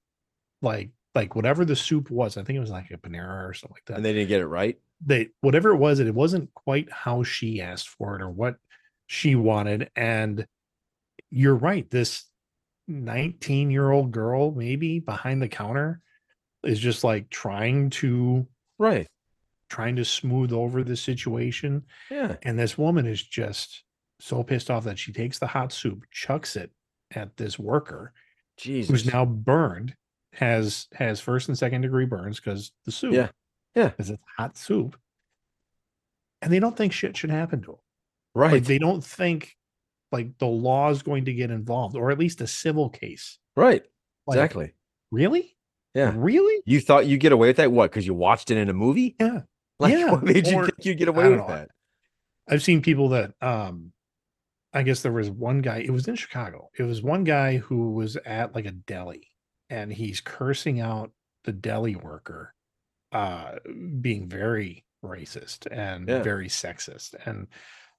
like 0.61 0.89
like 1.13 1.35
whatever 1.35 1.65
the 1.65 1.75
soup 1.75 2.09
was 2.09 2.37
i 2.37 2.43
think 2.43 2.57
it 2.57 2.61
was 2.61 2.71
like 2.71 2.89
a 2.91 2.97
panera 2.97 3.47
or 3.47 3.53
something 3.53 3.75
like 3.75 3.85
that 3.85 3.97
and 3.97 4.05
they 4.05 4.13
didn't 4.13 4.29
get 4.29 4.41
it 4.41 4.47
right. 4.47 4.77
they 5.05 5.29
whatever 5.41 5.71
it 5.71 5.77
was 5.77 5.99
it 5.99 6.13
wasn't 6.13 6.51
quite 6.53 6.91
how 6.91 7.23
she 7.23 7.61
asked 7.61 7.89
for 7.89 8.15
it 8.15 8.21
or 8.21 8.29
what 8.29 8.55
she 9.07 9.35
wanted 9.35 9.89
and 9.95 10.45
you're 11.29 11.55
right 11.55 11.89
this 11.89 12.25
19 12.87 13.71
year 13.71 13.91
old 13.91 14.11
girl 14.11 14.51
maybe 14.51 14.99
behind 14.99 15.41
the 15.41 15.47
counter 15.47 16.01
is 16.63 16.79
just 16.79 17.03
like 17.03 17.29
trying 17.29 17.89
to 17.89 18.45
Right. 18.77 19.07
trying 19.69 19.95
to 19.97 20.05
smooth 20.05 20.51
over 20.51 20.83
the 20.83 20.95
situation 20.97 21.85
Yeah. 22.09 22.35
and 22.43 22.57
this 22.59 22.77
woman 22.77 23.05
is 23.05 23.21
just 23.23 23.83
so 24.19 24.43
pissed 24.43 24.69
off 24.69 24.83
that 24.83 24.99
she 24.99 25.11
takes 25.13 25.39
the 25.39 25.47
hot 25.47 25.71
soup 25.71 26.03
chucks 26.11 26.55
it 26.55 26.71
at 27.11 27.35
this 27.37 27.57
worker 27.57 28.13
Jesus. 28.57 28.89
who's 28.89 29.11
now 29.11 29.25
burned 29.25 29.95
has 30.33 30.87
has 30.93 31.19
first 31.19 31.47
and 31.49 31.57
second 31.57 31.81
degree 31.81 32.05
burns 32.05 32.39
because 32.39 32.71
the 32.85 32.91
soup 32.91 33.13
Yeah. 33.13 33.29
Yeah. 33.75 33.89
because 33.89 34.09
it's 34.11 34.23
hot 34.37 34.57
soup 34.57 34.97
and 36.41 36.51
they 36.51 36.59
don't 36.59 36.75
think 36.77 36.93
shit 36.93 37.15
should 37.17 37.29
happen 37.31 37.61
to 37.61 37.67
them 37.71 37.79
right. 38.35 38.51
like 38.53 38.63
they 38.65 38.77
don't 38.79 39.03
think 39.03 39.55
like 40.11 40.37
the 40.39 40.47
law 40.47 40.89
is 40.89 41.01
going 41.03 41.25
to 41.25 41.33
get 41.33 41.51
involved 41.51 41.95
or 41.95 42.11
at 42.11 42.19
least 42.19 42.41
a 42.41 42.47
civil 42.47 42.89
case 42.89 43.39
right. 43.55 43.83
Like, 44.27 44.37
exactly. 44.37 44.73
really 45.11 45.55
Yeah. 45.93 46.13
really 46.15 46.61
You 46.65 46.79
thought 46.81 47.05
you 47.07 47.17
get 47.17 47.31
away 47.31 47.47
with 47.49 47.57
that? 47.57 47.71
What? 47.71 47.91
Because 47.91 48.05
you 48.07 48.13
watched 48.13 48.49
it 48.51 48.57
in 48.57 48.69
a 48.69 48.73
movie? 48.73 49.15
yeah 49.19 49.41
Like, 49.79 49.93
Yeah, 49.93 50.11
what 50.11 50.23
made 50.23 50.45
you 50.47 50.63
think 50.65 50.85
you'd 50.85 50.97
get 50.99 51.07
away 51.07 51.29
with 51.29 51.39
know. 51.39 51.47
that? 51.47 51.69
I've 52.47 52.63
seen 52.63 52.81
people 52.81 53.09
that 53.09 53.33
um 53.41 53.91
I 54.73 54.83
guess 54.83 55.01
there 55.01 55.11
was 55.11 55.29
one 55.29 55.61
guy, 55.61 55.79
it 55.79 55.91
was 55.91 56.07
in 56.07 56.15
Chicago. 56.15 56.69
It 56.77 56.83
was 56.83 57.01
one 57.01 57.23
guy 57.25 57.57
who 57.57 57.91
was 57.91 58.15
at 58.25 58.55
like 58.55 58.65
a 58.65 58.71
deli 58.71 59.27
and 59.69 59.91
he's 59.91 60.21
cursing 60.21 60.79
out 60.79 61.11
the 61.43 61.51
deli 61.51 61.95
worker 61.95 62.53
uh 63.11 63.55
being 63.99 64.29
very 64.29 64.85
racist 65.03 65.67
and 65.71 66.07
Yeah. 66.07 66.21
very 66.23 66.47
sexist 66.47 67.15
and 67.25 67.47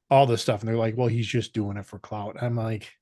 all 0.09 0.27
this 0.27 0.41
stuff 0.43 0.61
and 0.61 0.69
they're 0.69 0.77
like, 0.77 0.97
"Well, 0.97 1.09
he's 1.09 1.27
just 1.27 1.53
doing 1.53 1.77
it 1.77 1.85
for 1.87 1.99
clout." 1.99 2.37
I'm 2.43 2.55
like, 2.57 2.93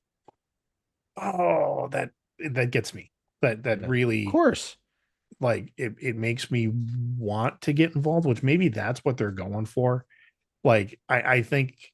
"Oh, 1.16 1.88
that 1.92 2.10
that 2.38 2.70
gets 2.70 2.94
me." 2.94 3.10
That 3.42 3.62
that 3.64 3.80
Yeah. 3.82 3.86
really 3.88 4.26
Of 4.26 4.32
course. 4.32 4.76
Like 5.38 5.72
it, 5.76 5.94
it 6.00 6.16
makes 6.16 6.50
me 6.50 6.70
want 7.18 7.60
to 7.60 7.72
get 7.72 7.94
involved 7.94 8.26
which 8.26 8.42
maybe 8.42 8.68
that's 8.68 9.04
what 9.04 9.16
they're 9.16 9.30
going 9.30 9.64
for 9.66 10.04
like 10.64 10.98
i 11.08 11.22
i 11.22 11.42
think 11.42 11.92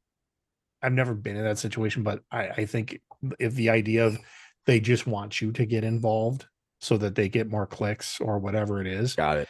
i've 0.83 0.93
never 0.93 1.15
been 1.15 1.37
in 1.37 1.45
that 1.45 1.59
situation 1.59 2.03
but 2.03 2.23
i 2.31 2.49
i 2.49 2.67
think 2.67 3.01
if 3.39 3.55
the 3.55 3.71
idea 3.71 4.07
of 4.07 4.19
they 4.67 4.81
just 4.81 5.07
want 5.07 5.41
you 5.41 5.53
to 5.53 5.65
get 5.65 5.85
involved 5.85 6.47
so 6.81 6.97
that 6.97 7.15
they 7.15 7.29
get 7.29 7.51
more 7.51 7.67
clicks 7.67 8.21
or 8.21 8.39
whatever 8.39 8.81
it 8.81 8.87
is 8.87 9.15
Got 9.15 9.39
it. 9.39 9.49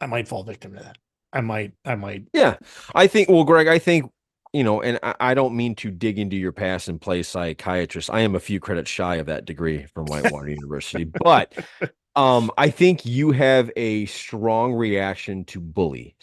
i 0.00 0.06
might 0.06 0.28
fall 0.28 0.42
victim 0.42 0.74
to 0.74 0.82
that 0.82 0.98
i 1.32 1.40
might 1.40 1.72
i 1.84 1.94
might 1.94 2.24
Yeah. 2.32 2.56
I 2.94 3.06
think, 3.06 3.28
well, 3.28 3.44
Greg, 3.44 3.66
I 3.68 3.78
think, 3.78 4.10
you 4.52 4.64
know, 4.64 4.80
and 4.80 4.98
I, 5.02 5.14
I 5.20 5.34
don't 5.34 5.54
mean 5.56 5.74
to 5.76 5.90
dig 5.90 6.18
into 6.18 6.36
your 6.36 6.52
past 6.52 6.88
and 6.88 7.00
play 7.00 7.22
psychiatrist. 7.22 8.10
I 8.10 8.20
am 8.20 8.34
a 8.34 8.40
few 8.40 8.60
credits 8.60 8.90
shy 8.90 9.16
of 9.16 9.26
that 9.26 9.44
degree 9.44 9.86
from 9.92 10.06
Whitewater 10.06 10.48
University, 10.48 11.04
but 11.04 11.52
um, 12.16 12.50
I 12.56 12.70
think 12.70 13.04
you 13.06 13.30
have 13.32 13.70
a 13.76 14.06
strong 14.06 14.72
reaction 14.74 15.44
to 15.46 15.60
bullies. 15.60 16.14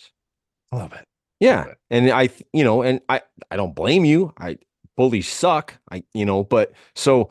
i 0.71 0.77
love 0.77 0.93
it 0.93 1.05
Yeah. 1.39 1.65
it. 1.65 1.77
And 1.89 2.09
I, 2.11 2.29
you 2.51 2.63
know, 2.63 2.81
and 2.81 3.01
I, 3.09 3.21
I 3.51 3.55
don't 3.55 3.75
blame 3.75 4.05
you. 4.05 4.33
I 4.37 4.57
bullies 4.97 5.27
suck. 5.27 5.77
I, 5.91 6.03
you 6.13 6.25
know, 6.25 6.43
but 6.43 6.73
so, 6.95 7.29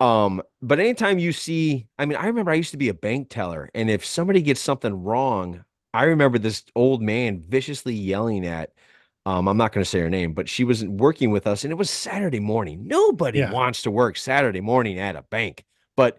um, 0.00 0.42
but 0.60 0.80
anytime 0.80 1.18
you 1.18 1.32
see, 1.32 1.86
I 1.98 2.06
mean, 2.06 2.18
I 2.18 2.26
remember 2.26 2.50
I 2.50 2.54
used 2.56 2.72
to 2.72 2.76
be 2.76 2.88
a 2.88 2.94
bank 2.94 3.28
teller, 3.30 3.70
and 3.74 3.88
if 3.88 4.04
somebody 4.04 4.42
gets 4.42 4.60
something 4.60 4.92
wrong, 5.04 5.64
I 5.92 6.04
remember 6.04 6.38
this 6.38 6.64
old 6.74 7.00
man 7.00 7.44
viciously 7.48 7.94
yelling 7.94 8.44
at, 8.44 8.72
um, 9.26 9.46
I'm 9.48 9.56
not 9.56 9.72
going 9.72 9.84
to 9.84 9.88
say 9.88 10.00
her 10.00 10.10
name, 10.10 10.34
but 10.34 10.48
she 10.48 10.64
was 10.64 10.84
working 10.84 11.30
with 11.30 11.46
us, 11.46 11.62
and 11.64 11.70
it 11.72 11.76
was 11.76 11.90
Saturday 11.90 12.40
morning. 12.40 12.86
Nobody 12.86 13.38
Yeah. 13.38 13.52
wants 13.52 13.82
to 13.82 13.90
work 13.90 14.16
Saturday 14.16 14.60
morning 14.60 14.98
at 14.98 15.16
a 15.16 15.22
bank, 15.22 15.64
but 15.96 16.18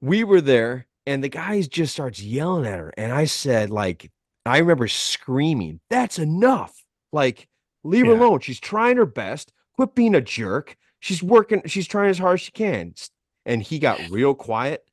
we 0.00 0.24
were 0.24 0.40
there, 0.40 0.86
and 1.06 1.22
the 1.24 1.28
guy 1.28 1.60
just 1.62 1.92
starts 1.92 2.22
yelling 2.22 2.66
at 2.66 2.78
her, 2.78 2.92
and 2.96 3.12
I 3.12 3.24
said, 3.24 3.70
like, 3.70 4.10
I 4.46 4.58
remember 4.58 4.88
screaming, 4.88 5.80
"That's 5.90 6.18
enough! 6.18 6.74
Like, 7.12 7.48
leave 7.84 8.06
her 8.06 8.12
alone. 8.12 8.40
She's 8.40 8.60
trying 8.60 8.96
her 8.96 9.06
best. 9.06 9.52
Quit 9.76 9.94
being 9.94 10.14
a 10.14 10.20
jerk. 10.20 10.76
She's 11.00 11.22
working. 11.22 11.62
She's 11.66 11.86
trying 11.88 12.10
as 12.10 12.18
hard 12.18 12.34
as 12.34 12.40
she 12.42 12.52
can." 12.52 12.94
And 13.46 13.62
he 13.62 13.78
got 13.78 14.00
real 14.10 14.34
quiet. 14.34 14.84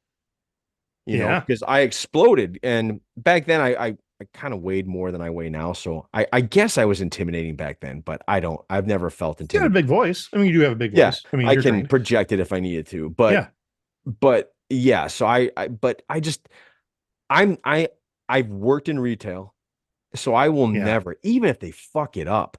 You 1.05 1.19
know, 1.19 1.39
because 1.39 1.63
I 1.63 1.81
exploded, 1.81 2.59
and 2.63 2.99
back 3.15 3.45
then 3.45 3.61
I 3.61 3.75
I, 3.75 3.87
I 4.19 4.25
kind 4.33 4.53
of 4.53 4.61
weighed 4.61 4.87
more 4.87 5.09
than 5.13 5.21
I 5.21 5.29
weigh 5.29 5.49
now, 5.49 5.71
so 5.71 6.09
I 6.13 6.27
I 6.33 6.41
guess 6.41 6.77
I 6.77 6.83
was 6.83 6.99
intimidating 6.99 7.55
back 7.55 7.79
then, 7.79 8.01
but 8.01 8.21
I 8.27 8.41
don't. 8.41 8.59
I've 8.69 8.87
never 8.87 9.09
felt 9.09 9.39
you 9.39 9.47
got 9.47 9.67
a 9.67 9.69
big 9.69 9.85
voice 9.85 10.27
i 10.33 10.37
mean 10.37 10.47
you 10.47 10.53
do 10.53 10.59
have 10.61 10.73
a 10.73 10.75
big 10.75 10.97
Yeah, 10.97 11.11
voice 11.11 11.23
i 11.31 11.35
mean 11.37 11.47
I 11.47 11.55
can 11.55 11.63
trained. 11.63 11.89
project 11.89 12.33
it 12.33 12.41
if 12.41 12.51
I 12.51 12.59
needed 12.59 12.87
to, 12.87 13.09
but 13.09 13.31
yeah 13.31 13.47
but 14.19 14.53
yeah 14.69 15.07
so 15.07 15.25
I, 15.25 15.49
I 15.55 15.67
but 15.69 16.01
i 16.09 16.19
just 16.19 16.47
i'm 17.29 17.57
i 17.63 17.89
i've 18.29 18.49
worked 18.49 18.89
in 18.89 18.99
retail 18.99 19.53
so 20.15 20.33
i 20.33 20.49
will 20.49 20.67
Yeah. 20.67 20.83
never 20.83 21.17
even 21.23 21.49
if 21.49 21.59
they 21.59 21.71
fuck 21.71 22.17
it 22.17 22.27
up 22.27 22.57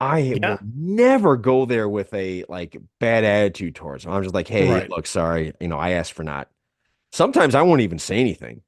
i 0.00 0.22
Yeah. 0.22 0.38
will 0.40 0.58
never 0.62 1.36
go 1.36 1.66
there 1.66 1.88
with 1.88 2.12
a 2.14 2.44
like 2.48 2.76
bad 3.00 3.24
attitude 3.24 3.74
towards 3.74 4.04
them 4.04 4.12
i'm 4.12 4.22
just 4.22 4.34
like 4.34 4.48
hey 4.48 4.68
Right. 4.68 4.90
look 4.90 5.06
sorry 5.06 5.52
you 5.60 5.68
know 5.68 5.78
i 5.78 5.90
asked 5.90 6.12
for 6.12 6.24
not 6.24 6.48
sometimes 7.12 7.54
i 7.54 7.62
won't 7.62 7.82
even 7.82 7.98
say 7.98 8.18
anything 8.18 8.62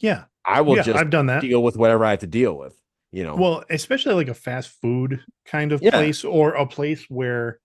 yeah 0.00 0.24
i 0.44 0.60
will 0.60 0.76
yeah 0.76 0.82
just 0.82 0.98
i've 0.98 1.10
done 1.10 1.26
that 1.26 1.40
deal 1.40 1.62
with 1.62 1.76
whatever 1.76 2.04
i 2.04 2.10
have 2.10 2.20
to 2.20 2.26
deal 2.26 2.56
with 2.56 2.80
you 3.12 3.24
know 3.24 3.36
Well, 3.38 3.64
especially 3.70 4.14
like 4.14 4.28
a 4.28 4.34
fast 4.34 4.70
food 4.80 5.24
kind 5.44 5.72
of 5.72 5.80
place 5.82 6.24
or 6.24 6.52
a 6.54 6.66
place 6.66 7.04
where, 7.08 7.60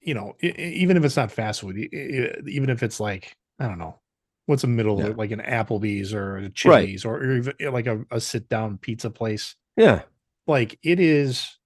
you 0.00 0.14
know, 0.14 0.34
even 0.42 0.96
if 0.96 1.04
it's 1.04 1.16
not 1.16 1.32
fast 1.32 1.60
food, 1.62 1.76
even 1.78 2.70
if 2.70 2.82
it's 2.82 3.00
like, 3.00 3.36
I 3.58 3.68
don't 3.68 3.78
know, 3.78 4.00
what's 4.46 4.64
a 4.64 4.68
middle, 4.68 4.98
Yeah. 5.00 5.12
like 5.16 5.30
an 5.30 5.40
Applebee's 5.40 6.12
or 6.12 6.36
a 6.38 6.48
Chili's 6.50 7.04
or, 7.04 7.16
or 7.16 7.36
even 7.36 7.54
eh, 7.60 7.68
like 7.70 7.86
a, 7.86 8.04
a 8.10 8.20
sit 8.20 8.48
down 8.48 8.78
pizza 8.78 9.10
place, 9.10 9.56
yeah 9.76 10.02
like 10.46 10.78
it 10.82 11.00
is 11.00 11.58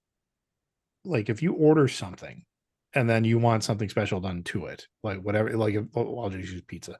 like 1.03 1.29
if 1.29 1.41
you 1.43 1.53
order 1.53 1.87
something 1.87 2.45
and 2.93 3.09
then 3.09 3.23
you 3.23 3.37
want 3.37 3.63
something 3.63 3.89
special 3.89 4.19
done 4.19 4.41
to 4.43 4.65
it, 4.67 4.87
like 5.03 5.19
whatever, 5.21 5.55
like 5.57 5.75
if- 5.75 5.85
well, 5.93 6.19
I'll 6.21 6.29
just 6.29 6.51
use 6.51 6.61
pizza. 6.65 6.97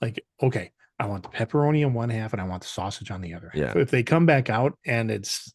Like, 0.00 0.24
okay, 0.42 0.72
I 0.98 1.06
want 1.06 1.22
the 1.24 1.28
pepperoni 1.30 1.82
in 1.82 1.92
one 1.94 2.08
half 2.10 2.32
and 2.32 2.40
I 2.40 2.46
want 2.46 2.62
the 2.62 2.68
sausage 2.68 3.10
on 3.10 3.20
the 3.20 3.34
other. 3.34 3.50
half. 3.52 3.60
Yeah. 3.76 3.78
If 3.80 3.90
they 3.90 4.02
come 4.02 4.24
back 4.26 4.48
out 4.50 4.78
and 4.86 5.10
it's 5.10 5.52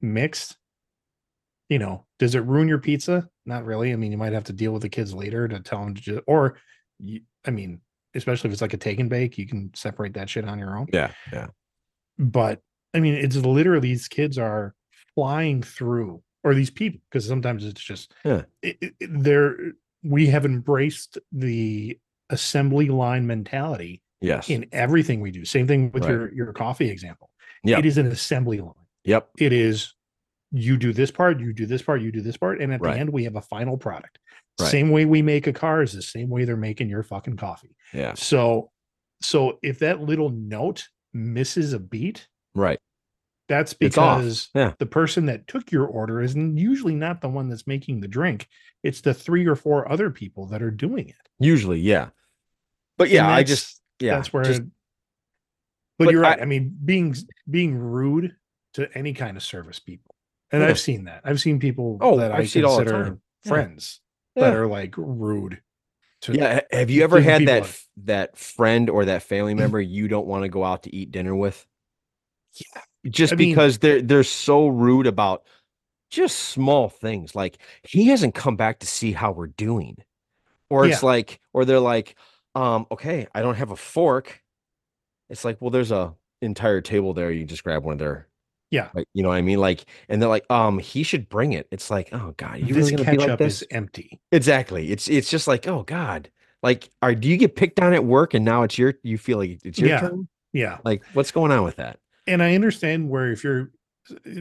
mixed, 0.00 0.56
you 1.68 1.78
know, 1.78 2.06
does 2.18 2.34
it 2.34 2.44
ruin 2.44 2.68
your 2.68 2.78
pizza? 2.78 3.28
Not 3.46 3.64
really. 3.64 3.92
I 3.92 3.96
mean, 3.96 4.12
you 4.12 4.18
might 4.18 4.32
have 4.32 4.44
to 4.44 4.52
deal 4.52 4.72
with 4.72 4.82
the 4.82 4.88
kids 4.88 5.12
later 5.14 5.48
to 5.48 5.60
tell 5.60 5.84
them 5.84 5.94
to 5.94 6.00
just, 6.00 6.20
or 6.26 6.56
I 7.46 7.50
mean, 7.50 7.80
especially 8.14 8.48
if 8.48 8.52
it's 8.52 8.62
like 8.62 8.74
a 8.74 8.78
take 8.78 9.00
and 9.00 9.10
bake, 9.10 9.38
you 9.38 9.46
can 9.46 9.70
separate 9.74 10.14
that 10.14 10.28
shit 10.28 10.44
on 10.44 10.58
your 10.58 10.76
own 10.76 10.86
yeah 10.92 11.12
yeah 11.32 11.46
but 12.18 12.60
I 12.92 13.00
mean, 13.00 13.14
it's 13.14 13.36
literally 13.36 13.80
these 13.88 14.08
kids 14.08 14.36
are 14.36 14.74
flying 15.14 15.62
through, 15.62 16.22
or 16.42 16.54
these 16.54 16.70
people, 16.70 17.00
because 17.08 17.24
sometimes 17.26 17.64
it's 17.64 17.80
just, 17.80 18.12
Yeah. 18.24 18.42
it, 18.62 18.78
it- 18.80 18.94
they're, 19.00 19.56
we 20.02 20.26
have 20.26 20.44
embraced 20.44 21.18
the 21.30 21.96
assembly 22.30 22.88
line 22.88 23.26
mentality 23.28 24.02
yes 24.20 24.50
in 24.50 24.66
everything 24.72 25.20
we 25.20 25.30
do. 25.30 25.44
Same 25.44 25.66
thing 25.68 25.92
with 25.92 26.02
Right. 26.04 26.10
your, 26.10 26.34
your 26.34 26.52
coffee 26.52 26.90
example. 26.90 27.30
Yep. 27.64 27.78
It 27.78 27.86
is 27.86 27.96
an 27.96 28.06
assembly 28.08 28.60
line. 28.60 28.74
yep 29.04 29.30
It 29.38 29.52
is, 29.52 29.94
you 30.50 30.76
do 30.76 30.92
this 30.92 31.10
part, 31.12 31.38
you 31.40 31.52
do 31.52 31.66
this 31.66 31.82
part, 31.82 32.02
you 32.02 32.10
do 32.10 32.20
this 32.22 32.36
part. 32.36 32.60
And 32.60 32.72
at 32.72 32.80
Right. 32.80 32.94
the 32.94 33.00
end, 33.00 33.10
we 33.12 33.22
have 33.24 33.36
a 33.36 33.42
final 33.42 33.78
product. 33.78 34.18
Right. 34.60 34.68
Same 34.68 34.90
way 34.90 35.04
we 35.04 35.22
make 35.22 35.46
a 35.46 35.52
car 35.52 35.80
is 35.82 35.92
the 35.92 36.02
same 36.02 36.28
way 36.28 36.44
they're 36.44 36.56
making 36.56 36.88
your 36.90 37.02
fucking 37.04 37.36
coffee. 37.36 37.76
Yeah 37.92 38.14
So, 38.14 38.70
so 39.22 39.58
if 39.62 39.78
that 39.80 40.00
little 40.00 40.30
note 40.30 40.86
misses 41.12 41.72
a 41.72 41.78
beat, 41.78 42.28
right 42.54 42.78
That's 43.48 43.72
because 43.74 44.48
Yeah. 44.54 44.74
the 44.78 44.86
person 44.86 45.26
that 45.26 45.48
took 45.48 45.72
your 45.72 45.86
order 45.86 46.20
is 46.20 46.34
usually 46.36 46.94
not 46.94 47.20
the 47.20 47.28
one 47.28 47.48
that's 47.48 47.66
making 47.66 48.00
the 48.00 48.08
drink. 48.08 48.46
It's 48.84 49.00
the 49.00 49.12
three 49.12 49.44
or 49.46 49.56
four 49.56 49.90
other 49.90 50.08
people 50.10 50.46
that 50.46 50.62
are 50.62 50.70
doing 50.70 51.08
it. 51.08 51.28
Usually, 51.40 51.80
yeah. 51.80 52.10
But 52.96 53.10
yeah, 53.10 53.28
I 53.28 53.42
just 53.42 53.80
yeah, 53.98 54.14
that's 54.16 54.32
where. 54.32 54.44
just- 54.44 54.62
but, 55.98 56.04
but 56.06 56.12
you're 56.12 56.22
right. 56.22 56.38
I- 56.38 56.42
I, 56.42 56.44
mean, 56.46 56.76
being 56.84 57.14
being 57.50 57.76
rude 57.76 58.36
to 58.74 58.88
any 58.96 59.12
kind 59.12 59.36
of 59.36 59.42
service 59.42 59.78
people, 59.80 60.14
and 60.52 60.62
Yeah. 60.62 60.68
I've 60.68 60.78
seen 60.78 61.04
that. 61.04 61.22
I've 61.24 61.40
seen 61.40 61.58
people 61.58 61.98
Oh, 62.00 62.16
that 62.18 62.32
I 62.32 62.38
I 62.38 62.44
see 62.46 62.62
all 62.62 62.76
the 62.78 62.84
consider 62.84 63.04
time. 63.04 63.20
Yeah. 63.44 63.48
friends 63.50 64.00
that 64.36 64.54
are 64.54 64.66
like 64.66 64.94
rude. 64.96 65.60
To 66.22 66.32
yeah. 66.34 66.60
Have 66.70 66.90
you 66.90 67.02
ever 67.02 67.20
had 67.20 67.46
that 67.46 67.62
f- 67.62 67.86
that 68.04 68.36
friend 68.36 68.90
or 68.90 69.06
that 69.06 69.22
family 69.22 69.54
member 69.54 69.80
you 69.80 70.06
don't 70.08 70.26
want 70.26 70.42
to 70.42 70.48
go 70.48 70.64
out 70.64 70.82
to 70.82 70.94
eat 70.94 71.10
dinner 71.10 71.34
with? 71.34 71.66
Yeah. 72.54 72.82
Just 73.10 73.32
I 73.32 73.36
mean- 73.36 73.50
because 73.50 73.78
they're 73.78 74.02
they're 74.02 74.22
so 74.24 74.68
rude 74.68 75.06
about 75.06 75.44
just 76.10 76.38
small 76.38 76.88
things. 76.88 77.34
Like 77.34 77.58
he 77.82 78.08
hasn't 78.08 78.34
come 78.34 78.56
back 78.56 78.80
to 78.80 78.86
see 78.86 79.12
how 79.12 79.32
we're 79.32 79.46
doing. 79.46 79.96
Or 80.68 80.84
it's 80.86 81.02
Yeah. 81.02 81.06
like, 81.08 81.40
or 81.52 81.64
they're 81.64 81.80
like, 81.80 82.16
um, 82.54 82.86
okay, 82.92 83.26
I 83.34 83.42
don't 83.42 83.56
have 83.56 83.70
a 83.70 83.76
fork. 83.76 84.42
It's 85.28 85.44
like, 85.44 85.60
well, 85.60 85.70
there's 85.70 85.90
a 85.92 86.14
entire 86.42 86.80
table 86.80 87.12
there. 87.14 87.30
You 87.30 87.44
just 87.44 87.64
grab 87.64 87.84
one 87.84 87.94
of 87.94 87.98
their 87.98 88.26
Yeah. 88.70 88.88
like, 88.94 89.06
you 89.14 89.22
know 89.22 89.30
what 89.30 89.36
I 89.36 89.42
mean? 89.42 89.58
Like, 89.58 89.84
and 90.08 90.22
they're 90.22 90.28
like, 90.28 90.44
um, 90.50 90.78
he 90.78 91.02
should 91.02 91.28
bring 91.28 91.52
it. 91.52 91.66
It's 91.70 91.90
like, 91.90 92.08
oh 92.12 92.34
God, 92.36 92.60
you 92.60 92.66
this 92.74 92.90
really 92.90 92.90
gonna 93.04 93.10
be 93.10 93.16
like 93.18 93.26
ketchup 93.26 93.38
this? 93.38 93.62
is 93.62 93.68
empty. 93.70 94.20
Exactly. 94.32 94.92
It's 94.92 95.08
it's 95.08 95.28
just 95.30 95.48
like, 95.48 95.66
oh 95.66 95.82
God. 95.82 96.30
Like, 96.62 96.90
are 97.02 97.14
do 97.14 97.28
you 97.28 97.36
get 97.36 97.56
picked 97.56 97.80
on 97.80 97.92
at 97.94 98.04
work 98.04 98.34
and 98.34 98.44
now 98.44 98.62
it's 98.62 98.76
your 98.78 98.94
you 99.02 99.18
feel 99.18 99.38
like 99.38 99.60
it's 99.64 99.78
your 99.78 99.88
Yeah. 99.88 100.00
turn? 100.00 100.28
Yeah. 100.52 100.78
Like, 100.84 101.02
what's 101.14 101.30
going 101.32 101.52
on 101.52 101.64
with 101.64 101.76
that? 101.76 101.98
and 102.26 102.42
I 102.42 102.54
understand 102.54 103.08
where 103.08 103.32
if 103.32 103.42
you're 103.42 103.70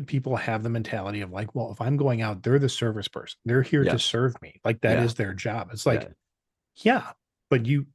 people 0.06 0.36
have 0.36 0.64
the 0.64 0.70
mentality 0.70 1.22
of 1.22 1.32
like, 1.32 1.54
well, 1.56 1.72
if 1.72 1.80
I'm 1.82 1.96
going 1.98 2.22
out, 2.22 2.44
they're 2.44 2.60
the 2.60 2.70
service 2.70 3.08
person. 3.08 3.38
They're 3.46 3.62
here 3.62 3.84
to 3.84 3.98
serve 4.00 4.40
me. 4.42 4.60
Like 4.64 4.82
that 4.82 5.00
is 5.00 5.12
Yeah. 5.14 5.26
their 5.26 5.34
job. 5.34 5.70
It's 5.72 5.86
like, 5.86 6.02
Yeah. 6.76 6.94
yeah, 6.94 7.12
but 7.50 7.66
you 7.66 7.88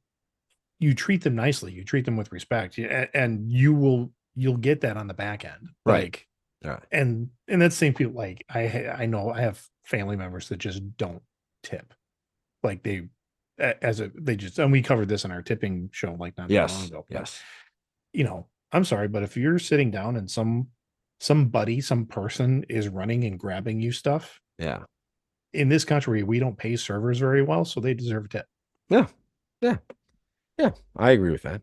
you 0.79 0.93
treat 0.93 1.23
them 1.23 1.35
nicely. 1.35 1.71
You 1.71 1.83
treat 1.85 2.03
them 2.03 2.17
with 2.17 2.31
respect, 2.33 2.77
and 2.77 3.49
you 3.51 3.73
will 3.73 4.11
you'll 4.35 4.57
get 4.57 4.81
that 4.81 4.97
on 4.97 5.07
the 5.07 5.13
back 5.13 5.45
end. 5.45 5.69
Right. 5.85 6.03
Like, 6.03 6.27
Right. 6.63 6.83
and 6.91 7.29
and 7.47 7.61
that's 7.61 7.75
same 7.75 7.93
people. 7.93 8.13
Like 8.15 8.43
I 8.49 8.87
I 8.87 9.05
know 9.05 9.29
I 9.31 9.41
have 9.41 9.63
family 9.83 10.15
members 10.15 10.49
that 10.49 10.57
just 10.57 10.97
don't 10.97 11.21
tip. 11.63 11.93
Like 12.63 12.81
they 12.83 13.07
as 13.59 13.99
a 13.99 14.11
they 14.15 14.35
just 14.35 14.57
and 14.59 14.71
we 14.71 14.81
covered 14.81 15.07
this 15.07 15.25
in 15.25 15.31
our 15.31 15.41
tipping 15.43 15.89
show 15.93 16.15
like 16.19 16.37
not 16.37 16.49
that 16.49 16.71
long 16.71 16.85
ago. 16.87 17.05
but 17.09 17.19
Yes. 17.19 17.41
you 18.13 18.23
know, 18.23 18.47
I'm 18.71 18.83
sorry, 18.83 19.07
but 19.07 19.21
if 19.23 19.37
you're 19.37 19.59
sitting 19.59 19.91
down 19.91 20.15
and 20.15 20.29
some 20.29 20.69
somebody, 21.19 21.81
some 21.81 22.05
person 22.07 22.65
is 22.67 22.87
running 22.89 23.23
and 23.25 23.39
grabbing 23.39 23.79
you 23.79 23.91
stuff, 23.91 24.41
Yeah. 24.57 24.83
in 25.53 25.69
this 25.69 25.85
country, 25.85 26.23
we 26.23 26.39
don't 26.39 26.57
pay 26.57 26.75
servers 26.75 27.19
very 27.19 27.41
well, 27.43 27.63
so 27.63 27.79
they 27.79 27.93
deserve 27.93 28.25
a 28.25 28.27
tip. 28.27 28.47
Yeah. 28.89 29.07
Yeah. 29.61 29.77
Yeah. 30.57 30.71
I 30.97 31.11
agree 31.11 31.31
with 31.31 31.43
that. 31.43 31.61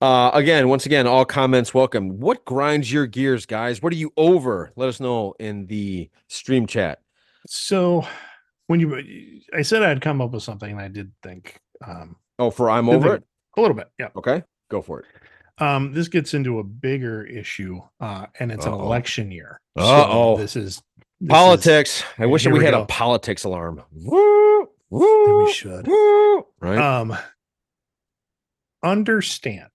Uh 0.00 0.30
again, 0.34 0.68
once 0.68 0.84
again, 0.86 1.06
all 1.06 1.24
comments 1.24 1.72
welcome. 1.72 2.20
What 2.20 2.44
grinds 2.44 2.92
your 2.92 3.06
gears, 3.06 3.46
guys? 3.46 3.80
What 3.82 3.92
are 3.92 3.96
you 3.96 4.12
over? 4.16 4.72
Let 4.76 4.88
us 4.88 5.00
know 5.00 5.34
in 5.40 5.66
the 5.66 6.10
stream 6.28 6.66
chat. 6.66 6.98
So 7.46 8.06
when 8.66 8.80
you 8.80 9.40
I 9.54 9.62
said 9.62 9.82
I'd 9.82 10.00
come 10.02 10.20
up 10.20 10.32
with 10.32 10.42
something 10.42 10.70
and 10.70 10.80
I 10.80 10.88
did 10.88 11.12
think 11.22 11.58
um 11.86 12.16
Oh, 12.38 12.50
for 12.50 12.68
I'm 12.70 12.88
over 12.90 13.14
it. 13.14 13.22
a 13.56 13.60
little 13.60 13.76
bit. 13.76 13.88
Yeah. 13.98 14.08
Okay. 14.16 14.42
Go 14.70 14.82
for 14.82 15.00
it. 15.00 15.06
Um 15.62 15.92
this 15.94 16.08
gets 16.08 16.34
into 16.34 16.58
a 16.58 16.64
bigger 16.64 17.24
issue 17.24 17.80
uh 18.00 18.26
and 18.38 18.52
it's 18.52 18.66
an 18.66 18.72
Uh-oh. 18.74 18.82
election 18.82 19.30
year. 19.30 19.60
So 19.78 19.84
Uh-oh. 19.84 20.36
this 20.36 20.56
is 20.56 20.64
this 20.64 20.74
is- 20.74 20.82
Politics. 21.30 22.02
I 22.18 22.26
wish 22.26 22.44
we 22.46 22.52
we 22.52 22.64
had 22.66 22.74
a 22.74 22.84
politics 22.84 23.44
alarm. 23.44 23.82
Woo, 23.92 24.68
woo, 24.90 25.44
we 25.44 25.52
should. 25.52 25.86
woo. 25.86 26.44
Right. 26.60 26.76
um 26.78 27.16
understand 28.82 29.70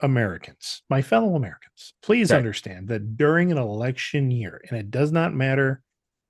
americans 0.00 0.82
my 0.90 1.00
fellow 1.00 1.34
americans 1.36 1.94
please 2.02 2.30
Okay. 2.30 2.36
understand 2.38 2.88
that 2.88 3.16
during 3.16 3.52
an 3.52 3.58
election 3.58 4.30
year 4.30 4.60
and 4.68 4.78
it 4.78 4.90
does 4.90 5.12
not 5.12 5.32
matter 5.34 5.82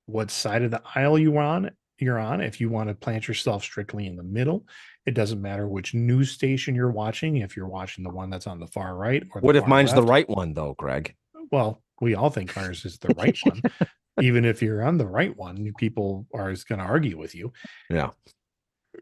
what 0.06 0.30
side 0.30 0.62
of 0.62 0.70
the 0.70 0.82
aisle 0.94 1.18
you're 1.18 1.38
on 1.38 1.70
you're 1.98 2.18
on 2.18 2.40
if 2.40 2.60
you 2.60 2.68
want 2.68 2.88
to 2.88 2.94
plant 2.94 3.28
yourself 3.28 3.62
strictly 3.62 4.06
in 4.06 4.16
the 4.16 4.22
middle 4.22 4.66
it 5.06 5.14
doesn't 5.14 5.40
matter 5.40 5.66
which 5.68 5.94
news 5.94 6.30
station 6.32 6.74
you're 6.74 6.90
watching 6.90 7.36
if 7.38 7.56
you're 7.56 7.66
watching 7.68 8.04
the 8.04 8.10
one 8.10 8.28
that's 8.28 8.46
on 8.46 8.60
the 8.60 8.66
far 8.66 8.94
right 8.96 9.22
or 9.34 9.40
the 9.40 9.46
what 9.46 9.56
if 9.56 9.66
mine's 9.66 9.94
the 9.94 10.02
right 10.02 10.28
one 10.28 10.52
though, 10.52 10.74
Greg? 10.78 11.14
well 11.50 11.82
we 12.00 12.14
all 12.14 12.28
think 12.30 12.56
ours 12.56 12.84
is 12.84 12.98
the 12.98 13.14
right 13.14 13.38
one 13.44 13.62
even 14.20 14.44
if 14.44 14.60
you're 14.60 14.82
on 14.82 14.98
the 14.98 15.06
right 15.06 15.34
one 15.36 15.72
people 15.78 16.26
are 16.34 16.52
going 16.68 16.78
to 16.78 16.84
argue 16.84 17.16
with 17.16 17.34
you 17.34 17.52
Yeah. 17.88 18.10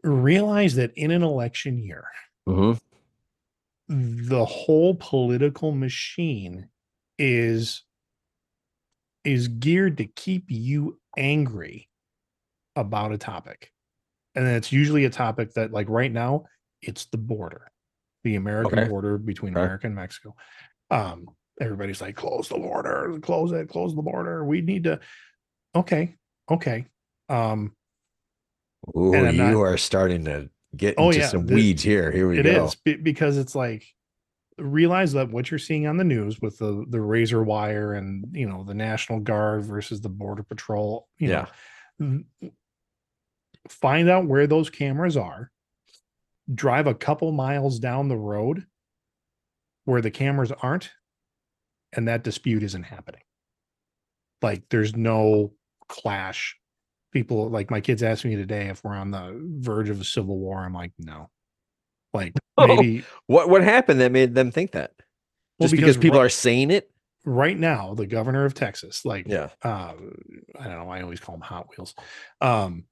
realize 0.03 0.75
that 0.75 0.93
in 0.95 1.11
an 1.11 1.23
election 1.23 1.77
year 1.79 2.05
Mm-hmm. 2.47 2.77
The 3.91 4.45
whole 4.45 4.95
political 4.95 5.73
machine 5.73 6.69
is 7.19 7.83
is 9.25 9.49
geared 9.49 9.97
to 9.97 10.05
keep 10.05 10.45
you 10.47 10.97
angry 11.17 11.89
about 12.77 13.11
a 13.11 13.17
topic 13.17 13.69
and 14.33 14.47
then 14.47 14.55
it's 14.55 14.71
usually 14.71 15.03
a 15.03 15.09
topic 15.09 15.53
that 15.53 15.73
like 15.73 15.89
right 15.89 16.11
now 16.11 16.45
it's 16.81 17.05
the 17.07 17.17
border 17.17 17.69
the 18.23 18.35
american 18.35 18.79
Okay. 18.79 18.87
border 18.87 19.17
between 19.17 19.53
Okay. 19.53 19.61
america 19.61 19.87
and 19.87 19.95
mexico 19.95 20.33
um 20.89 21.25
everybody's 21.59 21.99
like 21.99 22.15
close 22.15 22.47
the 22.47 22.55
border 22.57 23.19
close 23.21 23.51
it 23.51 23.67
close 23.67 23.93
the 23.93 24.01
border 24.01 24.45
we 24.45 24.61
need 24.61 24.85
to 24.85 24.97
okay 25.75 26.15
okay 26.49 26.85
um 27.27 27.75
Ooh, 28.95 29.13
you 29.13 29.33
not- 29.33 29.55
are 29.57 29.77
starting 29.77 30.23
to 30.25 30.49
get 30.75 30.95
Oh, 30.97 31.07
into 31.07 31.19
yeah, 31.19 31.27
some 31.27 31.45
the- 31.45 31.55
weeds 31.55 31.83
here. 31.83 32.11
Here 32.11 32.27
we 32.27 32.39
It 32.39 32.43
go. 32.43 32.65
is 32.65 32.75
be- 32.75 32.95
because 32.95 33.37
it's 33.37 33.55
like 33.55 33.85
realize 34.57 35.13
that 35.13 35.29
what 35.31 35.49
you're 35.49 35.57
seeing 35.57 35.87
on 35.87 35.97
the 35.97 36.03
news 36.03 36.39
with 36.41 36.57
the 36.59 36.85
the 36.89 37.01
razor 37.01 37.43
wire 37.43 37.93
and 37.93 38.25
you 38.35 38.47
know 38.47 38.63
the 38.63 38.73
National 38.73 39.19
Guard 39.19 39.63
versus 39.63 40.01
the 40.01 40.09
Border 40.09 40.43
Patrol. 40.43 41.07
You 41.17 41.29
Yeah. 41.29 41.45
Know, 41.99 42.21
find 43.69 44.09
out 44.09 44.27
where 44.27 44.47
those 44.47 44.69
cameras 44.69 45.17
are. 45.17 45.51
Drive 46.53 46.87
a 46.87 46.95
couple 46.95 47.31
miles 47.31 47.79
down 47.79 48.07
the 48.07 48.17
road 48.17 48.65
where 49.85 50.01
the 50.01 50.11
cameras 50.11 50.51
aren't, 50.51 50.91
and 51.93 52.07
that 52.07 52.23
dispute 52.23 52.63
isn't 52.63 52.83
happening. 52.83 53.21
Like 54.41 54.63
there's 54.69 54.95
no 54.95 55.53
clash. 55.87 56.57
People 57.11 57.49
like 57.49 57.69
my 57.69 57.81
kids 57.81 58.03
asked 58.03 58.23
me 58.25 58.35
today 58.35 58.67
if 58.67 58.83
we're 58.83 58.95
on 58.95 59.11
the 59.11 59.37
verge 59.59 59.89
of 59.89 59.99
a 59.99 60.05
civil 60.05 60.37
war. 60.39 60.63
I'm 60.63 60.73
like, 60.73 60.93
no. 60.99 61.29
Like 62.13 62.33
Oh, 62.57 62.67
maybe 62.67 63.03
What 63.27 63.49
what 63.49 63.63
happened 63.63 64.01
that 64.01 64.11
made 64.11 64.33
them 64.35 64.51
think 64.51 64.71
that? 64.71 64.91
Well, 65.59 65.67
Just 65.67 65.71
because, 65.71 65.95
because 65.95 65.97
people 66.01 66.19
ri- 66.19 66.25
are 66.25 66.29
saying 66.29 66.71
it? 66.71 66.89
right 67.23 67.57
now 67.59 67.93
the 67.93 68.07
governor 68.07 68.45
of 68.45 68.53
Texas, 68.55 69.05
like 69.05 69.27
Yeah. 69.27 69.49
uh, 69.63 69.93
I 70.59 70.63
don't 70.67 70.79
know, 70.79 70.89
I 70.89 71.01
always 71.03 71.19
call 71.19 71.35
them 71.35 71.41
Hot 71.43 71.67
Wheels. 71.69 71.93
Um, 72.41 72.85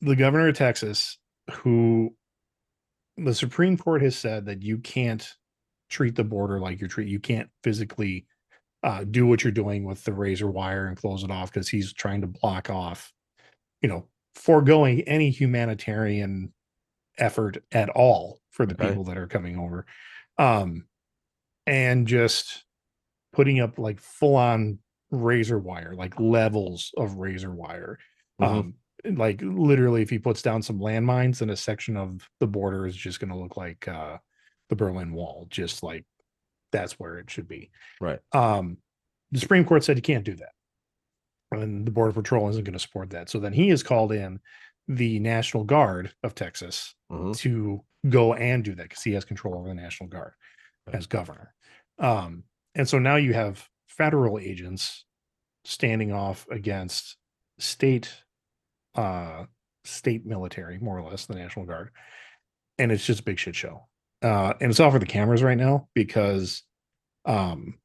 the 0.00 0.16
governor 0.16 0.48
of 0.48 0.56
Texas, 0.56 1.18
who 1.52 2.14
the 3.16 3.34
Supreme 3.34 3.76
Court 3.76 4.02
has 4.02 4.16
said 4.16 4.46
that 4.46 4.62
you 4.62 4.78
can't 4.78 5.28
treat 5.88 6.16
the 6.16 6.24
border 6.24 6.58
like 6.60 6.80
you're 6.80 6.88
treat 6.88 7.06
you 7.08 7.20
can't 7.20 7.48
physically 7.62 8.26
uh, 8.82 9.04
do 9.04 9.26
what 9.26 9.44
you're 9.44 9.52
doing 9.52 9.84
with 9.84 10.02
the 10.04 10.12
razor 10.12 10.50
wire 10.50 10.86
and 10.86 10.96
close 10.96 11.22
it 11.22 11.30
off 11.30 11.52
because 11.52 11.68
he's 11.68 11.92
trying 11.92 12.22
to 12.22 12.26
block 12.26 12.70
off, 12.70 13.12
you 13.80 13.88
know, 13.88 14.06
foregoing 14.34 15.02
any 15.02 15.30
humanitarian 15.30 16.52
effort 17.18 17.58
at 17.72 17.88
all 17.90 18.40
for 18.50 18.66
the 18.66 18.74
people 18.74 19.04
that 19.04 19.18
are 19.18 19.26
coming 19.26 19.58
over. 19.58 19.86
Um, 20.38 20.86
and 21.66 22.06
just 22.06 22.64
putting 23.32 23.60
up 23.60 23.78
like 23.78 24.00
full 24.00 24.36
on 24.36 24.78
razor 25.10 25.58
wire, 25.58 25.94
like 25.94 26.18
levels 26.18 26.92
of 26.96 27.16
razor 27.16 27.52
wire. 27.52 27.98
Mhm. 28.40 28.46
Um, 28.46 28.74
like 29.16 29.40
literally, 29.42 30.02
if 30.02 30.10
he 30.10 30.18
puts 30.18 30.42
down 30.42 30.62
some 30.62 30.78
landmines, 30.78 31.38
then 31.38 31.50
a 31.50 31.56
section 31.56 31.96
of 31.96 32.28
the 32.38 32.46
border 32.46 32.86
is 32.86 32.96
just 32.96 33.20
going 33.20 33.30
to 33.30 33.36
look 33.36 33.56
like 33.56 33.86
uh, 33.88 34.18
the 34.68 34.76
Berlin 34.76 35.12
Wall, 35.12 35.46
just 35.48 35.82
like 35.82 36.04
that's 36.72 36.98
where 36.98 37.18
it 37.18 37.30
should 37.30 37.48
be. 37.48 37.70
Right. 38.00 38.20
Um, 38.32 38.78
the 39.32 39.40
Supreme 39.40 39.64
Court 39.64 39.84
said 39.84 39.96
you 39.96 40.02
can't 40.02 40.24
do 40.24 40.34
that, 40.34 40.52
and 41.52 41.86
the 41.86 41.90
Border 41.90 42.12
Patrol 42.12 42.48
isn't 42.48 42.64
going 42.64 42.72
to 42.74 42.78
support 42.78 43.10
that. 43.10 43.28
So 43.28 43.38
then 43.40 43.52
he 43.52 43.68
has 43.68 43.82
called 43.82 44.12
in 44.12 44.40
the 44.88 45.18
National 45.20 45.64
Guard 45.64 46.12
of 46.22 46.34
Texas 46.34 46.94
Mhm. 47.10 47.36
to 47.38 47.84
go 48.08 48.34
and 48.34 48.64
do 48.64 48.74
that 48.74 48.88
because 48.88 49.02
he 49.02 49.12
has 49.12 49.24
control 49.24 49.56
over 49.56 49.68
the 49.68 49.74
National 49.74 50.08
Guard 50.08 50.32
Right. 50.86 50.96
as 50.96 51.06
governor. 51.06 51.54
Um, 51.98 52.44
and 52.74 52.88
so 52.88 52.98
now 52.98 53.16
you 53.16 53.34
have 53.34 53.68
federal 53.88 54.38
agents 54.38 55.04
standing 55.64 56.12
off 56.12 56.46
against 56.50 57.16
state 57.58 58.22
uh 58.94 59.44
state 59.84 60.24
military, 60.26 60.78
more 60.78 60.98
or 60.98 61.08
less, 61.10 61.26
the 61.26 61.34
National 61.34 61.64
Guard. 61.66 61.90
And 62.78 62.90
it's 62.90 63.04
just 63.06 63.20
a 63.20 63.24
big 63.24 63.38
shit 63.38 63.54
show. 63.54 63.88
Uh 64.22 64.54
and 64.60 64.70
it's 64.70 64.80
all 64.80 64.90
for 64.90 64.98
the 64.98 65.06
cameras 65.06 65.42
right 65.42 65.58
now 65.58 65.88
because 65.94 66.62
um 67.26 67.78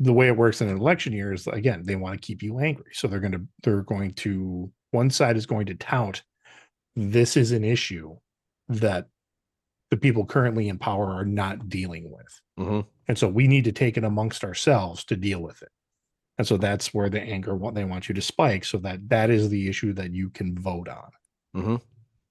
the 0.00 0.12
way 0.12 0.26
it 0.26 0.36
works 0.36 0.60
in 0.60 0.68
an 0.68 0.76
election 0.76 1.12
year 1.12 1.32
is 1.32 1.46
again 1.46 1.82
they 1.84 1.96
want 1.96 2.20
to 2.20 2.26
keep 2.26 2.42
you 2.42 2.58
angry. 2.58 2.90
So 2.92 3.08
they're 3.08 3.20
going 3.20 3.32
to 3.32 3.46
they're 3.62 3.82
going 3.82 4.14
to 4.14 4.70
one 4.90 5.10
side 5.10 5.36
is 5.36 5.46
going 5.46 5.66
to 5.66 5.74
tout 5.74 6.22
this 6.96 7.36
is 7.36 7.52
an 7.52 7.64
issue 7.64 8.16
that 8.68 9.06
the 9.90 9.96
people 9.96 10.24
currently 10.24 10.68
in 10.68 10.78
power 10.78 11.12
are 11.12 11.24
not 11.24 11.68
dealing 11.68 12.10
with. 12.10 12.40
Hmm 12.56 12.80
and 13.06 13.18
so 13.18 13.28
we 13.28 13.46
need 13.46 13.64
to 13.64 13.72
take 13.72 13.98
it 13.98 14.04
amongst 14.04 14.44
ourselves 14.44 15.04
to 15.04 15.16
deal 15.16 15.42
with 15.42 15.60
it. 15.60 15.68
And 16.38 16.46
so 16.46 16.56
that's 16.56 16.94
where 16.94 17.10
the 17.10 17.20
anger 17.20 17.54
what 17.54 17.74
they 17.74 17.84
want 17.84 18.08
you 18.08 18.14
to 18.14 18.22
spike 18.22 18.64
so 18.64 18.78
that 18.78 19.08
that 19.10 19.30
is 19.30 19.50
the 19.50 19.68
issue 19.68 19.92
that 19.94 20.12
you 20.12 20.30
can 20.30 20.58
vote 20.58 20.88
on. 20.88 21.10
Hmm 21.54 21.76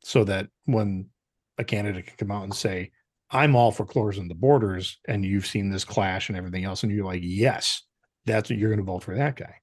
so 0.03 0.23
that 0.25 0.47
when 0.65 1.09
a 1.57 1.63
candidate 1.63 2.07
can 2.07 2.15
come 2.17 2.31
out 2.31 2.43
and 2.43 2.53
say 2.53 2.91
i'm 3.33 3.55
all 3.55 3.71
for 3.71 3.85
closing 3.85 4.27
the 4.27 4.35
borders 4.35 4.99
and 5.07 5.25
you've 5.25 5.45
seen 5.47 5.69
this 5.69 5.83
clash 5.83 6.29
and 6.29 6.37
everything 6.37 6.63
else 6.63 6.83
and 6.83 6.91
you're 6.91 7.05
like 7.05 7.21
yes 7.23 7.81
that's 8.25 8.49
what 8.49 8.57
you're 8.59 8.69
going 8.69 8.79
to 8.79 8.85
vote 8.85 9.03
for 9.03 9.15
that 9.15 9.35
guy 9.35 9.55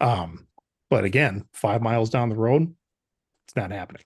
um 0.00 0.46
but 0.90 1.04
again 1.04 1.44
five 1.52 1.80
miles 1.82 2.10
down 2.10 2.28
the 2.28 2.36
road 2.36 2.74
it's 3.46 3.56
not 3.56 3.70
happening 3.70 4.02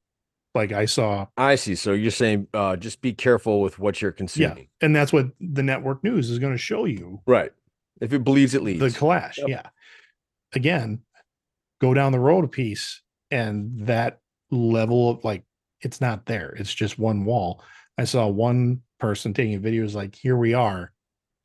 like 0.54 0.70
i 0.72 0.84
saw 0.84 1.26
I 1.36 1.54
see. 1.54 1.74
So 1.74 1.92
you're 1.94 2.10
saying 2.10 2.46
uh, 2.52 2.76
just 2.76 3.00
be 3.00 3.14
careful 3.14 3.62
with 3.62 3.78
what 3.78 4.02
you're 4.02 4.12
consuming. 4.12 4.58
Yeah, 4.58 4.86
and 4.86 4.94
that's 4.94 5.10
what 5.12 5.28
the 5.40 5.62
network 5.62 6.04
news 6.04 6.28
is 6.28 6.38
going 6.38 6.52
to 6.52 6.58
show 6.58 6.84
you 6.84 7.20
Right. 7.26 7.50
If 8.02 8.12
it 8.12 8.22
believes 8.22 8.54
it 8.54 8.62
leads. 8.62 8.80
the 8.80 8.90
clash 8.90 9.38
Yep. 9.38 9.48
yeah 9.48 9.62
again 10.54 11.00
go 11.80 11.94
down 11.94 12.12
the 12.12 12.20
road 12.20 12.44
a 12.44 12.48
piece 12.48 13.00
and 13.30 13.86
that 13.86 14.20
level 14.50 15.08
of 15.10 15.24
like 15.24 15.42
it's 15.80 16.00
not 16.02 16.26
there 16.26 16.50
it's 16.58 16.74
just 16.74 16.98
one 16.98 17.24
wall 17.24 17.62
i 17.98 18.04
saw 18.04 18.26
one 18.26 18.80
person 18.98 19.34
taking 19.34 19.60
videos 19.60 19.94
like 19.94 20.14
here 20.14 20.36
we 20.36 20.54
are 20.54 20.92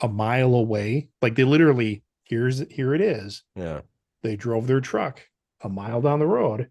a 0.02 0.08
mile 0.08 0.54
away 0.54 1.10
like 1.22 1.36
they 1.36 1.44
literally 1.44 2.04
here's 2.24 2.60
here 2.72 2.94
it 2.94 3.02
is 3.02 3.44
yeah. 3.56 3.82
they 4.24 4.36
drove 4.36 4.68
their 4.68 4.82
truck 4.82 5.22
a 5.62 5.70
mile 5.70 6.02
down 6.02 6.20
the 6.20 6.28
road 6.28 6.70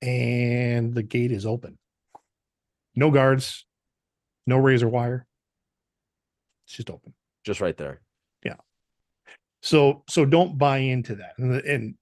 and 0.00 0.94
the 0.94 1.02
gate 1.02 1.32
is 1.32 1.46
open 1.46 1.78
no 2.94 3.10
guards 3.10 3.66
no 4.46 4.56
razor 4.56 4.88
wire 4.88 5.26
it's 6.72 6.76
just 6.78 6.90
open 6.90 7.12
Just 7.44 7.60
right 7.60 7.76
there. 7.76 8.00
Yeah. 8.44 8.56
So 9.60 10.04
so 10.08 10.24
don't 10.24 10.58
buy 10.58 10.78
into 10.78 11.14
that 11.16 11.32
and 11.38 11.54
the, 11.54 11.64
and 11.70 11.94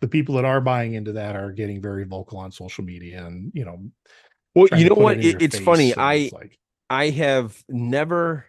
the 0.00 0.08
people 0.08 0.34
that 0.36 0.44
are 0.44 0.60
buying 0.60 0.94
into 0.94 1.12
that 1.12 1.36
are 1.36 1.52
getting 1.52 1.82
very 1.82 2.04
vocal 2.04 2.38
on 2.38 2.50
social 2.50 2.84
media 2.84 3.26
and 3.26 3.52
you 3.54 3.64
know 3.64 3.78
Well, 4.56 4.68
you 4.76 4.88
know 4.88 4.94
what? 4.96 5.18
it 5.18 5.24
It, 5.26 5.42
it's 5.42 5.58
funny. 5.58 5.92
and 5.92 6.00
I 6.00 6.14
it's 6.14 6.32
like 6.32 6.58
I 6.90 7.10
have 7.10 7.62
never. 7.68 8.46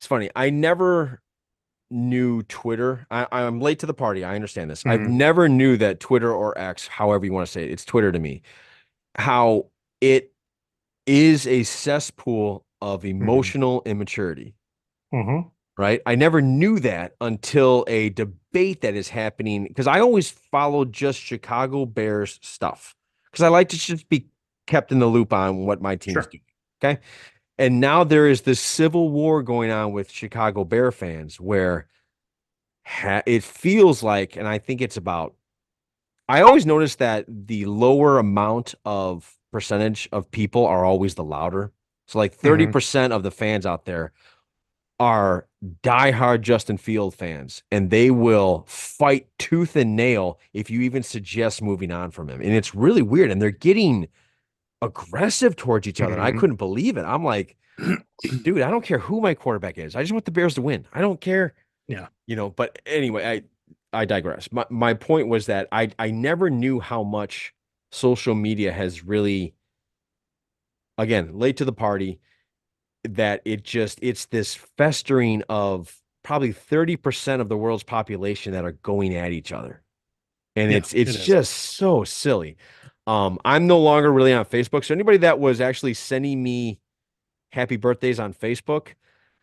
It's 0.00 0.06
funny. 0.06 0.30
I 0.34 0.50
never 0.50 1.20
knew 1.90 2.42
Twitter. 2.44 3.06
I, 3.10 3.26
I'm 3.30 3.60
late 3.60 3.80
to 3.80 3.86
the 3.86 3.94
party. 3.94 4.24
I 4.24 4.34
understand 4.34 4.70
this. 4.70 4.84
I've 4.86 5.00
Mhm. 5.00 5.08
never 5.10 5.48
knew 5.48 5.76
that 5.76 6.00
Twitter 6.00 6.32
or 6.32 6.56
X, 6.58 6.86
however 6.88 7.26
you 7.26 7.32
want 7.32 7.46
to 7.46 7.52
say 7.52 7.64
it, 7.64 7.70
it's 7.70 7.84
Twitter 7.84 8.10
to 8.12 8.18
me. 8.18 8.42
How 9.16 9.66
it 10.00 10.32
is 11.06 11.46
a 11.46 11.64
cesspool 11.64 12.64
of 12.80 13.04
emotional 13.04 13.82
immaturity. 13.86 14.54
Mhm. 15.12 15.50
right? 15.78 16.00
I 16.06 16.14
never 16.16 16.40
knew 16.42 16.78
that 16.80 17.16
until 17.20 17.84
a 17.88 18.10
debate 18.10 18.82
that 18.82 18.94
is 18.94 19.08
happening 19.08 19.64
because 19.64 19.86
I 19.86 20.00
always 20.00 20.30
followed 20.30 20.92
just 20.92 21.18
Chicago 21.18 21.86
Bears 21.86 22.38
stuff 22.42 22.94
because 23.32 23.42
I 23.42 23.48
like 23.48 23.70
to 23.70 23.78
just 23.78 24.08
be 24.08 24.26
kept 24.66 24.92
in 24.92 24.98
the 24.98 25.06
loop 25.06 25.32
on 25.32 25.66
what 25.66 25.80
my 25.80 25.96
team's 25.96 26.14
Sure. 26.14 26.22
doing. 26.22 26.42
Okay. 26.82 27.00
And 27.58 27.80
now 27.80 28.04
there 28.04 28.28
is 28.28 28.42
this 28.42 28.60
civil 28.60 29.10
war 29.10 29.42
going 29.42 29.70
on 29.70 29.92
with 29.92 30.10
Chicago 30.10 30.64
Bear 30.64 30.92
fans 30.92 31.40
where 31.40 31.86
ha- 32.84 33.22
it 33.26 33.42
feels 33.42 34.02
like, 34.02 34.36
and 34.36 34.48
I 34.48 34.58
think 34.58 34.80
it's 34.80 34.96
about, 34.96 35.34
I 36.28 36.42
always 36.42 36.66
notice 36.66 36.96
that 36.96 37.24
the 37.28 37.66
lower 37.66 38.18
amount 38.18 38.74
of 38.84 39.36
percentage 39.52 40.08
of 40.12 40.30
people 40.30 40.66
are 40.66 40.84
always 40.84 41.14
the 41.14 41.24
louder. 41.24 41.72
So 42.06 42.18
like 42.18 42.36
mm-hmm. 42.38 42.70
30% 42.72 43.12
of 43.12 43.22
the 43.22 43.30
fans 43.30 43.66
out 43.66 43.84
there 43.84 44.12
are 44.98 45.46
diehard 45.82 46.40
Justin 46.40 46.76
Fields 46.76 47.14
fans, 47.14 47.62
and 47.70 47.90
they 47.90 48.10
will 48.10 48.64
fight 48.66 49.26
tooth 49.38 49.76
and 49.76 49.94
nail 49.96 50.38
if 50.52 50.70
you 50.70 50.80
even 50.80 51.02
suggest 51.02 51.62
moving 51.62 51.92
on 51.92 52.10
from 52.10 52.28
him. 52.28 52.40
And 52.40 52.52
it's 52.52 52.74
really 52.74 53.02
weird. 53.02 53.30
And 53.30 53.40
they're 53.40 53.50
getting 53.50 54.08
aggressive 54.80 55.56
towards 55.56 55.86
each 55.86 56.00
other. 56.00 56.14
and 56.14 56.22
I 56.22 56.30
mm-hmm. 56.30 56.40
couldn't 56.40 56.56
believe 56.56 56.96
it. 56.96 57.04
I'm 57.04 57.24
like, 57.24 57.56
dude, 58.42 58.62
I 58.62 58.70
don't 58.70 58.84
care 58.84 58.98
who 58.98 59.20
my 59.20 59.34
quarterback 59.34 59.78
is. 59.78 59.94
I 59.94 60.02
just 60.02 60.12
want 60.12 60.24
the 60.24 60.32
Bears 60.32 60.54
to 60.54 60.62
win. 60.62 60.86
I 60.92 61.00
don't 61.00 61.20
care. 61.20 61.54
Yeah. 61.88 62.08
You 62.26 62.36
know, 62.36 62.50
but 62.50 62.80
anyway, 62.86 63.24
I 63.24 63.42
I 63.98 64.04
digress. 64.04 64.50
My 64.52 64.66
my 64.70 64.94
point 64.94 65.28
was 65.28 65.46
that 65.46 65.68
I 65.70 65.90
I 65.98 66.10
never 66.10 66.50
knew 66.50 66.80
how 66.80 67.02
much 67.02 67.54
social 67.90 68.34
media 68.34 68.72
has 68.72 69.04
really 69.04 69.54
again, 70.98 71.38
late 71.38 71.56
to 71.58 71.64
the 71.64 71.72
party 71.72 72.20
that 73.04 73.42
it 73.44 73.64
just 73.64 73.98
it's 74.02 74.26
this 74.26 74.54
festering 74.54 75.42
of 75.48 75.96
probably 76.22 76.52
30% 76.52 77.40
of 77.40 77.48
the 77.48 77.56
world's 77.56 77.82
population 77.82 78.52
that 78.52 78.64
are 78.64 78.72
going 78.72 79.14
at 79.16 79.32
each 79.32 79.52
other. 79.52 79.82
And 80.56 80.70
Yeah, 80.70 80.78
it's 80.78 80.94
it's 80.94 81.16
it 81.16 81.16
just 81.16 81.52
so 81.52 82.04
silly. 82.04 82.56
Um 83.06 83.38
I'm 83.44 83.66
no 83.66 83.78
longer 83.80 84.12
really 84.12 84.32
on 84.32 84.44
Facebook. 84.44 84.84
So 84.84 84.94
anybody 84.94 85.18
that 85.18 85.38
was 85.40 85.60
actually 85.60 85.94
sending 85.94 86.42
me 86.42 86.80
happy 87.52 87.76
birthdays 87.76 88.20
on 88.20 88.34
Facebook, 88.34 88.88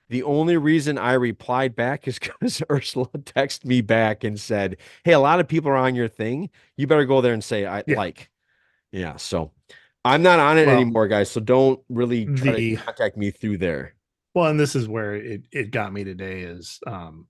the 0.10 0.24
only 0.24 0.58
reason 0.58 0.98
I 0.98 1.14
replied 1.14 1.76
back 1.76 2.08
is 2.08 2.20
because 2.40 2.64
Ursula 2.72 3.08
texted 3.18 3.66
me 3.66 3.82
back 3.82 4.24
and 4.24 4.40
said, 4.40 4.78
Hey, 5.04 5.14
a 5.14 5.20
lot 5.20 5.40
of 5.40 5.48
people 5.48 5.72
are 5.72 5.78
on 5.78 5.96
your 5.96 6.10
thing. 6.10 6.50
You 6.78 6.88
better 6.88 7.06
go 7.06 7.22
there 7.22 7.34
and 7.34 7.44
say 7.44 7.66
I 7.68 7.84
Yeah. 7.86 7.96
like. 7.96 8.30
Yeah. 8.92 9.18
So 9.18 9.52
I'm 10.10 10.22
not 10.24 10.40
on 10.40 10.58
it 10.58 10.68
Well, 10.68 10.76
anymore, 10.76 11.08
guys. 11.08 11.30
So 11.32 11.40
don't 11.40 11.80
really 11.90 12.26
try 12.26 12.54
the- 12.56 12.76
to 12.76 12.82
contact 12.84 13.18
me 13.18 13.32
through 13.32 13.58
there. 13.60 13.96
well 14.36 14.48
and 14.48 14.60
this 14.60 14.76
is 14.76 14.88
where 14.88 15.16
it 15.16 15.42
it 15.52 15.72
got 15.72 15.92
me 15.94 16.04
today 16.04 16.42
is 16.42 16.80
um 16.88 17.28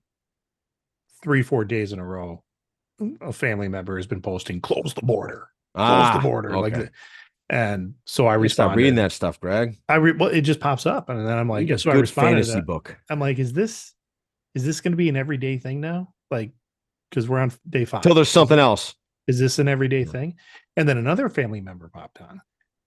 three 1.22 1.42
four 1.42 1.64
days 1.64 1.92
in 1.92 1.98
a 1.98 2.04
row 2.04 2.42
a 3.20 3.32
family 3.32 3.68
member 3.68 3.96
has 3.96 4.06
been 4.06 4.20
posting 4.22 4.60
close 4.60 4.92
the 4.94 5.02
border 5.02 5.48
close 5.74 6.12
the 6.12 6.18
border 6.20 6.56
like 6.58 6.74
Ah, 6.74 6.78
the, 6.78 6.90
and 7.48 7.94
so 8.04 8.26
i 8.26 8.46
stop 8.46 8.76
reading 8.76 8.94
that 8.96 9.12
stuff, 9.12 9.40
Greg. 9.40 9.76
i 9.88 9.94
re, 9.96 10.12
well 10.12 10.28
it 10.28 10.42
just 10.42 10.60
pops 10.60 10.84
up 10.86 11.08
and 11.08 11.26
then 11.26 11.38
i'm 11.38 11.48
like 11.48 11.66
so 11.78 11.90
i 11.90 11.94
good 11.94 12.00
responded 12.02 12.32
fantasy 12.36 12.54
that. 12.54 12.66
book. 12.66 12.96
i'm 13.08 13.18
like 13.20 13.38
is 13.38 13.52
this 13.54 13.94
is 14.54 14.64
this 14.64 14.80
going 14.80 14.92
to 14.92 14.96
be 14.96 15.08
an 15.08 15.16
everyday 15.16 15.56
thing 15.58 15.80
now 15.80 16.12
like 16.30 16.52
because 17.08 17.28
we're 17.28 17.38
on 17.40 17.50
day 17.68 17.84
five 17.86 18.02
Till 18.02 18.14
there's 18.14 18.28
something 18.28 18.58
else. 18.58 18.94
is 19.26 19.38
this 19.38 19.58
an 19.58 19.68
everyday 19.68 20.00
Yeah. 20.04 20.12
thing 20.12 20.34
and 20.76 20.88
then 20.88 20.98
another 20.98 21.28
family 21.28 21.60
member 21.62 21.88
popped 21.88 22.20
on 22.20 22.40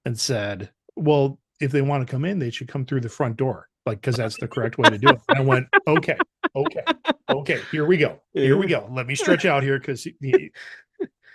and 0.06 0.20
said 0.20 0.70
well 0.96 1.40
if 1.60 1.72
they 1.72 1.82
want 1.82 2.06
to 2.06 2.12
come 2.12 2.26
in 2.26 2.40
they 2.40 2.50
should 2.50 2.68
come 2.68 2.86
through 2.86 3.02
the 3.02 3.10
front 3.10 3.38
door 3.38 3.68
like 3.86 4.00
because 4.02 4.16
that's 4.16 4.40
the 4.40 4.48
correct 4.48 4.78
way 4.78 4.90
to 4.90 4.98
do 4.98 5.10
it 5.10 5.20
and 5.30 5.38
i 5.38 5.42
went 5.42 5.68
okay 5.88 6.18
okay 6.56 6.84
okay 7.30 7.60
here 7.72 7.86
we 7.86 7.98
go 7.98 8.20
here 8.34 8.58
we 8.58 8.68
go 8.68 8.88
let 8.92 9.08
me 9.08 9.16
stretch 9.16 9.46
out 9.46 9.64
here 9.64 9.80
because 9.80 10.08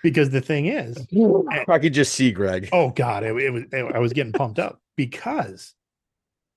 because 0.03 0.31
the 0.31 0.41
thing 0.41 0.67
is 0.67 0.97
eh 1.13 1.65
I 1.69 1.79
could 1.79 1.95
just 1.95 2.15
see 2.15 2.31
Greg. 2.31 2.69
oh 2.73 2.91
god 2.91 3.25
it, 3.25 3.37
it 3.37 3.51
was 3.51 3.65
eh, 3.73 3.83
i 3.95 3.99
was 3.99 4.13
getting 4.13 4.33
pumped 4.33 4.59
up 4.59 4.81
because 4.97 5.75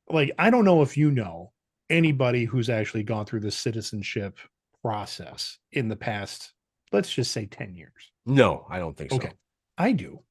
like 0.10 0.32
i 0.38 0.50
don't 0.50 0.66
know 0.66 0.82
if 0.82 0.98
you 0.98 1.12
know 1.12 1.52
anybody 1.90 2.46
who's 2.46 2.70
actually 2.70 3.04
gone 3.04 3.26
through 3.26 3.42
the 3.42 3.52
citizenship 3.52 4.38
process 4.82 5.58
in 5.74 5.88
the 5.90 5.96
past 5.96 6.54
let's 6.92 7.12
just 7.14 7.32
say 7.32 7.46
10 7.46 7.76
years 7.76 8.12
No, 8.26 8.66
I 8.70 8.80
don't 8.80 8.96
think 8.96 9.12
so. 9.12 9.18
Okay. 9.18 9.32
I 9.78 9.92
do. 9.94 10.22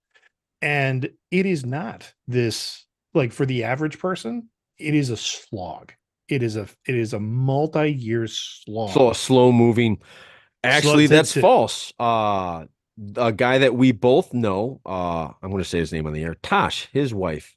And 0.63 1.09
it 1.31 1.47
is 1.47 1.65
not 1.65 2.13
this 2.29 2.85
like 3.15 3.33
for 3.33 3.47
the 3.47 3.65
average 3.65 3.99
person, 3.99 4.49
it 4.79 4.95
is 4.95 5.11
a 5.11 5.17
slog. 5.17 5.93
It 6.29 6.43
is 6.43 6.57
a 6.57 6.69
it 6.87 6.95
is 6.95 7.13
a 7.13 7.21
multi-year 7.21 8.27
slog. 8.27 8.91
So 8.91 9.11
a 9.11 9.15
slow 9.15 9.53
moving. 9.53 9.99
Actually, 10.63 11.07
Slow- 11.07 11.17
that's 11.17 11.37
false. 11.37 11.93
Uh 11.99 12.67
a 13.17 13.33
guy 13.33 13.57
that 13.59 13.75
we 13.75 13.93
both 13.93 14.35
know, 14.35 14.79
uh, 14.85 15.29
I'm 15.43 15.51
gonna 15.51 15.65
say 15.65 15.79
his 15.79 15.91
name 15.93 16.07
on 16.07 16.13
the 16.13 16.23
air, 16.23 16.37
Tosh, 16.43 16.87
his 16.93 17.15
wife, 17.15 17.57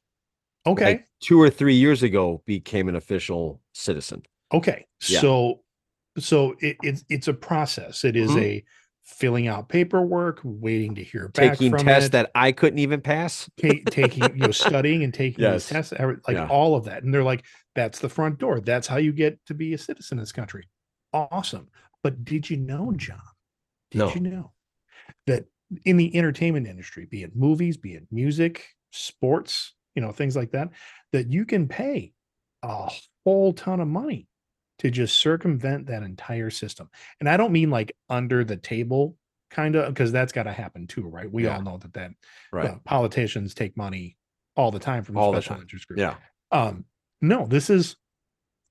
okay. 0.66 0.86
like 0.86 1.08
two 1.20 1.41
or 1.41 1.49
three 1.49 1.76
years 1.76 2.01
ago 2.01 2.41
became 2.45 2.88
an 2.88 2.95
official 2.95 3.60
citizen. 3.74 4.24
okay. 4.54 4.86
Yeah. 5.10 5.20
So 5.20 5.60
so 6.18 6.56
it, 6.60 6.78
it's 6.82 7.04
it's 7.10 7.28
a 7.28 7.34
process. 7.34 8.06
It 8.06 8.16
is 8.16 8.32
Mhm. 8.32 8.41
a 8.41 8.64
filling 9.04 9.47
out 9.47 9.68
paperwork, 9.70 10.39
waiting 10.43 10.95
to 10.95 11.04
hear 11.04 11.28
back 11.30 11.58
Taking 11.58 11.72
from 11.72 11.86
tests 11.86 12.08
it, 12.08 12.12
that 12.14 12.32
I 12.36 12.51
couldn't 12.54 12.80
even 12.80 13.01
pass. 13.01 13.49
ta- 13.62 13.74
taking 13.89 14.24
you 14.36 14.41
know 14.47 14.51
studying 14.51 15.04
and 15.04 15.14
taking 15.14 15.43
Yes. 15.43 15.68
tests 15.70 15.93
every- 15.97 16.18
like 16.28 16.38
Yeah. 16.38 16.47
all 16.47 16.76
of 16.76 16.86
that 16.86 17.04
and 17.04 17.14
they're 17.14 17.24
like 17.24 17.43
that's 17.76 17.99
the 17.99 18.10
front 18.10 18.38
door 18.39 18.60
that's 18.62 18.88
how 18.88 18.97
you 18.97 19.12
get 19.12 19.43
to 19.47 19.54
be 19.54 19.74
a 19.74 19.78
citizen 19.78 20.18
in 20.18 20.22
this 20.22 20.32
country 20.32 20.70
awesome 21.12 21.68
but 22.01 22.24
did 22.24 22.49
you 22.49 22.58
know 22.58 22.91
mm. 22.93 22.97
john 22.97 23.20
did 23.91 23.97
No. 23.99 24.14
you 24.14 24.22
know 24.22 24.51
that 25.28 25.45
in 25.86 25.97
the 25.97 26.16
entertainment 26.16 26.68
industry 26.68 27.06
be 27.06 27.24
it 27.24 27.36
movies 27.36 27.78
be 27.78 27.93
it 27.95 28.08
music 28.12 28.66
sports 28.91 29.74
you 29.95 30.01
know 30.01 30.12
things 30.12 30.36
like 30.36 30.51
that 30.51 30.70
that 31.12 31.32
you 31.32 31.45
can 31.45 31.68
pay 31.68 32.14
a 32.64 32.89
whole 33.26 33.51
ton 33.54 33.80
of 33.82 33.88
money 33.88 34.28
to 34.80 34.89
just 34.89 35.17
circumvent 35.17 35.88
that 35.88 36.03
entire 36.03 36.49
system. 36.49 36.89
And 37.19 37.30
I 37.30 37.38
don't 37.38 37.51
mean 37.51 37.69
like 37.69 37.95
under 38.09 38.43
the 38.43 38.57
table 38.57 39.17
kind 39.49 39.76
of 39.76 39.88
because 39.93 40.11
that's 40.11 40.34
got 40.34 40.43
to 40.43 40.51
happen 40.51 40.88
too, 40.88 41.03
right? 41.07 41.32
We 41.32 41.43
Yeah. 41.45 41.55
all 41.57 41.61
know 41.61 41.78
that 41.78 41.93
that 41.93 42.11
Right. 42.51 42.71
uh, 42.71 42.78
politicians 42.84 43.53
take 43.53 43.78
money 43.78 44.17
all 44.55 44.71
the 44.71 44.80
time 44.80 45.03
from 45.03 45.17
All 45.17 45.32
special 45.32 45.55
time. 45.55 45.61
interest 45.61 45.88
groups. 45.88 46.01
Yeah. 46.01 46.15
Um, 46.51 46.86
no, 47.21 47.45
this 47.47 47.69
is 47.69 47.95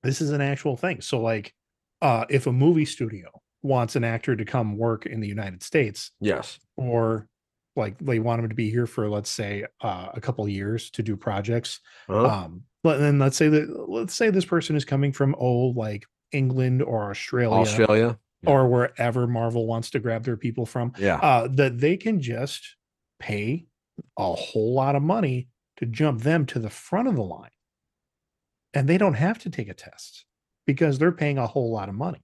this 0.03 0.19
is 0.21 0.31
an 0.31 0.41
actual 0.41 0.75
thing. 0.77 1.01
So 1.01 1.19
like 1.21 1.53
uh 2.01 2.25
if 2.29 2.47
a 2.47 2.51
movie 2.51 2.85
studio 2.85 3.41
wants 3.61 3.95
an 3.95 4.03
actor 4.03 4.35
to 4.35 4.43
come 4.43 4.77
work 4.77 5.05
in 5.05 5.21
the 5.21 5.27
United 5.27 5.63
States 5.63 6.11
Yes. 6.19 6.59
or 6.75 7.29
like 7.77 7.97
they 7.99 8.19
want 8.19 8.41
him 8.43 8.49
to 8.49 8.55
be 8.55 8.69
here 8.69 8.85
for 8.85 9.09
let's 9.09 9.29
say 9.29 9.65
uh, 9.81 10.09
a 10.13 10.19
couple 10.21 10.47
years 10.49 10.91
to 10.91 11.01
do 11.01 11.15
projects 11.15 11.79
Huh? 12.07 12.25
um 12.27 12.63
but 12.83 12.97
then 12.99 13.17
let's 13.19 13.37
say 13.37 13.47
that 13.49 13.89
let's 13.89 14.13
say 14.13 14.29
this 14.29 14.45
person 14.45 14.75
is 14.75 14.85
coming 14.85 15.11
from 15.11 15.35
oh 15.39 15.67
like 15.75 16.05
england 16.31 16.81
or 16.81 17.09
australia, 17.09 17.57
Australia. 17.59 18.19
or 18.45 18.67
wherever 18.67 19.25
marvel 19.27 19.65
wants 19.67 19.89
to 19.91 19.99
grab 19.99 20.23
their 20.23 20.37
people 20.37 20.65
from 20.65 20.91
Yeah. 20.97 21.15
uh 21.17 21.47
that 21.53 21.79
they 21.79 21.97
can 21.97 22.21
just 22.21 22.75
pay 23.19 23.65
a 24.17 24.33
whole 24.33 24.73
lot 24.73 24.95
of 24.95 25.03
money 25.03 25.47
to 25.77 25.85
jump 25.85 26.21
them 26.21 26.45
to 26.47 26.59
the 26.59 26.69
front 26.69 27.07
of 27.07 27.15
the 27.15 27.23
line 27.23 27.49
and 28.73 28.87
they 28.87 28.97
don't 28.97 29.13
have 29.15 29.39
to 29.39 29.49
take 29.49 29.69
a 29.69 29.73
test 29.73 30.25
because 30.65 30.97
they're 30.97 31.11
paying 31.11 31.37
a 31.37 31.47
whole 31.47 31.71
lot 31.71 31.89
of 31.89 31.95
money 31.95 32.23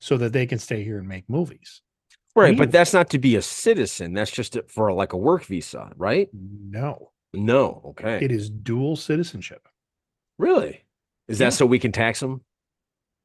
so 0.00 0.16
that 0.16 0.32
they 0.32 0.46
can 0.46 0.58
stay 0.58 0.82
here 0.84 0.98
and 0.98 1.08
make 1.08 1.28
movies 1.28 1.82
right. 2.34 2.58
But 2.58 2.70
that's 2.70 2.92
not 2.92 3.08
to 3.10 3.18
be 3.18 3.36
a 3.36 3.42
citizen. 3.42 4.12
That's 4.12 4.30
just 4.30 4.58
for 4.68 4.92
like 4.92 5.14
a 5.14 5.16
work 5.16 5.44
visa, 5.46 5.90
right? 5.96 6.28
no 6.34 7.12
No. 7.36 7.82
Okay. 7.86 8.18
it 8.24 8.32
is 8.32 8.50
dual 8.50 8.96
citizenship 8.96 9.66
really? 10.38 10.84
Is 11.28 11.40
Yeah. 11.40 11.46
that 11.48 11.52
so 11.54 11.64
we 11.66 11.78
can 11.78 11.92
tax 11.92 12.20
them? 12.20 12.42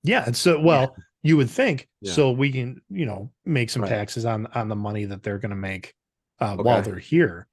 Yeah, 0.03 0.23
and 0.25 0.35
so 0.35 0.59
well, 0.61 0.95
you 1.23 1.37
would 1.37 1.49
think 1.49 1.87
Yeah. 2.01 2.13
so 2.13 2.31
we 2.31 2.51
can, 2.51 2.81
you 2.89 3.05
know, 3.05 3.31
make 3.45 3.69
some 3.69 3.81
Right. 3.83 3.89
taxes 3.89 4.25
on 4.25 4.47
on 4.47 4.69
the 4.69 4.75
money 4.75 5.05
that 5.05 5.21
they're 5.23 5.37
going 5.37 5.49
to 5.51 5.55
make 5.55 5.93
uh, 6.39 6.55
while 6.57 6.81
they're 6.81 6.97
here. 6.97 7.47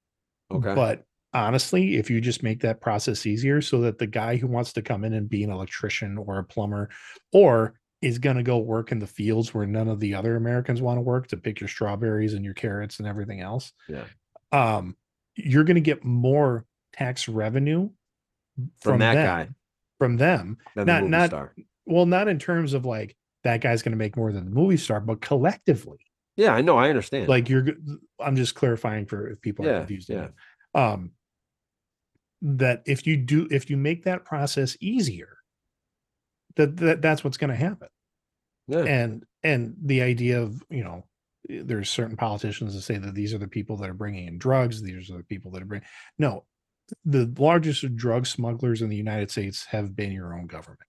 Okay. 0.50 0.74
But 0.74 1.04
honestly, 1.34 1.96
if 1.96 2.08
you 2.08 2.20
just 2.22 2.42
make 2.42 2.60
that 2.62 2.80
process 2.80 3.26
easier 3.26 3.60
so 3.60 3.80
that 3.82 3.98
the 3.98 4.06
guy 4.06 4.36
who 4.36 4.46
wants 4.46 4.72
to 4.74 4.80
come 4.82 5.04
in 5.04 5.12
and 5.12 5.28
be 5.28 5.44
an 5.44 5.50
electrician 5.50 6.16
or 6.16 6.38
a 6.38 6.44
plumber 6.44 6.88
or 7.32 7.74
is 8.00 8.18
going 8.18 8.36
to 8.36 8.42
go 8.44 8.58
work 8.58 8.92
in 8.92 8.98
the 9.00 9.06
fields 9.06 9.52
where 9.52 9.66
none 9.66 9.88
of 9.88 9.98
the 10.00 10.14
other 10.14 10.36
Americans 10.36 10.80
want 10.80 10.96
to 10.96 11.02
work 11.02 11.26
to 11.26 11.36
pick 11.36 11.60
your 11.60 11.68
strawberries 11.68 12.32
and 12.32 12.44
your 12.44 12.54
carrots 12.54 12.98
and 13.00 13.08
everything 13.08 13.40
else. 13.40 13.72
Yeah. 13.88 14.04
Um 14.52 14.96
you're 15.38 15.64
going 15.64 15.76
to 15.76 15.80
get 15.80 16.04
more 16.04 16.64
tax 16.92 17.28
revenue 17.28 17.88
From 18.80 18.98
that 19.00 19.14
them, 19.14 19.24
guy. 19.26 19.48
from 19.98 20.16
them 20.16 20.58
not- 20.76 20.86
the 20.86 21.08
not- 21.08 21.30
star. 21.30 21.54
well, 21.86 22.06
not 22.06 22.28
in 22.28 22.38
terms 22.38 22.74
of 22.74 22.84
like 22.84 23.16
that 23.44 23.60
guy's 23.60 23.82
going 23.82 23.92
to 23.92 23.98
make 23.98 24.16
more 24.16 24.32
than 24.32 24.44
the 24.44 24.50
movie 24.50 24.76
star, 24.76 25.00
but 25.00 25.20
collectively, 25.20 25.98
Yeah, 26.36 26.52
I 26.54 26.60
know. 26.60 26.76
I 26.76 26.88
understand. 26.88 27.28
like 27.28 27.48
you're. 27.48 27.66
i'm 28.20 28.34
just 28.36 28.54
clarifying 28.54 29.06
for 29.06 29.28
if 29.28 29.40
people 29.40 29.66
are 29.66 29.78
confused. 29.78 30.10
yeah. 30.10 30.28
Um, 30.74 31.12
that 32.42 32.82
if 32.86 33.06
you 33.06 33.16
do, 33.16 33.48
if 33.50 33.68
you 33.70 33.76
make 33.76 34.04
that 34.04 34.24
process 34.24 34.76
easier, 34.80 35.38
that, 36.56 36.76
that 36.78 37.02
that's 37.02 37.24
what's 37.24 37.36
going 37.36 37.50
to 37.50 37.56
happen. 37.56 37.88
yeah. 38.68 38.84
And 38.84 39.24
and 39.42 39.76
the 39.82 40.02
idea 40.02 40.40
of 40.42 40.62
you 40.70 40.82
know, 40.84 41.04
there's 41.48 41.88
certain 41.90 42.16
politicians 42.16 42.74
that 42.74 42.82
say 42.82 42.98
that 42.98 43.14
these 43.14 43.32
are 43.34 43.38
the 43.38 43.48
people 43.48 43.76
that 43.78 43.90
are 43.90 43.94
bringing 43.94 44.26
in 44.26 44.38
drugs. 44.38 44.82
These 44.82 45.10
are 45.10 45.18
the 45.18 45.24
people 45.24 45.50
that 45.52 45.62
are 45.62 45.66
bringing. 45.66 45.86
No, 46.18 46.44
the 47.04 47.32
largest 47.38 47.94
drug 47.96 48.26
smugglers 48.26 48.82
in 48.82 48.88
the 48.88 48.96
United 48.96 49.30
States 49.30 49.64
have 49.66 49.94
been 49.96 50.12
your 50.12 50.34
own 50.34 50.46
government, 50.46 50.80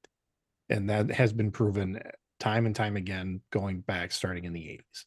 and 0.70 0.90
that 0.90 1.12
has 1.12 1.32
been 1.34 1.52
proven 1.52 1.98
eh, 1.98 2.12
time 2.40 2.66
and 2.66 2.76
time 2.76 2.96
again, 2.98 3.42
going 3.52 3.82
back 3.82 4.12
starting 4.12 4.46
in 4.46 4.54
the 4.54 4.62
80s. 4.62 5.06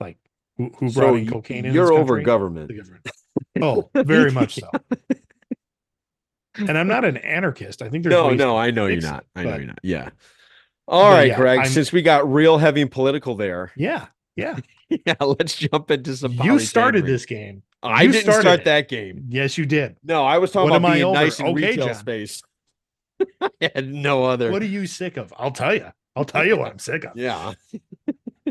Like 0.00 0.18
who, 0.56 0.70
who 0.78 0.88
So 0.90 1.00
brought 1.00 1.14
in 1.18 1.28
cocaine? 1.28 1.64
in 1.66 1.74
You're 1.74 1.92
over 1.92 2.20
government. 2.22 2.70
Government. 2.76 3.06
Oh, 3.60 3.90
very 3.94 4.30
much 4.40 4.54
so. 4.56 4.70
And 6.58 6.76
I'm 6.76 6.88
not 6.88 7.04
an 7.04 7.16
anarchist. 7.18 7.80
I 7.82 7.88
think 7.88 8.02
there's 8.04 8.12
No, 8.12 8.30
no, 8.30 8.56
I 8.56 8.70
know 8.70 8.86
you're 8.86 9.00
not. 9.00 9.24
I 9.36 9.44
know 9.44 9.50
but- 9.50 9.58
you're 9.58 9.66
not. 9.68 9.78
Yeah. 9.82 10.08
All 10.88 11.10
right, 11.10 11.28
yeah, 11.28 11.36
Greg. 11.36 11.58
I'm- 11.60 11.68
Since 11.68 11.92
we 11.92 12.02
got 12.02 12.30
real 12.30 12.58
heavy 12.58 12.82
and 12.82 12.90
political 12.90 13.36
there, 13.36 13.70
Yeah, 13.76 14.06
yeah. 14.40 14.58
yeah, 15.06 15.14
let's 15.20 15.56
jump 15.56 15.90
into 15.90 16.16
some. 16.16 16.32
You 16.42 16.58
started 16.58 17.06
this 17.06 17.26
game. 17.26 17.62
I 17.82 18.02
you 18.02 18.12
didn't 18.12 18.24
started 18.24 18.40
start 18.42 18.60
it. 18.60 18.64
that 18.66 18.88
game. 18.88 19.24
Yes, 19.28 19.56
you 19.56 19.64
did. 19.66 19.96
No, 20.02 20.24
I 20.24 20.38
was 20.38 20.50
talking 20.50 20.70
What 20.70 20.76
about 20.78 20.92
being 20.92 21.04
over? 21.04 21.14
nice 21.14 21.38
in 21.40 21.46
Okay, 21.46 21.54
retail 21.68 21.86
John. 21.86 21.94
space. 21.94 22.42
I 23.40 23.50
had 23.74 23.88
no 23.88 24.24
other. 24.24 24.50
What 24.50 24.62
are 24.62 24.66
you 24.66 24.86
sick 24.86 25.16
of? 25.16 25.32
I'll 25.36 25.50
tell 25.52 25.74
you. 25.74 25.86
I'll 26.16 26.24
tell 26.24 26.44
you 26.44 26.56
what 26.56 26.70
I'm 26.72 26.78
sick 26.78 27.04
of. 27.04 27.16
yeah. 27.16 27.54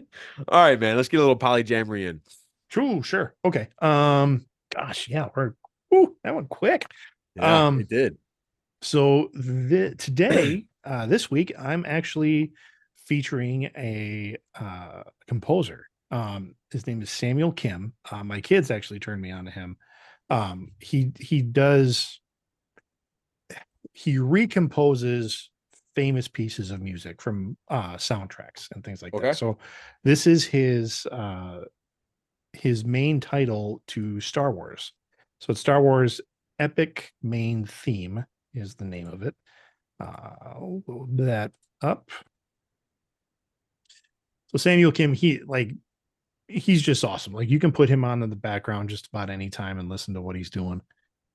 All 0.48 0.62
right, 0.64 0.80
man. 0.80 0.96
Let's 0.96 1.10
get 1.10 1.18
a 1.18 1.22
little 1.24 1.38
polyjamory 1.38 2.08
in. 2.08 2.22
True, 2.70 3.02
sure. 3.04 3.36
Okay. 3.44 3.68
Um, 3.82 4.46
gosh, 4.74 5.08
yeah, 5.10 5.28
we're 5.36 5.54
ooh, 5.94 6.16
that 6.24 6.34
went 6.36 6.50
quick. 6.50 6.86
Yeah, 7.36 7.68
Um, 7.68 7.82
it 7.82 7.90
did. 7.90 8.18
So 8.82 9.30
the, 9.34 9.96
today, 9.98 10.66
uh, 10.84 11.06
this 11.08 11.30
week, 11.30 11.52
I'm 11.60 11.86
actually 11.88 12.52
featuring 13.10 13.64
a 13.76 14.38
uh, 14.60 15.02
composer. 15.28 15.88
Um, 16.12 16.54
his 16.70 16.86
name 16.86 17.02
is 17.02 17.10
Samuel 17.10 17.52
Kim. 17.52 17.94
Uh, 18.10 18.24
my 18.24 18.40
kids 18.40 18.70
actually 18.70 19.00
turned 19.00 19.20
me 19.20 19.32
on 19.32 19.46
to 19.46 19.52
him. 19.52 19.78
Um, 20.30 20.72
he 20.80 21.12
he 21.20 21.42
does 21.42 22.22
he 23.94 24.18
recomposes 24.18 25.50
famous 25.96 26.28
pieces 26.28 26.70
of 26.70 26.82
music 26.82 27.20
from 27.20 27.58
uh, 27.68 27.96
soundtracks 27.96 28.68
and 28.74 28.84
things 28.84 29.02
like 29.02 29.14
Okay. 29.14 29.30
that. 29.30 29.38
So 29.38 29.58
this 30.04 30.28
is 30.28 30.46
his 30.46 31.08
uh, 31.08 31.62
his 32.54 32.86
main 32.86 33.20
title 33.20 33.82
to 33.88 34.22
Star 34.22 34.52
Wars. 34.52 34.94
So 35.42 35.52
it's 35.52 35.60
Star 35.60 35.82
Wars 35.82 36.22
Epic 36.60 37.12
Main 37.24 37.66
Theme 37.66 38.24
is 38.54 38.76
the 38.76 38.86
name 38.86 39.08
of 39.08 39.24
it. 39.24 39.34
Uh, 40.00 40.36
I'll 40.42 40.84
load 40.86 41.18
that 41.18 41.54
up. 41.82 42.12
So 44.52 44.58
Samuel 44.58 44.92
Kim, 44.92 45.14
he 45.14 45.42
like 45.46 45.74
he's 46.48 46.82
just 46.82 47.04
awesome. 47.04 47.34
Like 47.34 47.50
you 47.50 47.60
can 47.60 47.72
put 47.72 47.90
him 47.90 48.04
on 48.04 48.24
in 48.24 48.30
the 48.30 48.36
background 48.36 48.90
just 48.90 49.08
about 49.08 49.30
any 49.30 49.50
time 49.50 49.80
and 49.80 49.90
listen 49.90 50.14
to 50.16 50.22
what 50.22 50.36
he's 50.36 50.50
doing. 50.50 50.82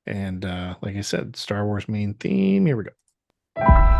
And 0.06 0.44
uh, 0.44 0.74
like 0.82 0.96
I 0.96 1.00
said, 1.00 1.36
Star 1.36 1.64
Wars 1.64 1.88
main 1.88 2.14
theme. 2.14 2.66
Here 2.66 2.76
we 2.76 2.84
go. 2.84 3.93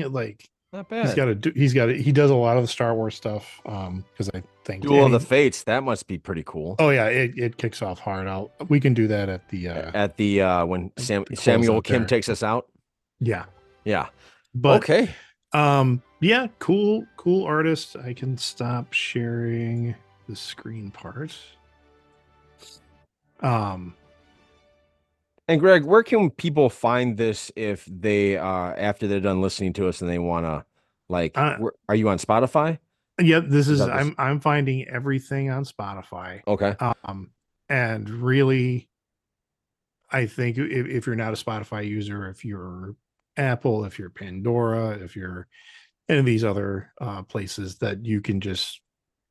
Everything 0.00 0.12
like 0.12 0.48
Not 0.72 0.88
bad. 0.88 1.06
he's 1.06 1.14
got 1.14 1.26
to 1.26 1.34
do 1.34 1.52
he's 1.54 1.74
got 1.74 1.86
to 1.86 1.94
he 2.02 2.12
does 2.12 2.30
a 2.30 2.34
lot 2.34 2.56
of 2.56 2.62
the 2.62 2.68
Star 2.68 2.94
Wars 2.94 3.14
stuff. 3.14 3.60
Um, 3.66 4.04
because 4.12 4.30
I 4.34 4.42
think 4.64 4.82
Duel 4.82 5.06
of 5.06 5.12
the 5.12 5.20
Fates. 5.20 5.64
That 5.64 5.82
must 5.82 6.06
be 6.06 6.18
pretty 6.18 6.42
cool. 6.46 6.76
Oh 6.78 6.90
yeah, 6.90 7.06
it, 7.06 7.32
it 7.36 7.56
kicks 7.56 7.82
off 7.82 7.98
hard. 7.98 8.26
I'll 8.26 8.50
we 8.68 8.80
can 8.80 8.94
do 8.94 9.06
that 9.08 9.28
at 9.28 9.48
the 9.48 9.68
uh 9.68 9.90
At 9.94 10.16
the 10.16 10.42
uh 10.42 10.64
when 10.66 10.90
Sam 10.98 11.24
Samuel 11.34 11.82
Kim 11.82 12.02
there. 12.02 12.08
takes 12.08 12.28
us 12.28 12.42
out. 12.42 12.68
yeah. 13.20 13.44
Yeah. 13.84 14.08
But 14.54 14.82
okay. 14.84 15.10
um 15.52 16.02
yeah, 16.20 16.46
cool, 16.60 17.04
cool 17.16 17.44
artist. 17.44 17.96
I 17.96 18.14
can 18.14 18.38
stop 18.38 18.92
sharing 18.92 19.94
the 20.28 20.36
screen 20.36 20.90
part. 20.92 21.36
Um 23.40 23.94
And 25.48 25.60
Greg, 25.60 25.84
where 25.84 26.02
can 26.02 26.30
people 26.30 26.70
find 26.70 27.16
this 27.16 27.50
if 27.56 27.84
they 27.86 28.36
uh 28.38 28.44
after 28.46 29.06
they're 29.06 29.20
done 29.20 29.40
listening 29.42 29.72
to 29.74 29.88
us 29.88 30.00
and 30.00 30.08
they 30.10 30.18
want 30.18 30.46
to 30.46 30.64
like 31.08 31.36
Uh, 31.36 31.56
where- 31.58 31.72
are 31.88 31.94
you 31.94 32.08
on 32.08 32.18
Spotify? 32.18 32.78
Yeah, 33.20 33.40
this 33.40 33.68
is 33.68 33.80
this- 33.80 33.88
I'm 33.88 34.14
I'm 34.18 34.40
finding 34.40 34.86
everything 34.88 35.50
on 35.50 35.64
Spotify. 35.64 36.40
Okay. 36.46 36.74
Um 37.04 37.30
and 37.68 38.08
really 38.08 38.88
I 40.10 40.26
think 40.26 40.58
if, 40.58 40.86
if 40.86 41.06
you're 41.06 41.16
not 41.16 41.32
a 41.32 41.36
Spotify 41.44 41.86
user, 41.88 42.28
if 42.28 42.44
you're 42.44 42.94
Apple, 43.36 43.84
if 43.86 43.98
you're 43.98 44.10
Pandora, 44.10 44.90
if 44.98 45.16
you're 45.16 45.48
any 46.08 46.18
of 46.20 46.26
these 46.26 46.44
other 46.44 46.92
uh 47.00 47.22
places 47.22 47.78
that 47.78 48.04
you 48.06 48.20
can 48.20 48.40
just 48.40 48.80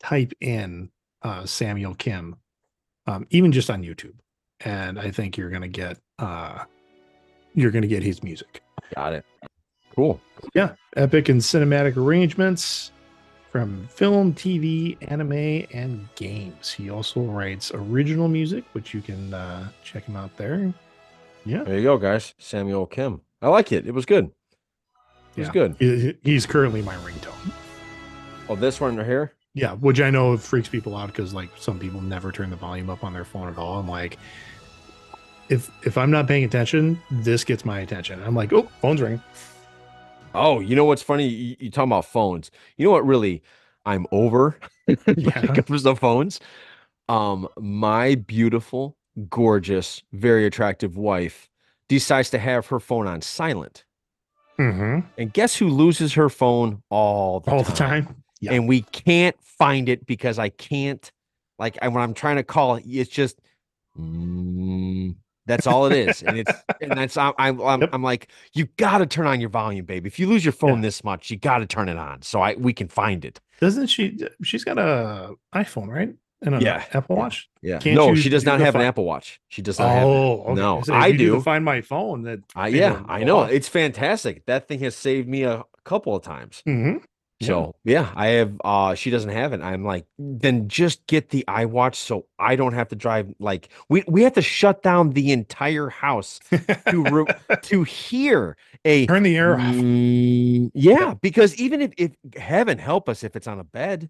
type 0.02 0.34
in 0.42 0.92
uh 1.22 1.46
Samuel 1.46 1.96
Kim, 1.96 2.36
um, 3.08 3.28
even 3.30 3.52
just 3.52 3.70
on 3.70 3.84
YouTube. 3.84 4.16
And 4.66 5.00
I 5.00 5.12
think 5.12 5.38
you're 5.38 5.50
gonna 5.50 5.68
get 5.68 5.98
uh 6.20 6.66
you're 7.54 7.72
gonna 7.72 7.88
get 7.88 8.04
his 8.04 8.24
music. 8.24 8.62
Got 8.96 9.14
it. 9.14 9.26
Cool. 9.96 10.22
Yeah, 10.54 10.74
epic 10.96 11.30
and 11.30 11.42
cinematic 11.42 11.98
arrangements 11.98 12.92
from 13.52 13.86
film, 13.90 14.34
TV, 14.34 14.98
anime, 15.12 15.68
and 15.74 16.08
games. 16.16 16.72
He 16.72 16.90
also 16.90 17.22
writes 17.22 17.72
original 17.74 18.30
music, 18.30 18.64
which 18.72 18.94
you 18.94 19.02
can 19.02 19.34
uh, 19.34 19.68
check 19.84 20.06
him 20.06 20.16
out 20.16 20.36
there. 20.38 20.74
Yeah, 21.46 21.64
There 21.64 21.76
you 21.76 21.84
go, 21.84 21.98
guys. 21.98 22.34
Samuel 22.40 22.86
Kim. 22.86 23.20
I 23.42 23.50
like 23.50 23.74
it. 23.74 23.86
It 23.86 23.94
was 23.94 24.06
good. 24.06 24.32
It 25.36 25.42
was 25.42 25.50
good. 25.50 26.18
He's 26.24 26.46
currently 26.46 26.82
my 26.82 26.96
ringtone. 26.98 27.52
Oh, 28.48 28.56
this 28.56 28.80
one 28.80 28.96
right 28.96 29.06
here. 29.06 29.34
Yeah, 29.54 29.74
which 29.74 30.00
I 30.00 30.10
know 30.10 30.38
freaks 30.38 30.70
people 30.70 30.96
out 30.96 31.08
because 31.08 31.34
like 31.34 31.50
some 31.58 31.78
people 31.78 32.00
never 32.02 32.32
turn 32.32 32.50
the 32.50 32.56
volume 32.56 32.90
up 32.90 33.04
on 33.04 33.14
their 33.14 33.26
phone 33.26 33.50
at 33.50 33.58
all. 33.58 33.80
I'm 33.80 33.88
like, 33.88 34.18
if 35.50 35.70
if 35.86 35.98
I'm 35.98 36.10
not 36.12 36.28
paying 36.28 36.44
attention, 36.44 37.02
this 37.12 37.44
gets 37.44 37.66
my 37.66 37.80
attention. 37.82 38.22
I'm 38.24 38.36
like, 38.36 38.54
oh, 38.54 38.64
phone's 38.82 39.02
ringing. 39.02 39.22
Oh, 40.34 40.62
you 40.62 40.76
know 40.76 40.86
what's 40.86 41.02
funny? 41.02 41.28
You, 41.28 41.56
you 41.60 41.70
talking 41.72 41.90
about 41.90 42.06
phones. 42.06 42.52
You 42.78 42.86
know 42.86 42.92
what 42.92 43.06
really 43.06 43.44
I'm 43.86 44.08
over 44.12 44.58
when 44.86 44.98
Yeah. 45.18 45.54
it 45.54 45.66
comes 45.66 45.84
to 45.84 45.96
phones? 45.96 46.40
Um, 47.10 47.50
my 47.60 48.16
beautiful, 48.16 48.96
gorgeous, 49.30 50.02
very 50.14 50.46
attractive 50.46 50.96
wife 50.96 51.50
decides 51.90 52.30
to 52.30 52.40
have 52.40 52.68
her 52.68 52.80
phone 52.80 53.08
on 53.08 53.22
silent. 53.22 53.84
Mm-hmm. 54.58 55.08
And 55.18 55.34
guess 55.34 55.56
who 55.56 55.68
loses 55.68 56.14
her 56.14 56.30
phone 56.30 56.84
all 56.90 57.42
the 57.42 57.52
All 57.52 57.64
time? 57.66 57.72
the 57.72 57.78
time. 57.78 58.21
Yeah. 58.42 58.54
And 58.54 58.68
we 58.68 58.82
can't 58.82 59.36
find 59.44 59.88
it 59.88 60.06
because 60.06 60.38
I 60.40 60.50
can't 60.50 61.10
like 61.60 61.78
I, 61.82 61.88
when 61.88 62.02
I'm 62.04 62.14
trying 62.16 62.38
to 62.38 62.44
call 62.44 62.76
it, 62.76 62.84
it's 62.88 63.10
just 63.10 63.40
mm, 63.98 65.16
that's 65.46 65.68
all 65.68 65.86
it 65.86 65.94
is. 65.94 66.24
and 66.24 66.38
it's 66.38 66.52
and 66.82 66.92
that's 66.98 67.18
I'm 67.18 67.34
I'm, 67.38 67.62
I'm, 67.62 67.82
Yep. 67.82 67.90
I'm 67.94 68.04
like, 68.04 68.30
you 68.54 68.66
gotta 68.78 69.06
turn 69.06 69.28
on 69.28 69.40
your 69.40 69.50
volume, 69.50 69.86
babe. 69.86 70.06
If 70.06 70.20
you 70.20 70.28
lose 70.28 70.44
your 70.46 70.52
phone 70.54 70.78
Yeah. 70.78 70.82
this 70.88 71.04
much, 71.04 71.30
you 71.32 71.38
gotta 71.38 71.66
turn 71.66 71.90
it 71.90 71.98
on 71.98 72.22
so 72.22 72.42
I 72.42 72.56
we 72.56 72.74
can 72.74 72.88
find 72.88 73.24
it. 73.26 73.40
Doesn't 73.60 73.88
she? 73.88 74.18
She's 74.44 74.64
got 74.64 74.78
a 74.80 75.36
iPhone, 75.54 75.88
right? 75.88 76.14
And 76.44 76.56
an 76.56 76.62
Yeah. 76.62 76.84
Apple 76.94 77.18
Watch. 77.18 77.48
Yeah. 77.62 77.78
Can't 77.78 77.96
no, 77.96 78.10
you 78.10 78.16
she 78.16 78.30
does 78.30 78.44
not 78.46 78.60
have 78.60 78.74
an 78.74 78.82
Apple 78.82 79.06
Watch. 79.06 79.40
She 79.50 79.62
does 79.62 79.78
not 79.78 79.92
have 79.92 80.08
it. 80.08 80.12
Oh, 80.12 80.44
okay. 80.46 80.54
No, 80.56 80.82
So 80.82 80.96
I 80.96 81.12
do. 81.12 81.40
find 81.42 81.64
my 81.64 81.82
phone. 81.82 82.24
That 82.24 82.40
I, 82.56 82.70
yeah, 82.70 83.04
I 83.08 83.24
know. 83.24 83.44
It, 83.44 83.54
It's 83.54 83.68
fantastic. 83.68 84.48
That 84.48 84.68
thing 84.68 84.80
has 84.80 84.96
saved 84.96 85.28
me 85.30 85.44
a 85.44 85.64
couple 85.84 86.16
of 86.16 86.24
times. 86.24 86.64
hmm 86.66 86.98
Yeah. 87.42 87.48
So 87.48 87.76
yeah, 87.84 88.12
I 88.16 88.28
have 88.28 88.54
uh 88.64 88.96
she 88.96 89.10
doesn't 89.10 89.30
have 89.32 89.54
it. 89.54 89.62
I'm 89.62 89.84
like, 89.84 90.06
then 90.18 90.68
just 90.68 91.06
get 91.08 91.30
the 91.30 91.44
iWatch 91.48 91.96
so 91.96 92.26
I 92.40 92.56
don't 92.56 92.74
have 92.74 92.88
to 92.90 92.96
drive 92.96 93.34
like 93.40 93.70
we 93.90 94.04
we 94.08 94.24
have 94.24 94.34
to 94.34 94.42
shut 94.42 94.84
down 94.84 95.12
the 95.12 95.32
entire 95.32 95.90
house 95.90 96.40
to 96.50 97.04
re- 97.12 97.58
to 97.64 97.84
hear 97.84 98.58
a 98.86 99.06
Turn 99.08 99.24
the 99.24 99.36
air 99.38 99.56
off. 99.56 99.76
Mm, 99.76 100.72
yeah, 100.74 101.14
because 101.22 101.56
even 101.56 101.82
if 101.82 101.92
if 101.98 102.12
heaven 102.36 102.78
help 102.78 103.10
us 103.10 103.24
if 103.24 103.36
it's 103.36 103.48
on 103.48 103.60
a 103.60 103.64
bed 103.64 104.10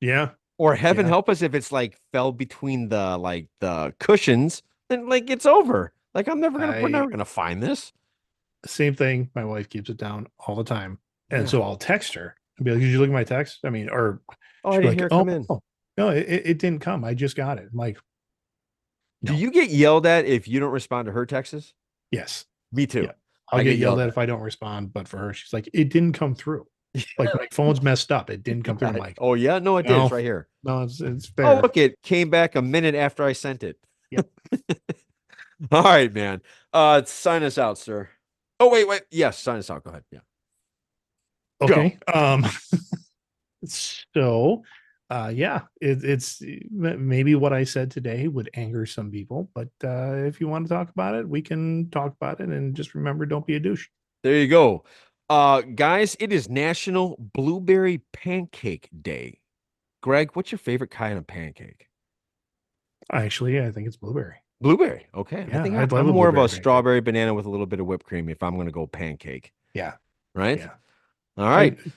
Yeah. 0.00 0.30
or 0.58 0.74
heaven 0.74 1.06
Yeah. 1.06 1.10
help 1.10 1.28
us 1.28 1.42
if 1.42 1.54
it's 1.54 1.72
like 1.72 1.98
fell 2.12 2.32
between 2.32 2.88
the 2.88 3.16
like 3.18 3.48
the 3.60 3.94
cushions, 3.98 4.62
then 4.88 5.08
like 5.08 5.30
it's 5.30 5.46
over. 5.46 5.92
Like 6.14 6.28
I'm 6.28 6.40
never 6.40 6.58
gonna 6.58 6.82
we're 6.82 6.88
never 6.88 7.08
gonna 7.08 7.24
find 7.24 7.62
this. 7.62 7.92
Same 8.66 8.94
thing. 8.94 9.30
My 9.34 9.44
wife 9.44 9.68
keeps 9.70 9.88
it 9.88 9.96
down 9.96 10.26
all 10.38 10.54
the 10.56 10.64
time, 10.64 10.98
and 11.30 11.42
Yeah. 11.42 11.48
so 11.48 11.62
I'll 11.62 11.76
text 11.76 12.12
her 12.14 12.34
and 12.60 12.64
be 12.66 12.70
like, 12.72 12.80
"Did 12.80 12.90
you 12.90 12.98
look 13.00 13.08
at 13.08 13.12
my 13.12 13.24
text? 13.24 13.60
I 13.64 13.70
mean, 13.70 13.88
or 13.88 14.20
Oh, 14.62 14.70
I 14.70 14.72
she'll 14.74 14.80
be 14.82 14.86
didn't 14.88 14.98
hear 14.98 15.06
it 15.06 15.12
oh, 15.12 15.18
come 15.18 15.28
in. 15.30 15.46
oh, 15.48 15.60
no, 15.96 16.08
it, 16.10 16.28
it 16.28 16.42
it 16.46 16.58
didn't 16.58 16.80
come. 16.80 17.04
I 17.04 17.14
just 17.14 17.36
got 17.36 17.58
it." 17.58 17.68
I'm 17.72 17.76
like, 17.78 17.98
Do 19.24 19.32
no. 19.32 19.38
you 19.38 19.50
get 19.50 19.70
yelled 19.70 20.06
at 20.06 20.26
if 20.26 20.46
you 20.46 20.60
don't 20.60 20.70
respond 20.72 21.06
to 21.06 21.12
her 21.12 21.26
texts? 21.26 21.72
"Yes, 22.10 22.44
Me 22.70 22.86
too. 22.86 23.02
Yeah. 23.02 23.12
I'll 23.52 23.60
I 23.60 23.62
get, 23.64 23.70
get 23.70 23.78
yelled 23.78 23.98
yelled 23.98 24.00
at 24.00 24.08
if 24.10 24.18
I 24.18 24.26
don't 24.26 24.42
respond." 24.42 24.92
But 24.92 25.08
for 25.08 25.16
her, 25.18 25.32
she's 25.32 25.52
like, 25.52 25.68
"It 25.72 25.90
didn't 25.90 26.12
come 26.12 26.34
through. 26.34 26.66
Like 27.18 27.32
my 27.34 27.46
phone's 27.52 27.80
messed 27.82 28.10
up. 28.12 28.30
It 28.30 28.42
didn't 28.42 28.64
come 28.64 28.76
through." 28.78 28.88
I'm 28.88 28.96
like, 28.96 29.16
oh 29.18 29.34
yeah, 29.34 29.58
no, 29.58 29.78
it 29.78 29.84
did. 29.84 29.96
No. 29.96 30.02
It's 30.04 30.12
right 30.12 30.24
here. 30.24 30.48
"No, 30.62 30.82
it's 30.82 31.00
it's 31.00 31.26
fair." 31.26 31.46
Oh, 31.46 31.60
look, 31.60 31.76
it 31.76 31.94
came 32.02 32.28
back 32.30 32.54
a 32.56 32.62
minute 32.62 32.94
after 32.94 33.24
I 33.24 33.32
sent 33.32 33.62
it. 33.62 33.76
Yep. 34.10 34.28
All 35.72 35.82
right, 35.82 36.12
man. 36.12 36.40
Uh, 36.72 37.02
sign 37.04 37.42
us 37.42 37.58
out, 37.58 37.78
sir. 37.78 38.08
Oh 38.58 38.68
wait, 38.70 38.88
wait. 38.88 39.02
Yes, 39.10 39.38
sign 39.38 39.58
us 39.58 39.70
out. 39.70 39.84
Go 39.84 39.90
ahead. 39.90 40.04
Yeah. 40.10 40.20
Go. 41.66 41.74
Okay. 41.74 41.98
Um 42.12 42.44
so 43.64 44.62
uh 45.10 45.32
yeah, 45.34 45.62
it, 45.80 46.04
it's 46.04 46.40
maybe 46.70 47.34
what 47.34 47.52
I 47.52 47.64
said 47.64 47.90
today 47.90 48.28
would 48.28 48.48
anger 48.54 48.86
some 48.86 49.10
people, 49.10 49.50
but 49.54 49.68
uh 49.84 50.14
if 50.24 50.40
you 50.40 50.48
want 50.48 50.66
to 50.66 50.72
talk 50.74 50.90
about 50.90 51.14
it, 51.14 51.28
we 51.28 51.42
can 51.42 51.90
talk 51.90 52.14
about 52.14 52.40
it 52.40 52.48
and 52.48 52.74
just 52.74 52.94
remember 52.94 53.26
don't 53.26 53.46
be 53.46 53.56
a 53.56 53.60
douche. 53.60 53.88
There 54.22 54.36
you 54.36 54.48
go. 54.48 54.84
Uh, 55.28 55.60
guys, 55.62 56.16
it 56.18 56.32
is 56.32 56.48
National 56.48 57.16
Blueberry 57.34 58.02
Pancake 58.12 58.88
Day. 59.00 59.38
Greg, 60.02 60.30
what's 60.34 60.50
your 60.50 60.58
favorite 60.58 60.90
kind 60.90 61.16
of 61.16 61.26
pancake? 61.26 61.86
Actually, 63.12 63.60
I 63.60 63.70
think 63.70 63.86
it's 63.86 63.96
blueberry. 63.96 64.36
Blueberry. 64.60 65.06
Okay. 65.14 65.42
I 65.42 65.46
Yeah, 65.46 65.62
think 65.62 65.76
I'd 65.76 65.82
I'm, 65.82 65.88
love 65.90 66.06
I'm 66.06 66.12
more 66.12 66.28
of 66.28 66.34
a 66.36 66.38
pancake. 66.38 66.56
strawberry 66.56 67.00
banana 67.00 67.32
with 67.32 67.46
a 67.46 67.50
little 67.50 67.66
bit 67.66 67.80
of 67.80 67.86
whipped 67.86 68.06
cream 68.06 68.28
if 68.28 68.42
I'm 68.42 68.54
going 68.54 68.66
to 68.66 68.72
go 68.72 68.86
pancake. 68.86 69.52
Yeah. 69.72 69.94
Right. 70.34 70.58
Yeah. 70.58 70.70
All 71.40 71.48
right. 71.48 71.78
I, 71.86 71.90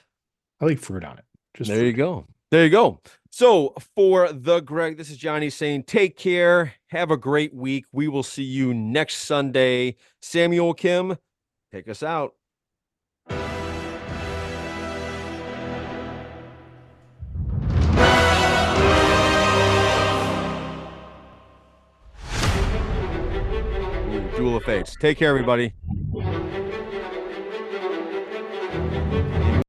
I 0.61 0.65
like 0.67 0.79
fruit 0.79 1.03
on 1.03 1.17
it. 1.17 1.25
Just 1.53 1.69
there 1.69 1.85
you 1.85 1.91
go. 1.91 2.25
There 2.49 2.63
you 2.63 2.69
go. 2.69 3.01
So 3.29 3.73
for 3.95 4.31
the 4.31 4.61
Greg, 4.61 4.95
this 4.95 5.09
is 5.09 5.17
Johnny 5.17 5.49
saying, 5.49 5.83
take 5.83 6.15
care. 6.15 6.75
Have 6.87 7.11
a 7.11 7.17
great 7.17 7.53
week. 7.53 7.85
We 7.91 8.07
will 8.07 8.23
see 8.23 8.43
you 8.43 8.73
next 8.73 9.15
Sunday. 9.15 9.97
Samuel 10.21 10.73
Kim, 10.73 11.17
take 11.73 11.89
us 11.89 12.03
out. 12.03 12.35
Duel 24.37 24.57
of 24.57 24.63
Fates. 24.63 24.95
Take 24.99 25.17
care, 25.17 25.29
everybody. 25.29 25.73
Thank 29.13 29.57
you. 29.57 29.62